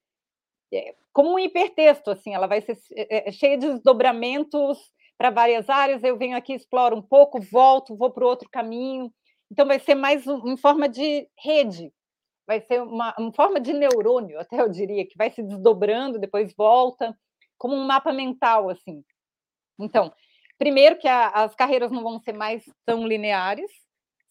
é, 0.72 0.96
como 1.12 1.34
um 1.34 1.40
hipertexto, 1.40 2.10
assim, 2.10 2.34
ela 2.34 2.48
vai 2.48 2.62
ser 2.62 2.78
é, 2.96 3.32
cheia 3.32 3.58
de 3.58 3.68
desdobramentos 3.68 4.80
para 5.16 5.30
várias 5.30 5.70
áreas. 5.70 6.04
Eu 6.04 6.18
venho 6.18 6.36
aqui, 6.36 6.54
exploro 6.54 6.96
um 6.96 7.02
pouco, 7.02 7.40
volto, 7.40 7.96
vou 7.96 8.12
para 8.12 8.26
outro 8.26 8.50
caminho. 8.52 9.14
Então, 9.54 9.68
vai 9.68 9.80
ser 9.80 9.94
mais 9.94 10.26
um, 10.26 10.48
em 10.48 10.58
forma 10.58 10.90
de 10.90 11.30
rede, 11.38 11.94
vai 12.48 12.60
ser 12.62 12.82
uma, 12.82 13.14
uma, 13.20 13.32
forma 13.32 13.60
de 13.60 13.72
neurônio, 13.72 14.40
até 14.42 14.60
eu 14.60 14.68
diria, 14.68 15.06
que 15.06 15.16
vai 15.16 15.30
se 15.30 15.44
desdobrando, 15.44 16.18
depois 16.18 16.56
volta, 16.58 17.16
como 17.56 17.76
um 17.76 17.86
mapa 17.86 18.12
mental, 18.12 18.68
assim. 18.68 19.06
Então, 19.80 20.12
primeiro, 20.58 20.98
que 20.98 21.08
a, 21.08 21.28
as 21.28 21.54
carreiras 21.54 21.92
não 21.92 22.02
vão 22.02 22.20
ser 22.20 22.34
mais 22.34 22.64
tão 22.84 23.06
lineares. 23.06 23.70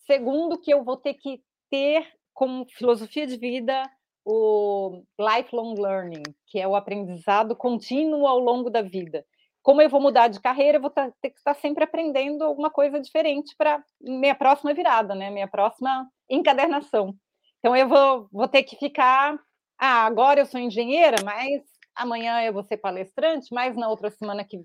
Segundo, 0.08 0.58
que 0.58 0.74
eu 0.74 0.82
vou 0.82 0.96
ter 0.96 1.14
que 1.14 1.40
ter 1.70 2.04
como 2.34 2.66
filosofia 2.68 3.24
de 3.24 3.36
vida 3.36 3.88
o 4.24 5.04
lifelong 5.20 5.80
learning, 5.80 6.24
que 6.48 6.58
é 6.58 6.66
o 6.66 6.74
aprendizado 6.74 7.54
contínuo 7.54 8.26
ao 8.26 8.40
longo 8.40 8.68
da 8.68 8.82
vida 8.82 9.24
como 9.62 9.80
eu 9.80 9.88
vou 9.88 10.00
mudar 10.00 10.28
de 10.28 10.40
carreira, 10.40 10.78
eu 10.78 10.82
vou 10.82 10.90
ter 10.90 11.30
que 11.30 11.38
estar 11.38 11.54
sempre 11.54 11.84
aprendendo 11.84 12.42
alguma 12.42 12.70
coisa 12.70 13.00
diferente 13.00 13.54
para 13.56 13.82
minha 14.00 14.34
próxima 14.34 14.74
virada, 14.74 15.14
né? 15.14 15.30
Minha 15.30 15.48
próxima 15.48 16.08
encadernação. 16.28 17.14
Então 17.58 17.76
eu 17.76 17.88
vou, 17.88 18.28
vou 18.32 18.48
ter 18.48 18.64
que 18.64 18.76
ficar. 18.76 19.38
Ah, 19.78 20.04
agora 20.04 20.40
eu 20.40 20.46
sou 20.46 20.60
engenheira, 20.60 21.16
mas 21.24 21.62
amanhã 21.94 22.42
eu 22.42 22.52
vou 22.52 22.64
ser 22.64 22.76
palestrante, 22.76 23.48
mas 23.52 23.76
na 23.76 23.88
outra 23.88 24.10
semana 24.10 24.44
que, 24.44 24.60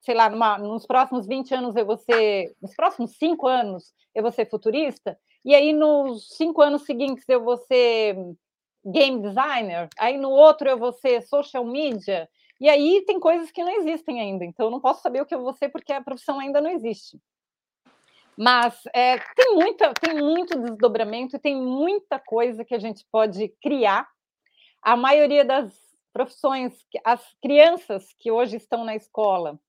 sei 0.00 0.14
lá, 0.14 0.30
numa, 0.30 0.56
nos 0.56 0.86
próximos 0.86 1.26
20 1.26 1.54
anos 1.54 1.76
eu 1.76 1.84
vou 1.84 1.98
ser. 1.98 2.54
Nos 2.62 2.74
próximos 2.74 3.16
cinco 3.18 3.46
anos 3.46 3.92
eu 4.14 4.22
vou 4.22 4.32
ser 4.32 4.48
futurista, 4.48 5.18
e 5.44 5.54
aí 5.54 5.72
nos 5.72 6.36
cinco 6.36 6.62
anos 6.62 6.84
seguintes 6.84 7.28
eu 7.28 7.44
vou 7.44 7.56
ser 7.58 8.16
game 8.84 9.20
designer, 9.20 9.88
aí 9.98 10.16
no 10.16 10.30
outro 10.30 10.68
eu 10.68 10.78
vou 10.78 10.92
ser 10.92 11.22
social 11.22 11.64
media, 11.64 12.28
e 12.60 12.68
aí 12.68 13.02
tem 13.06 13.18
coisas 13.18 13.50
que 13.50 13.64
não 13.64 13.72
existem 13.72 14.20
ainda, 14.20 14.44
então 14.44 14.66
eu 14.66 14.70
não 14.70 14.80
posso 14.80 15.00
saber 15.00 15.22
o 15.22 15.26
que 15.26 15.34
eu 15.34 15.42
vou 15.42 15.54
ser 15.54 15.70
porque 15.70 15.92
a 15.92 16.02
profissão 16.02 16.38
ainda 16.38 16.60
não 16.60 16.70
existe. 16.70 17.18
Mas 18.36 18.82
é, 18.94 19.18
tem, 19.34 19.54
muita, 19.54 19.92
tem 19.94 20.14
muito 20.14 20.58
desdobramento 20.58 21.36
e 21.36 21.38
tem 21.38 21.56
muita 21.56 22.18
coisa 22.18 22.64
que 22.64 22.74
a 22.74 22.78
gente 22.78 23.04
pode 23.10 23.48
criar. 23.62 24.08
A 24.80 24.96
maioria 24.96 25.44
das 25.44 25.72
profissões, 26.12 26.74
as 27.04 27.22
crianças 27.42 28.14
que 28.18 28.30
hoje 28.30 28.56
estão 28.56 28.84
na 28.84 28.96
escola, 28.96 29.60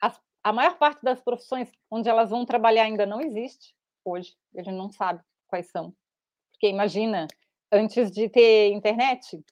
as, 0.00 0.20
a 0.44 0.52
maior 0.52 0.76
parte 0.76 1.02
das 1.02 1.22
profissões 1.22 1.70
onde 1.90 2.08
elas 2.08 2.30
vão 2.30 2.44
trabalhar 2.44 2.84
ainda 2.84 3.06
não 3.06 3.20
existe 3.20 3.74
hoje. 4.04 4.36
A 4.56 4.62
gente 4.62 4.76
não 4.76 4.90
sabe 4.90 5.22
quais 5.46 5.70
são. 5.70 5.94
Porque 6.52 6.68
imagina, 6.68 7.26
antes 7.72 8.10
de 8.10 8.28
ter 8.28 8.72
internet, 8.72 9.42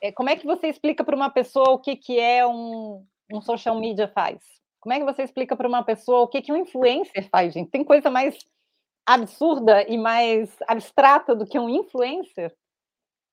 é, 0.00 0.12
como 0.12 0.30
é 0.30 0.36
que 0.36 0.46
você 0.46 0.68
explica 0.68 1.04
para 1.04 1.16
uma 1.16 1.30
pessoa 1.30 1.70
o 1.70 1.78
que, 1.78 1.96
que 1.96 2.18
é 2.18 2.46
um, 2.46 3.04
um 3.32 3.40
social 3.40 3.78
media 3.78 4.08
faz? 4.08 4.42
Como 4.80 4.92
é 4.92 4.98
que 4.98 5.04
você 5.04 5.22
explica 5.22 5.56
para 5.56 5.68
uma 5.68 5.82
pessoa 5.82 6.20
o 6.20 6.28
que, 6.28 6.40
que 6.40 6.52
um 6.52 6.56
influencer 6.56 7.28
faz, 7.30 7.52
gente? 7.52 7.70
Tem 7.70 7.84
coisa 7.84 8.10
mais 8.10 8.38
absurda 9.06 9.82
e 9.88 9.98
mais 9.98 10.56
abstrata 10.66 11.34
do 11.34 11.46
que 11.46 11.58
um 11.58 11.68
influencer? 11.68 12.54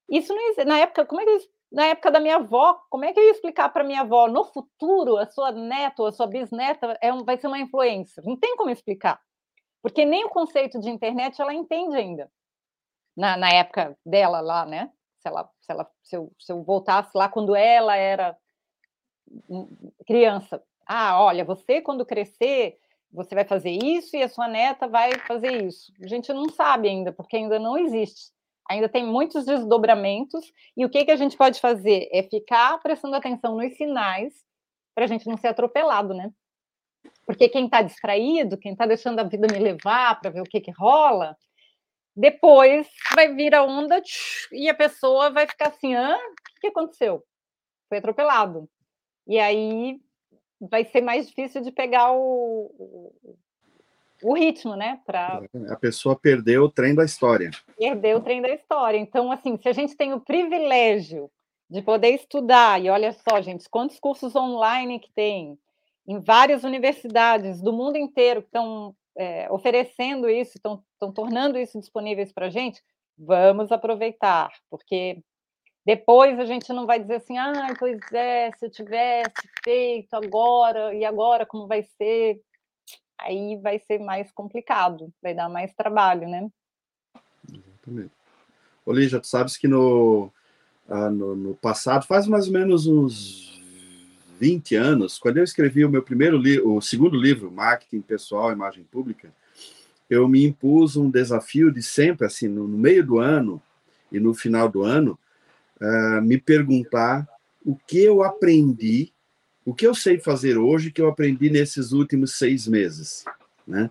Isso 0.10 0.34
não 0.34 0.42
existe. 0.50 0.66
Na 0.66 0.80
época, 0.80 1.06
como 1.06 1.22
é 1.22 1.26
que 1.26 1.50
na 1.72 1.86
época 1.88 2.12
da 2.12 2.20
minha 2.20 2.38
avó, 2.38 2.80
como 2.90 3.06
é 3.06 3.14
que 3.14 3.20
eu 3.20 3.24
ia 3.24 3.32
explicar 3.32 3.70
para 3.70 3.84
minha 3.84 4.02
avó 4.02 4.28
no 4.28 4.46
futuro 4.46 5.18
a 5.18 5.26
sua 5.26 5.52
neta 5.52 6.02
ou 6.02 6.08
a 6.08 6.12
sua 6.12 6.28
bisneta 6.28 6.98
é 7.02 7.12
um, 7.14 7.24
vai 7.24 7.38
ser 7.38 7.48
uma 7.48 7.60
influencer? 7.60 8.24
Não 8.24 8.38
tem 8.38 8.56
como 8.56 8.70
explicar, 8.70 9.20
porque 9.82 10.06
nem 10.06 10.26
o 10.26 10.30
conceito 10.30 10.80
de 10.80 10.90
internet 10.90 11.42
ela 11.42 11.54
entende 11.54 11.96
ainda 11.96 12.32
na, 13.18 13.36
na 13.36 13.50
época 13.50 13.98
dela 14.06 14.42
lá, 14.42 14.66
né? 14.66 14.92
se 15.26 15.28
ela, 15.28 15.50
se, 15.66 15.72
ela, 15.72 15.90
se, 16.04 16.16
eu, 16.16 16.32
se 16.40 16.52
eu 16.52 16.64
voltasse 16.64 17.12
lá 17.16 17.28
quando 17.28 17.56
ela 17.56 17.96
era 17.96 18.38
criança. 20.06 20.62
Ah, 20.86 21.22
olha, 21.22 21.44
você 21.44 21.82
quando 21.82 22.06
crescer, 22.06 22.78
você 23.12 23.34
vai 23.34 23.46
fazer 23.46 23.72
isso 23.72 24.16
e 24.16 24.22
a 24.22 24.30
sua 24.30 24.48
neta 24.48 24.88
vai 24.88 25.12
fazer 25.28 25.64
isso. 25.64 25.92
A 26.02 26.08
gente 26.08 26.32
não 26.32 26.50
sabe 26.50 26.88
ainda, 26.88 27.12
porque 27.12 27.36
ainda 27.36 27.58
não 27.58 27.78
existe. 27.78 28.32
Ainda 28.70 28.90
tem 28.90 29.06
muitos 29.06 29.46
desdobramentos, 29.46 30.52
e 30.76 30.84
o 30.86 30.90
que, 30.90 31.06
que 31.06 31.12
a 31.12 31.16
gente 31.16 31.38
pode 31.38 31.60
fazer? 31.60 32.10
É 32.12 32.24
ficar 32.24 32.80
prestando 32.80 33.16
atenção 33.16 33.56
nos 33.56 33.76
sinais 33.76 34.34
para 34.96 35.06
a 35.06 35.08
gente 35.08 35.28
não 35.28 35.38
ser 35.38 35.50
atropelado, 35.50 36.16
né? 36.16 36.32
Porque 37.28 37.48
quem 37.48 37.66
está 37.66 37.84
distraído, 37.84 38.58
quem 38.58 38.72
está 38.72 38.88
deixando 38.88 39.20
a 39.20 39.24
vida 39.24 39.48
me 39.52 39.60
levar 39.60 40.20
para 40.20 40.32
ver 40.32 40.42
o 40.42 40.46
que, 40.46 40.60
que 40.60 40.72
rola, 40.72 41.38
depois 42.16 42.88
vai 43.14 43.34
vir 43.34 43.54
a 43.54 43.64
onda 43.64 44.02
e 44.52 44.70
a 44.70 44.74
pessoa 44.74 45.30
vai 45.30 45.46
ficar 45.46 45.68
assim: 45.68 45.96
ah, 45.96 46.18
o 46.18 46.62
que 46.62 46.68
aconteceu? 46.68 47.24
Foi 47.90 47.98
atropelado. 47.98 48.70
E 49.28 49.40
aí 49.40 50.00
vai 50.60 50.86
ser 50.86 51.02
mais 51.02 51.28
difícil 51.28 51.62
de 51.62 51.72
pegar 51.72 52.12
o, 52.14 52.72
o, 54.24 54.34
ritmo, 54.34 54.76
né? 54.76 55.02
Pra... 55.06 55.42
É, 55.54 55.74
a 55.74 55.76
pessoa 55.76 56.16
perdeu 56.16 56.64
o 56.64 56.72
trem 56.72 56.96
da 56.96 57.04
história. 57.04 57.52
Perdeu 57.78 58.18
o 58.18 58.22
trem 58.22 58.42
da 58.42 58.50
história. 58.50 58.98
Então, 58.98 59.32
assim, 59.32 59.58
se 59.58 59.68
a 59.68 59.74
gente 59.74 59.96
tem 59.96 60.14
o 60.14 60.22
privilégio 60.22 61.30
de 61.70 61.82
poder 61.82 62.12
estudar, 62.12 62.80
e 62.82 62.90
olha 62.90 63.12
só, 63.12 63.42
gente, 63.42 63.68
quantos 63.70 64.00
cursos 64.00 64.36
online 64.36 65.00
que 65.00 65.12
tem, 65.12 65.58
em 66.08 66.20
várias 66.20 66.64
universidades 66.64 67.62
do 67.62 67.74
mundo 67.74 67.98
inteiro 67.98 68.42
que 68.42 68.48
estão 68.48 68.96
é, 69.18 69.52
oferecendo 69.52 70.30
isso, 70.30 70.58
estão 70.58 71.12
tornando 71.14 71.58
isso 71.58 71.80
disponíveis 71.80 72.32
para 72.32 72.48
a 72.48 72.50
gente, 72.50 72.82
vamos 73.18 73.72
aproveitar, 73.72 74.52
porque 74.70 75.22
depois 75.86 76.40
a 76.40 76.46
gente 76.46 76.74
não 76.74 76.86
vai 76.86 77.00
dizer 77.00 77.16
assim, 77.16 77.38
ah, 77.38 77.74
pois 77.78 78.00
é, 78.12 78.52
se 78.58 78.66
eu 78.66 78.72
tivesse 78.72 79.32
feito 79.64 80.14
agora, 80.16 80.94
e 80.94 81.06
agora 81.06 81.46
como 81.46 81.68
vai 81.68 81.84
ser? 81.84 82.42
Aí 83.20 83.56
vai 83.62 83.80
ser 83.80 84.00
mais 84.00 84.32
complicado, 84.32 85.14
vai 85.22 85.34
dar 85.34 85.48
mais 85.48 85.74
trabalho, 85.74 86.28
né? 86.28 86.50
Exatamente. 87.48 88.12
Olívia, 88.86 89.20
tu 89.20 89.28
sabes 89.28 89.58
que 89.58 89.68
no, 89.68 90.32
ah, 90.90 91.10
no, 91.10 91.36
no, 91.36 91.56
passado, 91.56 92.06
faz 92.06 92.28
mais 92.28 92.48
ou 92.48 92.54
menos 92.54 92.88
uns 92.88 93.55
20 94.40 94.76
anos, 94.76 95.18
quando 95.18 95.38
eu 95.38 95.44
escrevi 95.44 95.86
o 95.86 95.90
meu 95.90 96.04
primeiro 96.04 96.38
livro, 96.38 96.76
o 96.76 96.82
segundo 96.82 97.16
livro, 97.18 97.52
Marketing 97.52 98.02
Pessoal, 98.02 98.52
Imagem 98.52 98.84
Pública, 98.84 99.30
eu 100.10 100.28
me 100.28 100.46
impus 100.46 100.96
um 100.96 101.10
desafio 101.10 101.72
de 101.72 101.82
sempre, 101.82 102.26
assim, 102.26 102.48
no, 102.48 102.68
meio 102.68 103.06
do 103.06 103.20
ano 103.20 103.62
e 104.12 104.20
no 104.20 104.34
final 104.34 104.70
do 104.70 104.84
ano, 104.84 105.18
uh, 105.82 106.22
me 106.22 106.38
perguntar 106.38 107.28
o 107.66 107.76
que 107.76 108.04
eu 108.04 108.24
aprendi, 108.24 109.12
o 109.66 109.74
que 109.74 109.88
eu 109.88 109.96
sei 109.96 110.20
fazer 110.20 110.58
hoje 110.58 110.92
que 110.92 111.02
eu 111.02 111.08
aprendi 111.08 111.50
nesses 111.50 111.92
últimos 111.92 112.38
seis 112.38 112.68
meses, 112.68 113.26
né? 113.68 113.90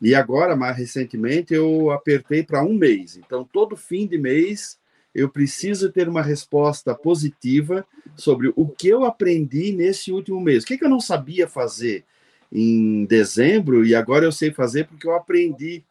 E 0.00 0.16
agora, 0.16 0.56
mais 0.56 0.76
recentemente, 0.76 1.54
eu 1.54 1.92
apertei 1.92 2.42
para 2.42 2.64
um 2.64 2.74
mês. 2.74 3.16
Então, 3.16 3.44
todo 3.44 3.76
fim 3.76 4.04
de 4.04 4.18
mês, 4.18 4.76
eu 5.14 5.28
preciso 5.28 5.90
ter 5.90 6.08
uma 6.08 6.22
resposta 6.22 6.94
positiva 6.94 7.86
sobre 8.16 8.52
o 8.56 8.66
que 8.66 8.88
eu 8.88 9.04
aprendi 9.04 9.72
nesse 9.72 10.10
último 10.10 10.40
mês. 10.40 10.64
O 10.64 10.66
que, 10.66 10.78
que 10.78 10.84
eu 10.84 10.90
não 10.90 11.00
sabia 11.00 11.46
fazer 11.46 12.04
em 12.50 13.04
dezembro 13.04 13.84
e 13.84 13.94
agora 13.94 14.24
eu 14.24 14.32
sei 14.32 14.52
fazer 14.52 14.86
porque 14.86 15.06
eu 15.06 15.14
aprendi 15.14 15.82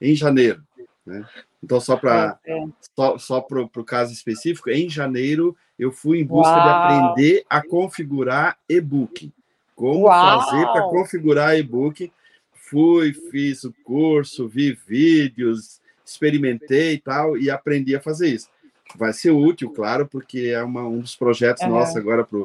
em 0.00 0.14
janeiro. 0.14 0.62
Né? 1.04 1.24
Então, 1.62 1.78
só 1.78 1.96
para 1.96 2.38
é, 2.44 2.58
é. 2.58 2.66
só, 2.96 3.18
só 3.18 3.40
para 3.40 3.60
o 3.60 3.84
caso 3.84 4.12
específico, 4.12 4.70
em 4.70 4.88
janeiro 4.88 5.56
eu 5.78 5.92
fui 5.92 6.20
em 6.20 6.24
busca 6.24 6.56
Uau. 6.56 6.62
de 6.62 6.68
aprender 6.68 7.44
a 7.48 7.62
configurar 7.62 8.58
e-book. 8.68 9.30
Como 9.74 10.06
Uau. 10.06 10.40
fazer 10.40 10.64
para 10.66 10.82
configurar 10.84 11.58
e-book. 11.58 12.10
Fui, 12.52 13.12
fiz 13.12 13.64
o 13.64 13.74
curso, 13.82 14.46
vi 14.46 14.78
vídeos, 14.86 15.80
experimentei 16.06 16.94
e 16.94 16.98
tal, 16.98 17.36
e 17.36 17.50
aprendi 17.50 17.96
a 17.96 18.00
fazer 18.00 18.28
isso 18.28 18.48
vai 18.96 19.12
ser 19.12 19.30
útil, 19.30 19.70
claro, 19.70 20.06
porque 20.06 20.52
é 20.54 20.62
uma, 20.62 20.86
um 20.86 21.00
dos 21.00 21.16
projetos 21.16 21.62
uhum. 21.62 21.70
nossos 21.70 21.96
agora 21.96 22.24
para 22.24 22.38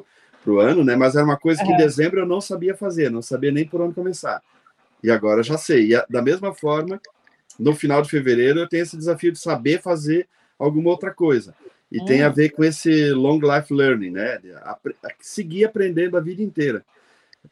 o 0.51 0.59
ano, 0.59 0.83
né? 0.83 0.95
Mas 0.95 1.15
era 1.15 1.25
uma 1.25 1.37
coisa 1.37 1.61
que 1.63 1.69
uhum. 1.69 1.75
em 1.75 1.77
dezembro 1.77 2.19
eu 2.19 2.25
não 2.25 2.41
sabia 2.41 2.75
fazer, 2.75 3.09
não 3.09 3.21
sabia 3.21 3.51
nem 3.51 3.67
por 3.67 3.81
onde 3.81 3.95
começar. 3.95 4.41
E 5.03 5.11
agora 5.11 5.43
já 5.43 5.57
sei. 5.57 5.93
E 5.93 6.05
da 6.09 6.21
mesma 6.21 6.53
forma, 6.53 6.99
no 7.59 7.75
final 7.75 8.01
de 8.01 8.09
fevereiro 8.09 8.59
eu 8.59 8.67
tenho 8.67 8.83
esse 8.83 8.97
desafio 8.97 9.31
de 9.31 9.39
saber 9.39 9.81
fazer 9.81 10.27
alguma 10.57 10.89
outra 10.89 11.13
coisa. 11.13 11.53
E 11.91 11.99
uhum. 11.99 12.05
tem 12.05 12.23
a 12.23 12.29
hum. 12.29 12.33
ver 12.33 12.49
com 12.49 12.63
esse 12.63 13.11
long 13.11 13.39
life 13.39 13.73
learning, 13.73 14.11
né? 14.11 14.39
seguir 15.19 15.65
aprendendo 15.65 16.17
a 16.17 16.21
vida 16.21 16.41
inteira. 16.41 16.83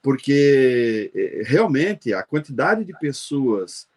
Porque 0.01 1.11
eh, 1.13 1.43
realmente 1.45 2.13
a 2.13 2.23
quantidade 2.23 2.83
de 2.83 2.97
pessoas 2.97 3.87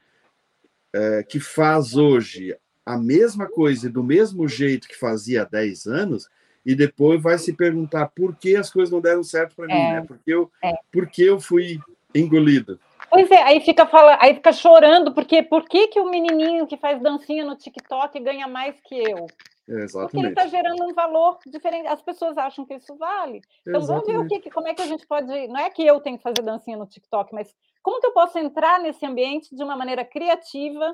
é, 0.93 1.23
que 1.23 1.39
faz 1.39 1.95
hoje 1.95 2.57
a 2.87 2.97
mesma 2.97 3.49
coisa 3.49 3.91
do 3.91 4.05
mesmo 4.05 4.47
jeito 4.47 4.87
que 4.87 4.97
fazia 4.97 5.43
há 5.43 5.45
10 5.45 5.87
anos 5.87 6.29
e 6.65 6.75
depois 6.75 7.21
vai 7.21 7.37
se 7.37 7.53
perguntar 7.53 8.13
por 8.15 8.37
que 8.37 8.55
as 8.55 8.71
coisas 8.71 8.93
não 8.93 9.01
deram 9.01 9.25
certo 9.25 9.57
para 9.57 9.67
mim, 9.67 9.73
é, 9.73 9.93
né? 9.95 10.05
Porque 10.07 10.33
eu, 10.33 10.51
é. 10.63 10.73
porque 10.93 11.23
eu 11.23 11.41
fui 11.41 11.81
engolido. 12.15 12.79
Pois 13.11 13.31
é, 13.31 13.43
aí 13.43 13.61
fica 13.61 13.87
fala, 13.87 14.19
aí 14.21 14.35
fica 14.35 14.53
chorando 14.53 15.13
porque 15.13 15.43
por 15.43 15.65
que, 15.69 15.89
que 15.89 16.01
o 16.01 16.11
menininho 16.11 16.67
que 16.67 16.77
faz 16.77 17.01
dancinha 17.03 17.45
no 17.45 17.57
TikTok 17.57 18.19
ganha 18.21 18.47
mais 18.47 18.81
que 18.81 18.97
eu? 18.97 19.27
É. 19.69 19.87
Porque 19.87 20.19
ele 20.19 20.29
está 20.29 20.47
gerando 20.47 20.85
um 20.85 20.95
valor 20.95 21.39
diferente. 21.47 21.89
As 21.89 22.01
pessoas 22.01 22.39
acham 22.39 22.65
que 22.65 22.75
isso 22.75 22.95
vale. 22.97 23.41
Então 23.63 23.81
exatamente. 23.81 24.13
vamos 24.13 24.29
ver 24.29 24.37
o 24.37 24.41
que, 24.41 24.51
como 24.51 24.69
é 24.69 24.75
que 24.75 24.83
a 24.83 24.87
gente 24.87 25.05
pode. 25.07 25.27
Não 25.49 25.59
é 25.59 25.71
que 25.71 25.85
eu 25.85 26.01
tenho 26.01 26.17
que 26.17 26.23
fazer 26.23 26.43
dancinha 26.43 26.77
no 26.77 26.87
TikTok, 26.87 27.35
mas 27.35 27.53
como 27.83 28.01
que 28.01 28.07
eu 28.07 28.13
posso 28.13 28.39
entrar 28.39 28.81
nesse 28.81 29.05
ambiente 29.05 29.55
de 29.55 29.63
uma 29.63 29.77
maneira 29.77 30.05
criativa 30.05 30.93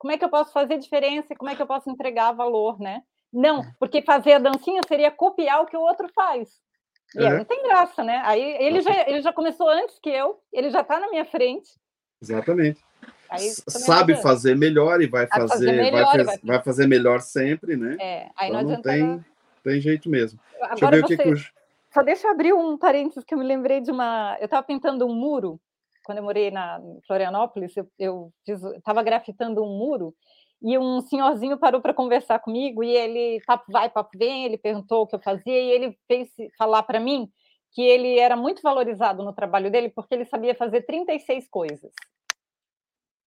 como 0.00 0.14
é 0.14 0.16
que 0.16 0.24
eu 0.24 0.30
posso 0.30 0.50
fazer 0.50 0.78
diferença? 0.78 1.36
Como 1.36 1.50
é 1.50 1.54
que 1.54 1.60
eu 1.60 1.66
posso 1.66 1.90
entregar 1.90 2.32
valor, 2.32 2.80
né? 2.80 3.02
Não, 3.30 3.60
é. 3.60 3.74
porque 3.78 4.00
fazer 4.00 4.32
a 4.32 4.38
dancinha 4.38 4.80
seria 4.88 5.10
copiar 5.10 5.60
o 5.60 5.66
que 5.66 5.76
o 5.76 5.80
outro 5.80 6.08
faz. 6.14 6.48
E 7.14 7.22
é. 7.22 7.36
não 7.36 7.44
tem 7.44 7.62
graça, 7.64 8.02
né? 8.02 8.22
Aí 8.24 8.40
ele 8.64 8.80
já, 8.80 9.06
ele 9.06 9.20
já 9.20 9.30
começou 9.30 9.68
antes 9.68 9.98
que 9.98 10.08
eu, 10.08 10.40
ele 10.50 10.70
já 10.70 10.80
está 10.80 10.98
na 10.98 11.10
minha 11.10 11.26
frente. 11.26 11.68
Exatamente. 12.22 12.82
Aí, 13.28 13.50
Sabe 13.68 14.16
fazer 14.22 14.56
melhor 14.56 15.02
e 15.02 15.06
vai 15.06 15.26
fazer, 15.26 15.48
fazer 15.48 15.72
melhor, 15.72 16.16
vai, 16.16 16.24
vai, 16.24 16.38
vai, 16.42 16.62
fazer 16.62 16.86
melhor 16.86 17.20
sempre, 17.20 17.76
né? 17.76 17.96
É, 18.00 18.30
aí 18.38 18.48
então 18.48 18.62
não, 18.62 18.70
não 18.70 18.82
tem, 18.82 19.24
tem 19.62 19.80
jeito 19.82 20.08
mesmo. 20.08 20.40
Agora 20.62 20.76
deixa 20.76 20.84
eu 20.84 20.90
ver 20.90 21.00
você, 21.02 21.14
o 21.14 21.34
que, 21.34 21.42
que 21.42 21.52
Só 21.92 22.02
deixa 22.02 22.26
eu 22.26 22.30
abrir 22.30 22.54
um 22.54 22.78
parênteses 22.78 23.22
que 23.22 23.34
eu 23.34 23.38
me 23.38 23.44
lembrei 23.44 23.82
de 23.82 23.90
uma. 23.90 24.38
Eu 24.40 24.46
estava 24.46 24.62
pintando 24.62 25.06
um 25.06 25.14
muro 25.14 25.60
quando 26.04 26.18
eu 26.18 26.24
morei 26.24 26.50
na 26.50 26.80
Florianópolis, 27.06 27.74
eu, 27.98 28.32
estava 28.76 29.02
grafitando 29.02 29.62
um 29.62 29.76
muro 29.78 30.14
e 30.62 30.78
um 30.78 31.00
senhorzinho 31.00 31.58
parou 31.58 31.80
para 31.80 31.94
conversar 31.94 32.38
comigo 32.38 32.84
e 32.84 32.90
ele 32.90 33.40
papo 33.46 33.64
vai, 33.70 33.88
papo 33.88 34.10
vem, 34.16 34.44
ele 34.44 34.58
perguntou 34.58 35.02
o 35.02 35.06
que 35.06 35.16
eu 35.16 35.20
fazia 35.20 35.58
e 35.58 35.70
ele 35.70 35.98
fez 36.06 36.28
falar 36.58 36.82
para 36.82 37.00
mim 37.00 37.28
que 37.72 37.82
ele 37.82 38.18
era 38.18 38.36
muito 38.36 38.60
valorizado 38.62 39.22
no 39.22 39.32
trabalho 39.32 39.70
dele 39.70 39.88
porque 39.88 40.14
ele 40.14 40.24
sabia 40.24 40.54
fazer 40.54 40.82
36 40.82 41.48
coisas. 41.48 41.92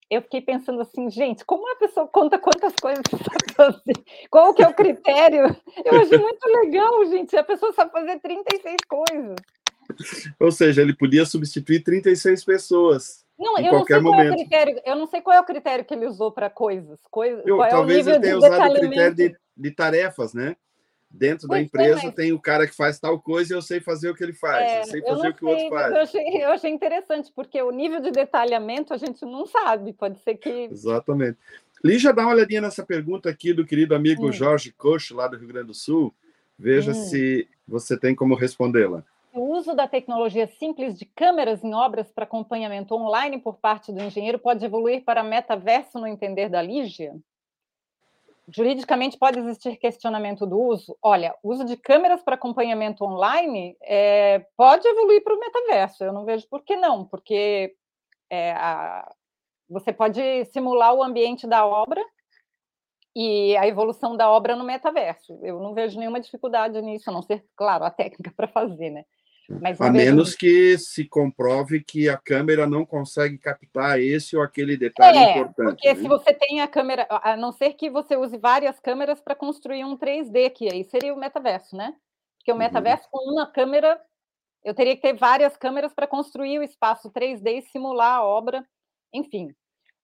Eu 0.10 0.22
fiquei 0.22 0.42
pensando 0.42 0.82
assim, 0.82 1.10
gente, 1.10 1.44
como 1.44 1.68
a 1.72 1.76
pessoa 1.78 2.08
conta 2.08 2.38
quantas 2.38 2.76
coisas? 2.76 3.04
Qual 4.30 4.54
que 4.54 4.62
é 4.62 4.68
o 4.68 4.74
critério? 4.74 5.46
Eu 5.84 6.02
achei 6.02 6.18
muito 6.20 6.46
legal, 6.46 7.06
gente. 7.06 7.36
A 7.36 7.44
pessoa 7.44 7.74
sabe 7.74 7.92
fazer 7.92 8.20
36 8.20 8.76
coisas. 8.88 9.36
Ou 10.40 10.52
seja, 10.52 10.82
ele 10.82 10.96
podia 10.96 11.26
substituir 11.26 11.84
36 11.84 12.44
pessoas. 12.44 13.24
Não, 13.38 13.58
eu 13.58 13.74
não 13.74 13.86
sei 13.86 14.00
momento. 14.00 14.16
qual 14.16 14.22
é 14.22 14.32
o 14.32 14.36
critério. 14.36 14.82
Eu 14.86 14.96
não 14.96 15.08
sei 15.08 15.22
qual 15.22 15.36
é 15.36 15.42
o 15.42 15.46
critério 15.46 15.86
que 15.86 15.94
ele 15.94 16.06
usou 16.06 16.32
para 16.32 16.50
coisas. 16.50 17.00
Coisa, 17.10 17.42
eu, 17.46 17.58
talvez 17.58 18.08
é 18.08 18.12
ele 18.12 18.20
tenha 18.20 18.38
usado 18.38 18.72
o 18.72 18.80
critério 18.80 19.16
de, 19.16 19.36
de 19.58 19.72
tarefas, 19.72 20.34
né? 20.34 20.56
Dentro 21.10 21.48
pois 21.48 21.60
da 21.60 21.64
empresa 21.64 22.00
é, 22.02 22.06
mas... 22.06 22.16
tem 22.16 22.32
o 22.32 22.40
cara 22.40 22.66
que 22.66 22.76
faz 22.76 23.00
tal 23.00 23.20
coisa 23.20 23.54
e 23.54 23.56
eu 23.56 23.62
sei 23.62 23.80
fazer 23.80 24.10
o 24.10 24.16
que 24.16 24.24
ele 24.24 24.34
faz, 24.34 24.64
é, 24.64 24.80
eu 24.80 24.86
sei 24.86 25.02
fazer 25.02 25.28
eu 25.28 25.32
o 25.32 25.34
que 25.34 25.40
sei, 25.40 25.48
o 25.48 25.52
outro 25.52 25.70
faz. 25.70 25.92
Eu 25.94 26.02
achei, 26.02 26.44
eu 26.44 26.50
achei 26.50 26.72
interessante, 26.72 27.32
porque 27.36 27.62
o 27.62 27.70
nível 27.70 28.02
de 28.02 28.10
detalhamento 28.10 28.94
a 28.94 28.98
gente 28.98 29.24
não 29.24 29.46
sabe, 29.46 29.94
pode 29.94 30.20
ser 30.20 30.36
que. 30.36 30.50
Exatamente. 30.50 31.38
Lígia, 31.84 32.14
dá 32.14 32.24
uma 32.24 32.34
olhadinha 32.34 32.62
nessa 32.62 32.84
pergunta 32.84 33.30
aqui 33.30 33.54
do 33.54 33.66
querido 33.66 33.94
amigo 33.94 34.28
hum. 34.28 34.32
Jorge 34.32 34.72
Coxo, 34.72 35.16
lá 35.16 35.28
do 35.28 35.38
Rio 35.38 35.50
Grande 35.50 35.68
do 35.68 35.74
Sul. 35.74 36.14
Veja 36.58 36.92
hum. 36.92 36.96
se 36.96 37.48
você 37.68 37.98
tem 37.98 38.16
como 38.16 38.36
respondê-la 38.36 39.00
o 39.00 39.04
uso 39.64 39.74
da 39.74 39.88
tecnologia 39.88 40.46
simples 40.46 41.00
de 41.00 41.06
câmeras 41.06 41.64
em 41.64 41.74
obras 41.74 42.12
para 42.12 42.26
acompanhamento 42.26 42.94
online 42.94 43.40
por 43.40 43.58
parte 43.58 43.94
do 43.94 44.04
engenheiro 44.04 44.38
pode 44.38 44.66
evoluir 44.66 45.06
para 45.06 45.24
metaverso 45.24 45.98
no 46.00 46.06
entender 46.06 46.50
da 46.50 46.62
Lígia? 46.62 47.16
Juridicamente 48.46 49.18
pode 49.18 49.40
existir 49.40 49.78
questionamento 49.78 50.46
do 50.46 50.60
uso? 50.60 50.98
Olha, 51.02 51.34
uso 51.42 51.64
de 51.64 51.78
câmeras 51.78 52.22
para 52.22 52.36
acompanhamento 52.36 53.06
online 53.06 53.78
é, 53.82 54.46
pode 54.58 54.86
evoluir 54.86 55.24
para 55.24 55.34
o 55.34 55.40
metaverso. 55.40 56.04
Eu 56.04 56.12
não 56.12 56.26
vejo 56.26 56.46
por 56.50 56.62
que 56.62 56.76
não, 56.76 57.06
porque 57.06 57.74
é, 58.30 58.52
a, 58.52 59.10
você 59.70 59.94
pode 59.94 60.44
simular 60.46 60.94
o 60.94 61.02
ambiente 61.02 61.48
da 61.48 61.66
obra 61.66 62.04
e 63.16 63.56
a 63.56 63.66
evolução 63.66 64.18
da 64.18 64.30
obra 64.30 64.58
no 64.58 64.66
metaverso. 64.66 65.40
Eu 65.42 65.62
não 65.62 65.74
vejo 65.74 65.98
nenhuma 65.98 66.20
dificuldade 66.20 66.82
nisso, 66.82 67.10
a 67.10 67.14
não 67.14 67.22
ser, 67.22 67.46
claro, 67.56 67.86
a 67.86 67.90
técnica 67.90 68.34
para 68.36 68.50
fazer, 68.50 68.90
né? 68.90 69.06
Mas 69.50 69.80
a 69.80 69.92
menos 69.92 70.36
que 70.36 70.78
se 70.78 71.06
comprove 71.06 71.84
que 71.84 72.08
a 72.08 72.18
câmera 72.18 72.66
não 72.66 72.86
consegue 72.86 73.38
captar 73.38 74.00
esse 74.00 74.38
ou 74.38 74.42
aquele 74.42 74.78
detalhe 74.78 75.18
é, 75.18 75.32
importante. 75.32 75.76
Porque 75.76 75.94
né? 75.94 75.96
se 75.96 76.08
você 76.08 76.34
tem 76.34 76.62
a 76.62 76.68
câmera, 76.68 77.06
a 77.10 77.36
não 77.36 77.52
ser 77.52 77.74
que 77.74 77.90
você 77.90 78.16
use 78.16 78.38
várias 78.38 78.80
câmeras 78.80 79.20
para 79.20 79.36
construir 79.36 79.84
um 79.84 79.98
3D, 79.98 80.50
que 80.52 80.72
aí 80.72 80.84
seria 80.86 81.14
o 81.14 81.20
metaverso, 81.20 81.76
né? 81.76 81.94
Porque 82.38 82.52
o 82.52 82.56
uhum. 82.56 82.60
metaverso 82.60 83.08
uhum. 83.14 83.20
com 83.20 83.32
uma 83.32 83.46
câmera, 83.46 84.00
eu 84.64 84.74
teria 84.74 84.96
que 84.96 85.02
ter 85.02 85.14
várias 85.14 85.58
câmeras 85.58 85.94
para 85.94 86.08
construir 86.08 86.60
o 86.60 86.64
espaço 86.64 87.12
3D 87.12 87.58
e 87.58 87.62
simular 87.64 88.18
a 88.18 88.24
obra, 88.24 88.66
enfim. 89.14 89.54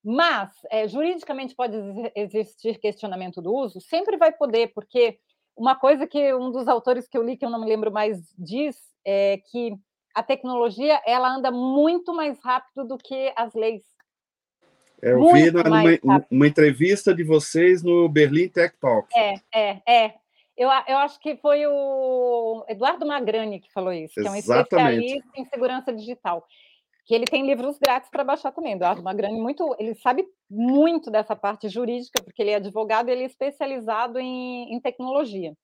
Mas, 0.03 0.51
é, 0.69 0.87
juridicamente 0.87 1.55
pode 1.55 1.75
existir 2.15 2.77
questionamento 2.79 3.41
do 3.41 3.53
uso? 3.53 3.81
Sempre 3.81 4.17
vai 4.17 4.31
poder, 4.31 4.71
porque 4.73 5.19
uma 5.59 5.75
coisa 5.75 6.07
que 6.07 6.33
um 6.33 6.51
dos 6.51 6.69
autores 6.69 7.05
que 7.05 7.17
eu 7.17 7.23
li, 7.23 7.35
que 7.35 7.45
eu 7.45 7.49
não 7.49 7.59
me 7.59 7.67
lembro 7.67 7.91
mais, 7.91 8.33
diz 8.37 8.77
é 9.05 9.41
que 9.51 9.73
a 10.15 10.23
tecnologia 10.23 11.01
ela 11.05 11.29
anda 11.35 11.51
muito 11.51 12.13
mais 12.13 12.39
rápido 12.39 12.87
do 12.87 12.97
que 12.97 13.33
as 13.35 13.53
leis. 13.53 13.83
É, 15.01 15.11
eu 15.11 15.19
muito 15.19 15.35
vi 15.35 15.51
numa, 15.51 16.25
uma 16.31 16.47
entrevista 16.47 17.13
de 17.13 17.23
vocês 17.23 17.83
no 17.83 18.07
Berlin 18.07 18.47
Tech 18.47 18.73
Talk. 18.79 19.07
É, 19.13 19.33
é, 19.53 19.81
é. 19.85 20.13
Eu, 20.57 20.69
eu 20.87 20.97
acho 20.97 21.19
que 21.19 21.35
foi 21.37 21.65
o 21.67 22.65
Eduardo 22.67 23.05
Magrani 23.05 23.59
que 23.59 23.71
falou 23.71 23.93
isso, 23.93 24.13
que 24.13 24.27
é 24.27 24.31
um 24.31 24.35
especialista 24.35 25.29
em 25.35 25.45
segurança 25.45 25.93
digital 25.93 26.45
que 27.09 27.15
ele 27.15 27.25
tem 27.25 27.43
livros 27.43 27.79
grátis 27.79 28.07
para 28.11 28.23
baixar 28.23 28.51
também. 28.51 28.73
Eduardo 28.73 29.01
Magrani 29.01 29.41
muito, 29.41 29.75
ele 29.79 29.95
sabe 29.95 30.23
muito 30.47 31.09
dessa 31.09 31.35
parte 31.35 31.67
jurídica, 31.67 32.23
porque 32.23 32.39
ele 32.39 32.51
é 32.51 32.57
advogado, 32.57 33.09
ele 33.09 33.23
é 33.23 33.25
especializado 33.25 34.19
em, 34.19 34.71
em 34.71 34.79
tecnologia 34.79 35.55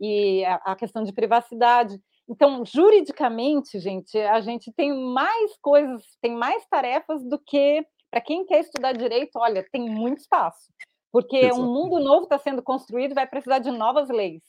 e 0.00 0.42
a, 0.46 0.54
a 0.64 0.74
questão 0.74 1.04
de 1.04 1.12
privacidade. 1.12 2.00
Então, 2.26 2.64
juridicamente, 2.64 3.78
gente, 3.80 4.16
a 4.16 4.40
gente 4.40 4.72
tem 4.72 4.94
mais 5.12 5.54
coisas, 5.60 6.02
tem 6.22 6.34
mais 6.34 6.66
tarefas 6.70 7.22
do 7.22 7.38
que 7.38 7.84
para 8.10 8.22
quem 8.22 8.46
quer 8.46 8.60
estudar 8.60 8.92
direito. 8.92 9.32
Olha, 9.36 9.62
tem 9.70 9.82
muito 9.82 10.20
espaço, 10.20 10.72
porque 11.12 11.36
Exato. 11.36 11.60
um 11.60 11.66
mundo 11.66 12.00
novo 12.00 12.24
está 12.24 12.38
sendo 12.38 12.62
construído, 12.62 13.10
e 13.10 13.14
vai 13.14 13.26
precisar 13.26 13.58
de 13.58 13.70
novas 13.70 14.08
leis. 14.08 14.42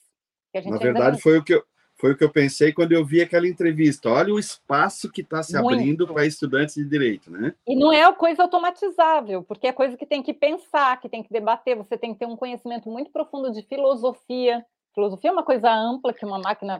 Na 0.53 0.77
verdade, 0.77 1.21
foi 1.21 1.37
o 1.37 1.43
que 1.43 1.55
eu, 1.55 1.63
foi 2.05 2.11
o 2.11 2.17
que 2.17 2.23
eu 2.23 2.29
pensei 2.29 2.71
quando 2.71 2.91
eu 2.91 3.03
vi 3.03 3.19
aquela 3.19 3.47
entrevista. 3.47 4.11
Olha 4.11 4.31
o 4.31 4.37
espaço 4.37 5.11
que 5.11 5.21
está 5.21 5.41
se 5.41 5.57
abrindo 5.57 6.07
para 6.07 6.23
estudantes 6.23 6.75
de 6.75 6.85
direito, 6.87 7.31
né? 7.31 7.55
E 7.65 7.75
não 7.75 7.91
é 7.91 8.13
coisa 8.13 8.43
automatizável, 8.43 9.41
porque 9.41 9.65
é 9.65 9.73
coisa 9.73 9.97
que 9.97 10.05
tem 10.05 10.21
que 10.21 10.31
pensar, 10.31 11.01
que 11.01 11.09
tem 11.09 11.23
que 11.23 11.33
debater. 11.33 11.75
Você 11.75 11.97
tem 11.97 12.13
que 12.13 12.19
ter 12.19 12.27
um 12.27 12.35
conhecimento 12.35 12.91
muito 12.91 13.09
profundo 13.09 13.51
de 13.51 13.63
filosofia. 13.63 14.63
Filosofia 14.93 15.31
é 15.31 15.33
uma 15.33 15.41
coisa 15.41 15.67
ampla 15.73 16.13
que 16.13 16.23
uma 16.23 16.37
máquina 16.37 16.79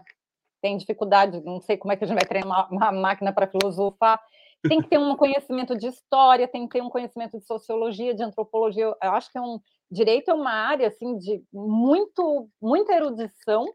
tem 0.62 0.78
dificuldade. 0.78 1.42
Não 1.44 1.60
sei 1.60 1.76
como 1.76 1.92
é 1.92 1.96
que 1.96 2.04
a 2.04 2.08
gente 2.08 2.20
vai 2.20 2.28
treinar 2.28 2.72
uma, 2.72 2.92
uma 2.92 2.92
máquina 2.92 3.34
para 3.34 3.48
filosofar. 3.48 4.22
Tem 4.62 4.80
que 4.80 4.90
ter 4.90 5.00
um 5.00 5.16
conhecimento 5.16 5.76
de 5.76 5.88
história, 5.88 6.48
tem 6.48 6.68
que 6.68 6.78
ter 6.78 6.84
um 6.84 6.90
conhecimento 6.90 7.40
de 7.40 7.48
sociologia, 7.48 8.14
de 8.14 8.22
antropologia. 8.22 8.86
Eu 9.02 9.12
acho 9.12 9.32
que 9.32 9.40
é 9.40 9.42
um 9.42 9.60
direito 9.90 10.30
é 10.30 10.36
uma 10.36 10.52
área 10.52 10.88
assim 10.88 11.18
de 11.18 11.42
muito 11.52 12.48
muita 12.62 12.94
erudição 12.94 13.66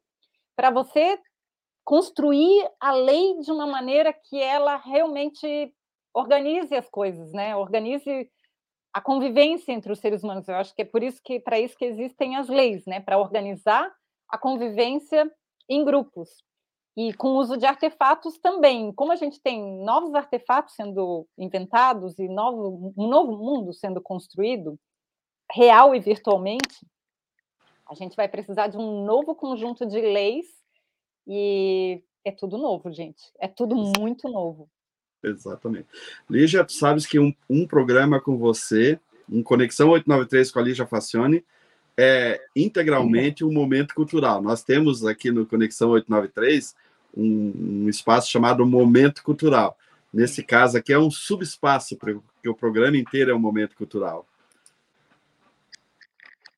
para 0.55 0.71
você 0.71 1.19
construir 1.91 2.71
a 2.79 2.93
lei 2.93 3.41
de 3.41 3.51
uma 3.51 3.67
maneira 3.67 4.13
que 4.13 4.41
ela 4.41 4.77
realmente 4.77 5.75
organize 6.15 6.73
as 6.73 6.89
coisas, 6.89 7.33
né? 7.33 7.57
Organize 7.57 8.31
a 8.95 9.01
convivência 9.01 9.73
entre 9.73 9.91
os 9.91 9.99
seres 9.99 10.23
humanos. 10.23 10.47
Eu 10.47 10.55
acho 10.55 10.73
que 10.73 10.83
é 10.83 10.85
por 10.85 11.03
isso 11.03 11.21
que 11.21 11.41
para 11.41 11.59
isso 11.59 11.77
que 11.77 11.85
existem 11.85 12.37
as 12.37 12.49
leis, 12.49 12.87
né? 12.87 13.01
Para 13.01 13.19
organizar 13.19 13.93
a 14.29 14.39
convivência 14.39 15.29
em 15.69 15.85
grupos 15.85 16.29
e 16.97 17.13
com 17.13 17.31
o 17.31 17.39
uso 17.39 17.57
de 17.57 17.67
artefatos 17.67 18.39
também. 18.39 18.93
Como 18.93 19.11
a 19.11 19.17
gente 19.17 19.41
tem 19.41 19.61
novos 19.83 20.15
artefatos 20.15 20.77
sendo 20.77 21.27
inventados 21.37 22.17
e 22.21 22.29
novo, 22.29 22.95
um 22.97 23.09
novo 23.09 23.37
mundo 23.37 23.73
sendo 23.73 24.01
construído, 24.01 24.79
real 25.51 25.93
e 25.93 25.99
virtualmente, 25.99 26.87
a 27.85 27.97
gente 27.97 28.15
vai 28.15 28.29
precisar 28.29 28.69
de 28.69 28.77
um 28.79 29.05
novo 29.05 29.35
conjunto 29.35 29.85
de 29.85 30.01
leis 30.01 30.60
e 31.33 32.03
é 32.25 32.33
tudo 32.33 32.59
novo, 32.59 32.91
gente. 32.91 33.23
É 33.39 33.47
tudo 33.47 33.77
muito 33.77 34.29
novo. 34.29 34.69
Exatamente. 35.23 35.87
Lígia, 36.29 36.65
tu 36.65 36.73
sabes 36.73 37.07
que 37.07 37.21
um, 37.21 37.33
um 37.49 37.65
programa 37.69 38.21
com 38.21 38.37
você, 38.37 38.99
um 39.31 39.41
Conexão 39.41 39.91
893 39.91 40.51
com 40.51 40.59
a 40.59 40.63
Lígia 40.63 40.87
Facione, 40.87 41.45
é 41.97 42.41
integralmente 42.57 43.45
um 43.45 43.53
momento 43.53 43.95
cultural. 43.95 44.43
Nós 44.43 44.65
temos 44.65 45.07
aqui 45.07 45.31
no 45.31 45.47
Conexão 45.47 45.91
893 45.91 46.75
um, 47.17 47.85
um 47.85 47.89
espaço 47.89 48.29
chamado 48.29 48.67
Momento 48.67 49.23
Cultural. 49.23 49.79
Nesse 50.13 50.43
caso 50.43 50.79
aqui 50.79 50.93
é 50.93 50.99
um 50.99 51.11
subespaço, 51.11 51.97
porque 51.97 52.49
o 52.49 52.55
programa 52.55 52.97
inteiro 52.97 53.31
é 53.31 53.35
um 53.35 53.39
momento 53.39 53.77
cultural. 53.77 54.27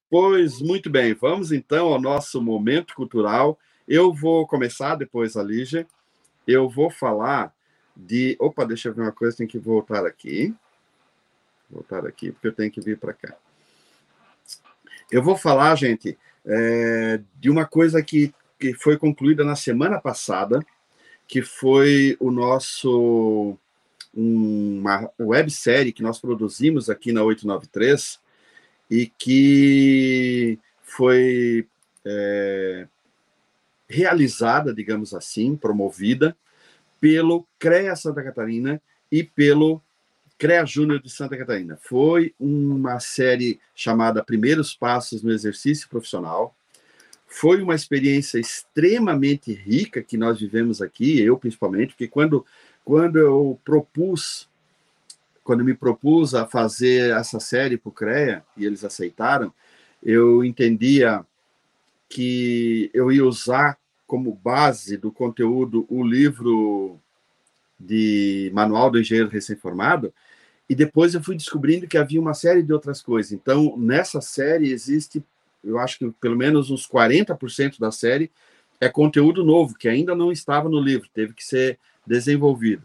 Pois 0.08 0.60
muito 0.60 0.88
bem, 0.88 1.12
vamos 1.12 1.52
então 1.52 1.92
ao 1.92 2.00
nosso 2.00 2.40
momento 2.40 2.94
cultural. 2.94 3.58
Eu 3.86 4.12
vou 4.12 4.46
começar, 4.46 4.94
depois 4.94 5.36
a 5.36 5.42
Lígia. 5.42 5.86
Eu 6.46 6.68
vou 6.68 6.90
falar 6.90 7.54
de. 7.96 8.36
Opa, 8.38 8.64
deixa 8.64 8.88
eu 8.88 8.94
ver 8.94 9.02
uma 9.02 9.12
coisa, 9.12 9.36
tem 9.36 9.46
que 9.46 9.58
voltar 9.58 10.06
aqui. 10.06 10.54
Voltar 11.70 12.06
aqui, 12.06 12.32
porque 12.32 12.48
eu 12.48 12.52
tenho 12.52 12.70
que 12.70 12.80
vir 12.80 12.98
para 12.98 13.12
cá. 13.12 13.34
Eu 15.10 15.22
vou 15.22 15.36
falar, 15.36 15.74
gente, 15.76 16.18
é, 16.44 17.20
de 17.38 17.50
uma 17.50 17.66
coisa 17.66 18.02
que, 18.02 18.32
que 18.58 18.74
foi 18.74 18.96
concluída 18.96 19.44
na 19.44 19.56
semana 19.56 20.00
passada, 20.00 20.64
que 21.26 21.42
foi 21.42 22.16
o 22.20 22.30
nosso 22.30 23.56
uma 24.14 25.10
websérie 25.18 25.92
que 25.92 26.02
nós 26.02 26.18
produzimos 26.18 26.90
aqui 26.90 27.12
na 27.12 27.22
893 27.22 28.20
e 28.90 29.06
que 29.06 30.58
foi 30.82 31.66
é, 32.04 32.86
realizada, 33.92 34.72
digamos 34.72 35.12
assim, 35.12 35.54
promovida 35.54 36.36
pelo 37.00 37.46
CREA 37.58 37.94
Santa 37.94 38.22
Catarina 38.22 38.80
e 39.10 39.22
pelo 39.22 39.82
CREA 40.38 40.64
Júnior 40.64 41.00
de 41.02 41.10
Santa 41.10 41.36
Catarina. 41.36 41.78
Foi 41.80 42.34
uma 42.40 42.98
série 42.98 43.60
chamada 43.74 44.24
Primeiros 44.24 44.74
Passos 44.74 45.22
no 45.22 45.30
Exercício 45.30 45.88
Profissional. 45.88 46.56
Foi 47.26 47.62
uma 47.62 47.74
experiência 47.74 48.38
extremamente 48.38 49.52
rica 49.52 50.02
que 50.02 50.16
nós 50.16 50.40
vivemos 50.40 50.80
aqui, 50.80 51.20
eu 51.20 51.38
principalmente, 51.38 51.90
porque 51.90 52.08
quando, 52.08 52.44
quando 52.84 53.18
eu 53.18 53.58
propus, 53.64 54.48
quando 55.44 55.64
me 55.64 55.74
propus 55.74 56.34
a 56.34 56.46
fazer 56.46 57.16
essa 57.16 57.38
série 57.38 57.76
para 57.76 57.88
o 57.88 57.92
CREA, 57.92 58.44
e 58.56 58.64
eles 58.64 58.84
aceitaram, 58.84 59.52
eu 60.02 60.44
entendia 60.44 61.24
que 62.08 62.90
eu 62.92 63.10
ia 63.10 63.24
usar 63.24 63.78
como 64.12 64.38
base 64.44 64.98
do 64.98 65.10
conteúdo 65.10 65.86
o 65.88 66.04
livro 66.04 67.00
de 67.80 68.50
Manual 68.52 68.90
do 68.90 69.00
Engenheiro 69.00 69.30
Recém-Formado, 69.30 70.12
e 70.68 70.74
depois 70.74 71.14
eu 71.14 71.22
fui 71.22 71.34
descobrindo 71.34 71.86
que 71.86 71.96
havia 71.96 72.20
uma 72.20 72.34
série 72.34 72.62
de 72.62 72.74
outras 72.74 73.00
coisas. 73.00 73.32
Então, 73.32 73.74
nessa 73.78 74.20
série 74.20 74.70
existe, 74.70 75.24
eu 75.64 75.78
acho 75.78 75.98
que 75.98 76.10
pelo 76.20 76.36
menos 76.36 76.70
uns 76.70 76.86
40% 76.86 77.80
da 77.80 77.90
série 77.90 78.30
é 78.78 78.86
conteúdo 78.86 79.46
novo, 79.46 79.74
que 79.78 79.88
ainda 79.88 80.14
não 80.14 80.30
estava 80.30 80.68
no 80.68 80.78
livro, 80.78 81.08
teve 81.14 81.32
que 81.32 81.42
ser 81.42 81.78
desenvolvido. 82.06 82.82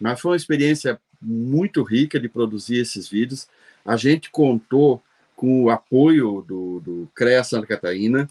Mas 0.00 0.20
foi 0.20 0.30
uma 0.30 0.36
experiência 0.36 1.00
muito 1.20 1.82
rica 1.82 2.20
de 2.20 2.28
produzir 2.28 2.76
esses 2.76 3.08
vídeos. 3.08 3.48
A 3.84 3.96
gente 3.96 4.30
contou 4.30 5.02
com 5.34 5.64
o 5.64 5.70
apoio 5.70 6.44
do, 6.46 6.78
do 6.78 7.08
CREA 7.16 7.42
Santa 7.42 7.66
Catarina, 7.66 8.30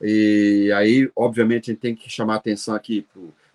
e 0.00 0.72
aí, 0.74 1.10
obviamente, 1.14 1.70
a 1.70 1.74
gente 1.74 1.80
tem 1.80 1.94
que 1.94 2.08
chamar 2.08 2.36
atenção 2.36 2.74
aqui 2.74 3.06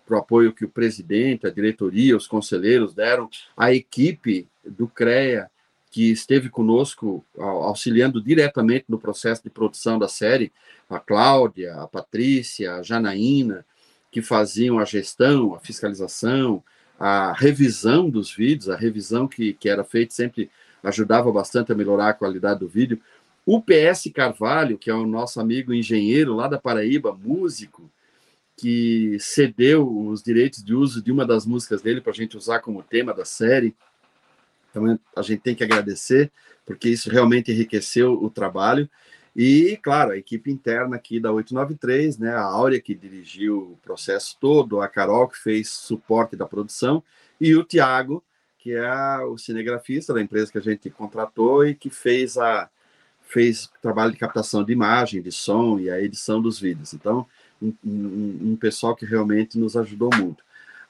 para 0.04 0.16
o 0.16 0.18
apoio 0.18 0.52
que 0.52 0.64
o 0.64 0.68
presidente, 0.68 1.46
a 1.46 1.50
diretoria, 1.50 2.16
os 2.16 2.26
conselheiros 2.26 2.94
deram, 2.94 3.28
a 3.56 3.72
equipe 3.72 4.46
do 4.64 4.86
CREA, 4.86 5.50
que 5.90 6.10
esteve 6.10 6.50
conosco, 6.50 7.24
auxiliando 7.38 8.22
diretamente 8.22 8.84
no 8.88 8.98
processo 8.98 9.42
de 9.42 9.48
produção 9.48 9.98
da 9.98 10.08
série, 10.08 10.52
a 10.90 11.00
Cláudia, 11.00 11.74
a 11.74 11.88
Patrícia, 11.88 12.74
a 12.74 12.82
Janaína, 12.82 13.64
que 14.10 14.20
faziam 14.20 14.78
a 14.78 14.84
gestão, 14.84 15.54
a 15.54 15.58
fiscalização, 15.58 16.62
a 16.98 17.32
revisão 17.32 18.10
dos 18.10 18.30
vídeos, 18.30 18.68
a 18.68 18.76
revisão 18.76 19.26
que, 19.26 19.54
que 19.54 19.68
era 19.68 19.84
feita 19.84 20.14
sempre 20.14 20.50
ajudava 20.82 21.32
bastante 21.32 21.72
a 21.72 21.74
melhorar 21.74 22.10
a 22.10 22.14
qualidade 22.14 22.60
do 22.60 22.68
vídeo. 22.68 23.00
O 23.46 23.62
PS 23.62 24.10
Carvalho, 24.12 24.76
que 24.76 24.90
é 24.90 24.94
o 24.94 25.06
nosso 25.06 25.40
amigo 25.40 25.72
engenheiro 25.72 26.34
lá 26.34 26.48
da 26.48 26.58
Paraíba, 26.58 27.14
músico, 27.14 27.88
que 28.56 29.16
cedeu 29.20 29.88
os 30.08 30.20
direitos 30.20 30.64
de 30.64 30.74
uso 30.74 31.00
de 31.00 31.12
uma 31.12 31.24
das 31.24 31.46
músicas 31.46 31.80
dele 31.80 32.00
para 32.00 32.10
a 32.10 32.14
gente 32.14 32.36
usar 32.36 32.58
como 32.58 32.82
tema 32.82 33.14
da 33.14 33.24
série. 33.24 33.72
Então 34.68 34.98
a 35.14 35.22
gente 35.22 35.42
tem 35.42 35.54
que 35.54 35.62
agradecer, 35.62 36.32
porque 36.64 36.88
isso 36.88 37.08
realmente 37.08 37.52
enriqueceu 37.52 38.14
o 38.14 38.28
trabalho. 38.28 38.90
E, 39.34 39.78
claro, 39.80 40.10
a 40.10 40.16
equipe 40.16 40.50
interna 40.50 40.96
aqui 40.96 41.20
da 41.20 41.30
893, 41.30 42.18
né, 42.18 42.30
a 42.30 42.42
Áurea, 42.42 42.80
que 42.80 42.96
dirigiu 42.96 43.58
o 43.58 43.78
processo 43.80 44.36
todo, 44.40 44.80
a 44.80 44.88
Carol, 44.88 45.28
que 45.28 45.38
fez 45.38 45.68
suporte 45.68 46.34
da 46.34 46.46
produção, 46.46 47.00
e 47.40 47.54
o 47.54 47.62
Tiago, 47.62 48.24
que 48.58 48.72
é 48.72 49.18
o 49.20 49.38
cinegrafista 49.38 50.12
da 50.12 50.20
empresa 50.20 50.50
que 50.50 50.58
a 50.58 50.62
gente 50.62 50.90
contratou 50.90 51.64
e 51.64 51.74
que 51.74 51.90
fez 51.90 52.36
a, 52.36 52.68
fez 53.26 53.68
trabalho 53.82 54.12
de 54.12 54.18
captação 54.18 54.64
de 54.64 54.72
imagem, 54.72 55.20
de 55.20 55.32
som 55.32 55.78
e 55.78 55.90
a 55.90 56.00
edição 56.00 56.40
dos 56.40 56.58
vídeos. 56.58 56.94
Então, 56.94 57.26
um, 57.60 57.72
um, 57.84 58.38
um 58.52 58.56
pessoal 58.56 58.94
que 58.94 59.04
realmente 59.04 59.58
nos 59.58 59.76
ajudou 59.76 60.10
muito. 60.16 60.44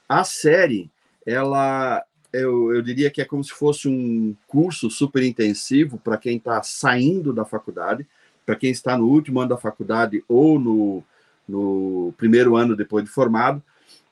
A 0.07 0.23
série, 0.23 0.89
ela, 1.25 2.03
eu, 2.31 2.73
eu 2.73 2.81
diria 2.81 3.09
que 3.09 3.21
é 3.21 3.25
como 3.25 3.43
se 3.43 3.51
fosse 3.51 3.87
um 3.87 4.35
curso 4.47 4.89
super 4.89 5.23
intensivo 5.23 5.97
para 5.97 6.17
quem 6.17 6.37
está 6.37 6.61
saindo 6.63 7.33
da 7.33 7.43
faculdade, 7.43 8.07
para 8.45 8.55
quem 8.55 8.71
está 8.71 8.97
no 8.97 9.07
último 9.07 9.41
ano 9.41 9.49
da 9.49 9.57
faculdade 9.57 10.23
ou 10.27 10.59
no, 10.59 11.03
no 11.47 12.13
primeiro 12.17 12.55
ano 12.55 12.75
depois 12.75 13.03
de 13.03 13.09
formado, 13.09 13.61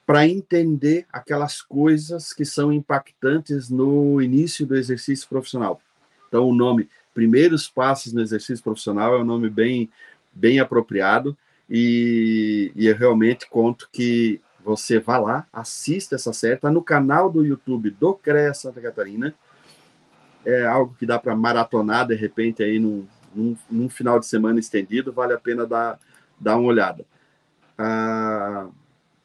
para 0.05 0.27
entender 0.27 1.05
aquelas 1.11 1.61
coisas 1.61 2.33
que 2.33 2.45
são 2.45 2.71
impactantes 2.71 3.69
no 3.69 4.21
início 4.21 4.65
do 4.65 4.75
exercício 4.75 5.27
profissional. 5.27 5.81
Então, 6.27 6.49
o 6.49 6.53
nome 6.53 6.89
Primeiros 7.15 7.69
Passos 7.69 8.11
no 8.11 8.21
Exercício 8.21 8.61
Profissional 8.61 9.15
é 9.15 9.21
um 9.21 9.23
nome 9.23 9.49
bem, 9.49 9.89
bem 10.33 10.59
apropriado 10.59 11.35
e, 11.69 12.73
e 12.75 12.87
eu 12.87 12.95
realmente 12.95 13.49
conto 13.49 13.87
que 13.89 14.41
você 14.61 14.99
vá 14.99 15.17
lá, 15.17 15.47
assista 15.53 16.15
essa 16.15 16.33
série, 16.33 16.55
está 16.55 16.69
no 16.69 16.83
canal 16.83 17.31
do 17.31 17.45
YouTube 17.45 17.89
do 17.89 18.13
CREA 18.15 18.53
Santa 18.53 18.81
Catarina. 18.81 19.33
É 20.43 20.65
algo 20.65 20.93
que 20.99 21.05
dá 21.05 21.17
para 21.17 21.33
maratonar 21.35 22.05
de 22.05 22.15
repente 22.15 22.61
aí 22.61 22.79
num, 22.79 23.07
num, 23.33 23.57
num, 23.71 23.87
final 23.87 24.19
de 24.19 24.25
semana 24.25 24.59
estendido, 24.59 25.13
vale 25.13 25.33
a 25.33 25.39
pena 25.39 25.65
dar, 25.65 25.97
dar 26.37 26.57
uma 26.57 26.67
olhada. 26.67 27.05
Ah, 27.77 28.67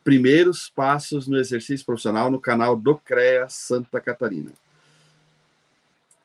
primeiros 0.05 0.70
passos 0.70 1.26
no 1.26 1.36
exercício 1.36 1.84
profissional 1.84 2.30
no 2.30 2.38
canal 2.38 2.76
do 2.76 2.97
CREA 2.97 3.49
Santa 3.49 4.01
Catarina. 4.01 4.53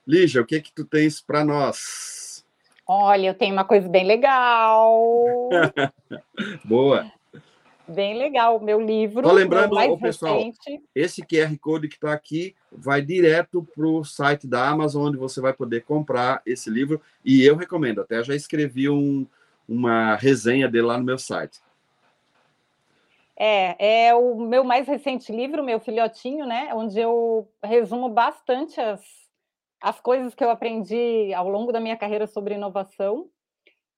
Lígia, 0.07 0.41
o 0.41 0.45
que 0.45 0.61
que 0.61 0.71
tu 0.71 0.85
tens 0.85 1.19
para 1.19 1.43
nós? 1.43 2.45
Olha, 2.87 3.29
eu 3.29 3.33
tenho 3.33 3.53
uma 3.53 3.65
coisa 3.65 3.89
bem 3.89 4.05
legal. 4.05 5.49
Boa. 6.63 7.11
Bem 7.87 8.17
legal, 8.17 8.59
meu 8.59 8.79
livro. 8.79 9.23
Tô 9.23 9.31
lembrando, 9.31 9.73
mais 9.73 9.99
pessoal, 9.99 10.37
recente. 10.37 10.81
esse 10.93 11.21
QR 11.21 11.55
Code 11.59 11.87
que 11.87 11.95
está 11.95 12.13
aqui 12.13 12.55
vai 12.71 13.01
direto 13.01 13.67
para 13.75 13.87
o 13.87 14.03
site 14.03 14.47
da 14.47 14.67
Amazon, 14.67 15.07
onde 15.07 15.17
você 15.17 15.39
vai 15.39 15.53
poder 15.53 15.83
comprar 15.83 16.41
esse 16.45 16.69
livro. 16.69 17.01
E 17.23 17.43
eu 17.43 17.55
recomendo, 17.55 18.01
até 18.01 18.23
já 18.23 18.35
escrevi 18.35 18.89
um, 18.89 19.25
uma 19.67 20.15
resenha 20.15 20.67
dele 20.67 20.87
lá 20.87 20.97
no 20.97 21.03
meu 21.03 21.17
site. 21.17 21.59
É, 23.37 24.07
é 24.07 24.15
o 24.15 24.35
meu 24.35 24.63
mais 24.63 24.87
recente 24.87 25.31
livro, 25.31 25.63
meu 25.63 25.79
filhotinho, 25.79 26.45
né? 26.45 26.69
Onde 26.73 26.99
eu 26.99 27.47
resumo 27.61 28.09
bastante 28.09 28.79
as, 28.79 29.01
as 29.85 30.01
coisas 30.01 30.33
que 30.33 30.43
eu 30.43 30.49
aprendi 30.49 31.31
ao 31.35 31.47
longo 31.47 31.71
da 31.71 31.79
minha 31.79 31.95
carreira 31.95 32.25
sobre 32.25 32.55
inovação 32.55 33.29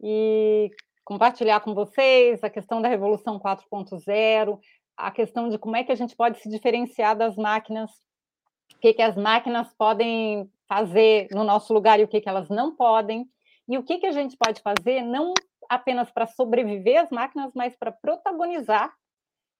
e 0.04 0.70
compartilhar 1.06 1.62
com 1.62 1.74
vocês 1.74 2.44
a 2.44 2.50
questão 2.50 2.82
da 2.82 2.90
Revolução 2.90 3.40
4.0, 3.40 4.60
a 4.98 5.12
questão 5.12 5.48
de 5.48 5.58
como 5.58 5.78
é 5.78 5.86
que 5.86 5.92
a 5.94 5.96
gente 5.96 6.14
pode 6.14 6.40
se 6.42 6.50
diferenciar 6.50 7.16
das 7.16 7.38
máquinas, 7.38 7.90
o 8.76 8.80
que, 8.82 8.96
que 8.96 9.02
as 9.02 9.16
máquinas 9.16 9.74
podem 9.78 10.52
fazer 10.68 11.30
no 11.32 11.46
nosso 11.46 11.74
lugar 11.74 12.02
e 12.02 12.04
o 12.04 12.08
que, 12.10 12.20
que 12.20 12.28
elas 12.28 12.50
não 12.50 12.76
podem, 12.76 13.26
e 13.66 13.78
o 13.78 13.84
que, 13.84 13.98
que 13.98 14.08
a 14.08 14.12
gente 14.12 14.36
pode 14.36 14.62
fazer 14.62 15.02
não 15.04 15.34
apenas 15.70 16.12
para 16.12 16.28
sobreviver 16.28 17.02
às 17.02 17.10
máquinas, 17.12 17.54
mas 17.56 17.78
para 17.78 17.94
protagonizar 17.94 18.94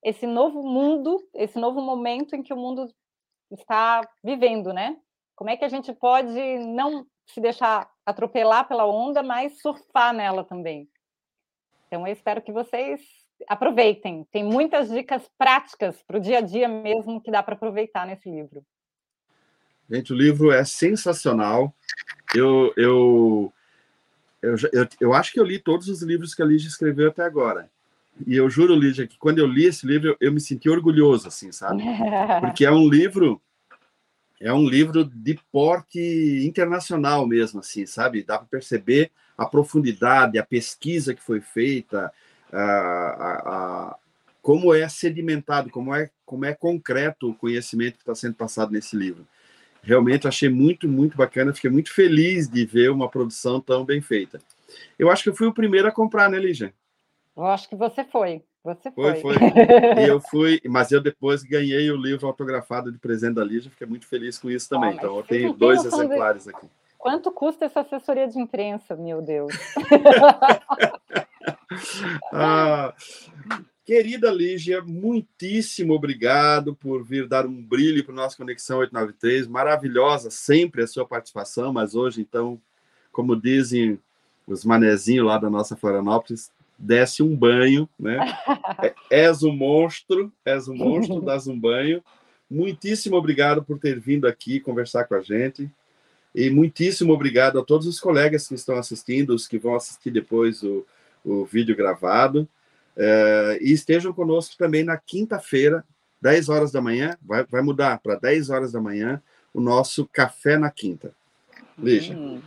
esse 0.04 0.28
novo 0.28 0.62
mundo, 0.62 1.26
esse 1.34 1.58
novo 1.58 1.80
momento 1.80 2.36
em 2.36 2.44
que 2.44 2.54
o 2.54 2.58
mundo 2.58 2.86
está 3.50 4.02
vivendo, 4.22 4.74
né? 4.74 4.98
Como 5.38 5.52
é 5.52 5.56
que 5.56 5.64
a 5.64 5.70
gente 5.70 5.94
pode 5.94 6.34
não 6.66 7.06
se 7.28 7.40
deixar 7.40 7.88
atropelar 8.04 8.68
pela 8.68 8.88
onda, 8.88 9.22
mas 9.22 9.62
surfar 9.62 10.12
nela 10.12 10.44
também? 10.44 10.90
Então, 11.86 12.08
eu 12.08 12.12
espero 12.12 12.42
que 12.42 12.52
vocês 12.52 13.00
aproveitem. 13.48 14.26
Tem 14.32 14.44
muitas 14.44 14.90
dicas 14.90 15.30
práticas 15.38 16.02
para 16.08 16.18
o 16.18 16.20
dia 16.20 16.40
a 16.40 16.42
dia 16.42 16.68
mesmo 16.68 17.22
que 17.22 17.30
dá 17.30 17.44
para 17.44 17.54
aproveitar 17.54 18.08
nesse 18.08 18.28
livro. 18.28 18.66
Gente, 19.88 20.12
o 20.12 20.16
livro 20.16 20.52
é 20.52 20.66
sensacional. 20.66 21.72
Eu, 22.34 22.74
eu, 22.76 23.54
eu, 24.42 24.56
eu, 24.74 24.88
eu 25.00 25.14
acho 25.14 25.32
que 25.32 25.40
eu 25.40 25.46
li 25.46 25.60
todos 25.60 25.88
os 25.88 26.02
livros 26.02 26.34
que 26.34 26.42
a 26.42 26.46
Lígia 26.46 26.68
escreveu 26.68 27.10
até 27.10 27.22
agora. 27.22 27.70
E 28.26 28.36
eu 28.36 28.50
juro, 28.50 28.74
Lígia, 28.74 29.06
que 29.06 29.20
quando 29.20 29.38
eu 29.38 29.46
li 29.46 29.66
esse 29.66 29.86
livro, 29.86 30.10
eu, 30.10 30.18
eu 30.20 30.32
me 30.32 30.42
senti 30.42 30.68
orgulhoso, 30.68 31.28
assim, 31.28 31.52
sabe? 31.52 31.84
Porque 32.42 32.66
é 32.66 32.72
um 32.72 32.90
livro, 32.90 33.40
é 34.40 34.54
um 34.54 34.68
livro 34.68 35.04
de 35.04 35.40
porte 35.52 36.00
internacional 36.46 37.26
mesmo, 37.26 37.60
assim, 37.60 37.86
sabe? 37.86 38.24
Dá 38.24 38.38
para 38.38 38.48
perceber 38.48 39.12
a 39.38 39.46
profundidade, 39.46 40.38
a 40.38 40.46
pesquisa 40.46 41.14
que 41.14 41.22
foi 41.22 41.42
feita, 41.42 42.12
a, 42.52 42.62
a, 42.62 43.34
a, 43.46 43.98
como 44.42 44.74
é 44.74 44.88
sedimentado, 44.88 45.70
como 45.70 45.94
é, 45.94 46.10
como 46.26 46.46
é 46.46 46.54
concreto 46.54 47.30
o 47.30 47.36
conhecimento 47.36 47.96
que 47.96 48.02
está 48.02 48.16
sendo 48.16 48.36
passado 48.36 48.72
nesse 48.72 48.96
livro. 48.96 49.28
Realmente 49.82 50.28
achei 50.28 50.50
muito, 50.50 50.88
muito 50.88 51.16
bacana, 51.16 51.54
fiquei 51.54 51.70
muito 51.70 51.94
feliz 51.94 52.48
de 52.48 52.66
ver 52.66 52.92
uma 52.92 53.10
produção 53.10 53.62
tão 53.62 53.86
bem 53.86 54.02
feita. 54.02 54.40
Eu 54.98 55.10
acho 55.10 55.24
que 55.24 55.30
eu 55.30 55.36
fui 55.36 55.48
o 55.48 55.54
primeiro 55.54 55.88
a 55.88 55.92
comprar, 55.92 56.30
né, 56.30 56.38
Lígia? 56.38 56.74
Eu 57.36 57.46
acho 57.46 57.70
que 57.70 57.76
você 57.76 58.04
foi. 58.04 58.44
Você 58.68 58.92
foi. 58.92 59.16
Foi, 59.22 59.36
foi. 59.36 60.04
e 60.04 60.08
eu 60.08 60.20
fui, 60.20 60.60
mas 60.66 60.92
eu 60.92 61.00
depois 61.00 61.42
ganhei 61.42 61.90
o 61.90 61.96
livro 61.96 62.28
autografado 62.28 62.92
de 62.92 62.98
presente 62.98 63.36
da 63.36 63.44
Lígia, 63.44 63.72
fiquei 63.72 63.88
muito 63.88 64.06
feliz 64.06 64.38
com 64.38 64.50
isso 64.50 64.68
também. 64.68 64.90
Oh, 64.90 64.94
então, 64.94 65.18
eu 65.18 65.24
tenho 65.24 65.54
dois 65.54 65.86
exemplares 65.86 66.44
de... 66.44 66.50
aqui. 66.50 66.68
Quanto 66.98 67.32
custa 67.32 67.64
essa 67.64 67.80
assessoria 67.80 68.28
de 68.28 68.38
imprensa, 68.38 68.94
meu 68.94 69.22
Deus? 69.22 69.54
ah, 72.34 72.94
querida 73.86 74.30
Lígia, 74.30 74.82
muitíssimo 74.82 75.94
obrigado 75.94 76.76
por 76.76 77.06
vir 77.06 77.26
dar 77.26 77.46
um 77.46 77.64
brilho 77.64 78.04
para 78.04 78.12
o 78.12 78.16
nosso 78.16 78.36
Conexão 78.36 78.80
893. 78.80 79.48
Maravilhosa 79.48 80.30
sempre 80.30 80.84
a 80.84 80.88
sua 80.88 81.08
participação, 81.08 81.72
mas 81.72 81.96
hoje, 81.96 82.20
então, 82.20 82.60
como 83.14 83.34
dizem 83.34 83.98
os 84.46 84.66
manezinhos 84.66 85.26
lá 85.26 85.38
da 85.38 85.50
nossa 85.50 85.78
Florianópolis, 85.78 86.52
desce 86.78 87.24
um 87.24 87.36
banho, 87.36 87.90
né? 88.00 88.20
É, 88.84 88.94
és 89.10 89.42
um 89.42 89.52
monstro, 89.52 90.32
és 90.46 90.68
um 90.68 90.76
monstro, 90.76 91.22
dás 91.22 91.48
um 91.48 91.60
banho. 91.60 92.04
Muitíssimo 92.50 93.16
obrigado 93.16 93.64
por 93.64 93.80
ter 93.80 94.00
vindo 94.00 94.28
aqui 94.28 94.60
conversar 94.60 95.06
com 95.06 95.16
a 95.16 95.22
gente. 95.22 95.70
E 96.36 96.50
muitíssimo 96.52 97.12
obrigado 97.12 97.60
a 97.60 97.64
todos 97.64 97.88
os 97.88 98.00
colegas 98.00 98.48
que 98.48 98.54
estão 98.54 98.78
assistindo, 98.78 99.32
os 99.32 99.48
que 99.48 99.58
vão 99.58 99.76
assistir 99.76 100.12
depois 100.12 100.62
o, 100.62 100.86
o 101.26 101.46
vídeo 101.46 101.76
gravado. 101.76 102.48
É, 102.96 103.58
e 103.62 103.72
estejam 103.72 104.14
conosco 104.14 104.56
também 104.58 104.84
na 104.84 104.98
quinta-feira, 104.98 105.84
10 106.22 106.50
horas 106.50 106.72
da 106.72 106.82
manhã, 106.82 107.18
vai, 107.22 107.44
vai 107.46 107.62
mudar 107.62 108.00
para 108.00 108.16
10 108.16 108.50
horas 108.50 108.72
da 108.72 108.82
manhã, 108.82 109.22
o 109.54 109.60
nosso 109.60 110.08
Café 110.12 110.58
na 110.58 110.70
Quinta. 110.70 111.14
Lígia. 111.78 112.16
Hum. 112.16 112.42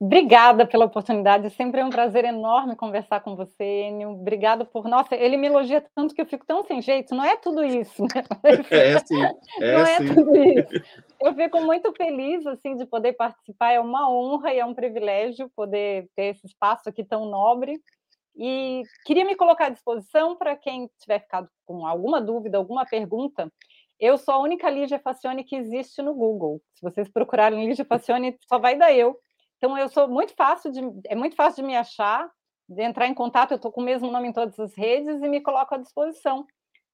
Obrigada 0.00 0.64
pela 0.64 0.84
oportunidade, 0.84 1.50
sempre 1.50 1.80
é 1.80 1.84
um 1.84 1.90
prazer 1.90 2.24
enorme 2.24 2.76
conversar 2.76 3.18
com 3.20 3.34
você, 3.34 3.88
Enio. 3.88 4.10
Obrigado 4.10 4.64
por. 4.64 4.86
Nossa, 4.86 5.16
ele 5.16 5.36
me 5.36 5.48
elogia 5.48 5.84
tanto 5.92 6.14
que 6.14 6.20
eu 6.20 6.26
fico 6.26 6.46
tão 6.46 6.62
sem 6.62 6.80
jeito. 6.80 7.16
Não 7.16 7.24
é 7.24 7.36
tudo 7.36 7.64
isso, 7.64 8.02
né? 8.02 8.22
É 8.70 8.98
sim, 9.00 9.20
é 9.60 9.76
não 9.76 9.86
sim. 9.86 9.92
é 9.92 10.14
tudo 10.14 10.36
isso. 10.36 10.84
Eu 11.20 11.34
fico 11.34 11.60
muito 11.62 11.92
feliz 11.94 12.46
assim 12.46 12.76
de 12.76 12.86
poder 12.86 13.14
participar. 13.14 13.72
É 13.72 13.80
uma 13.80 14.08
honra 14.08 14.54
e 14.54 14.60
é 14.60 14.64
um 14.64 14.72
privilégio 14.72 15.50
poder 15.56 16.08
ter 16.14 16.26
esse 16.26 16.46
espaço 16.46 16.88
aqui 16.88 17.02
tão 17.02 17.26
nobre. 17.26 17.80
E 18.36 18.84
queria 19.04 19.24
me 19.24 19.34
colocar 19.34 19.66
à 19.66 19.70
disposição 19.70 20.36
para 20.36 20.54
quem 20.54 20.88
tiver 21.00 21.18
ficado 21.18 21.48
com 21.66 21.84
alguma 21.84 22.20
dúvida, 22.20 22.56
alguma 22.56 22.86
pergunta. 22.86 23.52
Eu 23.98 24.16
sou 24.16 24.34
a 24.34 24.38
única 24.38 24.70
Lígia 24.70 25.00
Facione 25.00 25.42
que 25.42 25.56
existe 25.56 26.00
no 26.02 26.14
Google. 26.14 26.62
Se 26.74 26.82
vocês 26.82 27.08
procurarem 27.08 27.66
Lígia 27.66 27.84
Facione, 27.84 28.38
só 28.48 28.60
vai 28.60 28.76
dar 28.78 28.92
eu. 28.92 29.18
Então 29.58 29.76
eu 29.76 29.88
sou 29.88 30.08
muito 30.08 30.34
fácil 30.34 30.72
de 30.72 30.80
é 31.06 31.14
muito 31.14 31.36
fácil 31.36 31.62
de 31.62 31.66
me 31.66 31.76
achar, 31.76 32.30
de 32.68 32.82
entrar 32.82 33.06
em 33.06 33.14
contato, 33.14 33.52
eu 33.52 33.56
estou 33.56 33.72
com 33.72 33.80
o 33.80 33.84
mesmo 33.84 34.10
nome 34.10 34.28
em 34.28 34.32
todas 34.32 34.58
as 34.58 34.74
redes 34.74 35.20
e 35.20 35.28
me 35.28 35.40
coloco 35.40 35.74
à 35.74 35.78
disposição. 35.78 36.46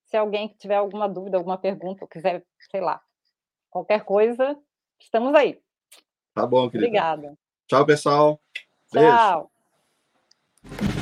Se 0.06 0.16
alguém 0.16 0.48
tiver 0.58 0.76
alguma 0.76 1.08
dúvida, 1.08 1.36
alguma 1.36 1.58
pergunta, 1.58 2.04
ou 2.04 2.08
quiser, 2.08 2.44
sei 2.70 2.80
lá, 2.80 3.00
qualquer 3.70 4.04
coisa, 4.04 4.58
estamos 5.00 5.34
aí. 5.34 5.60
Tá 6.34 6.46
bom, 6.46 6.68
querida. 6.70 6.88
Obrigada. 6.88 7.38
Tchau, 7.66 7.86
pessoal. 7.86 8.40
Tchau. 8.92 9.50
Beijo. 10.62 10.93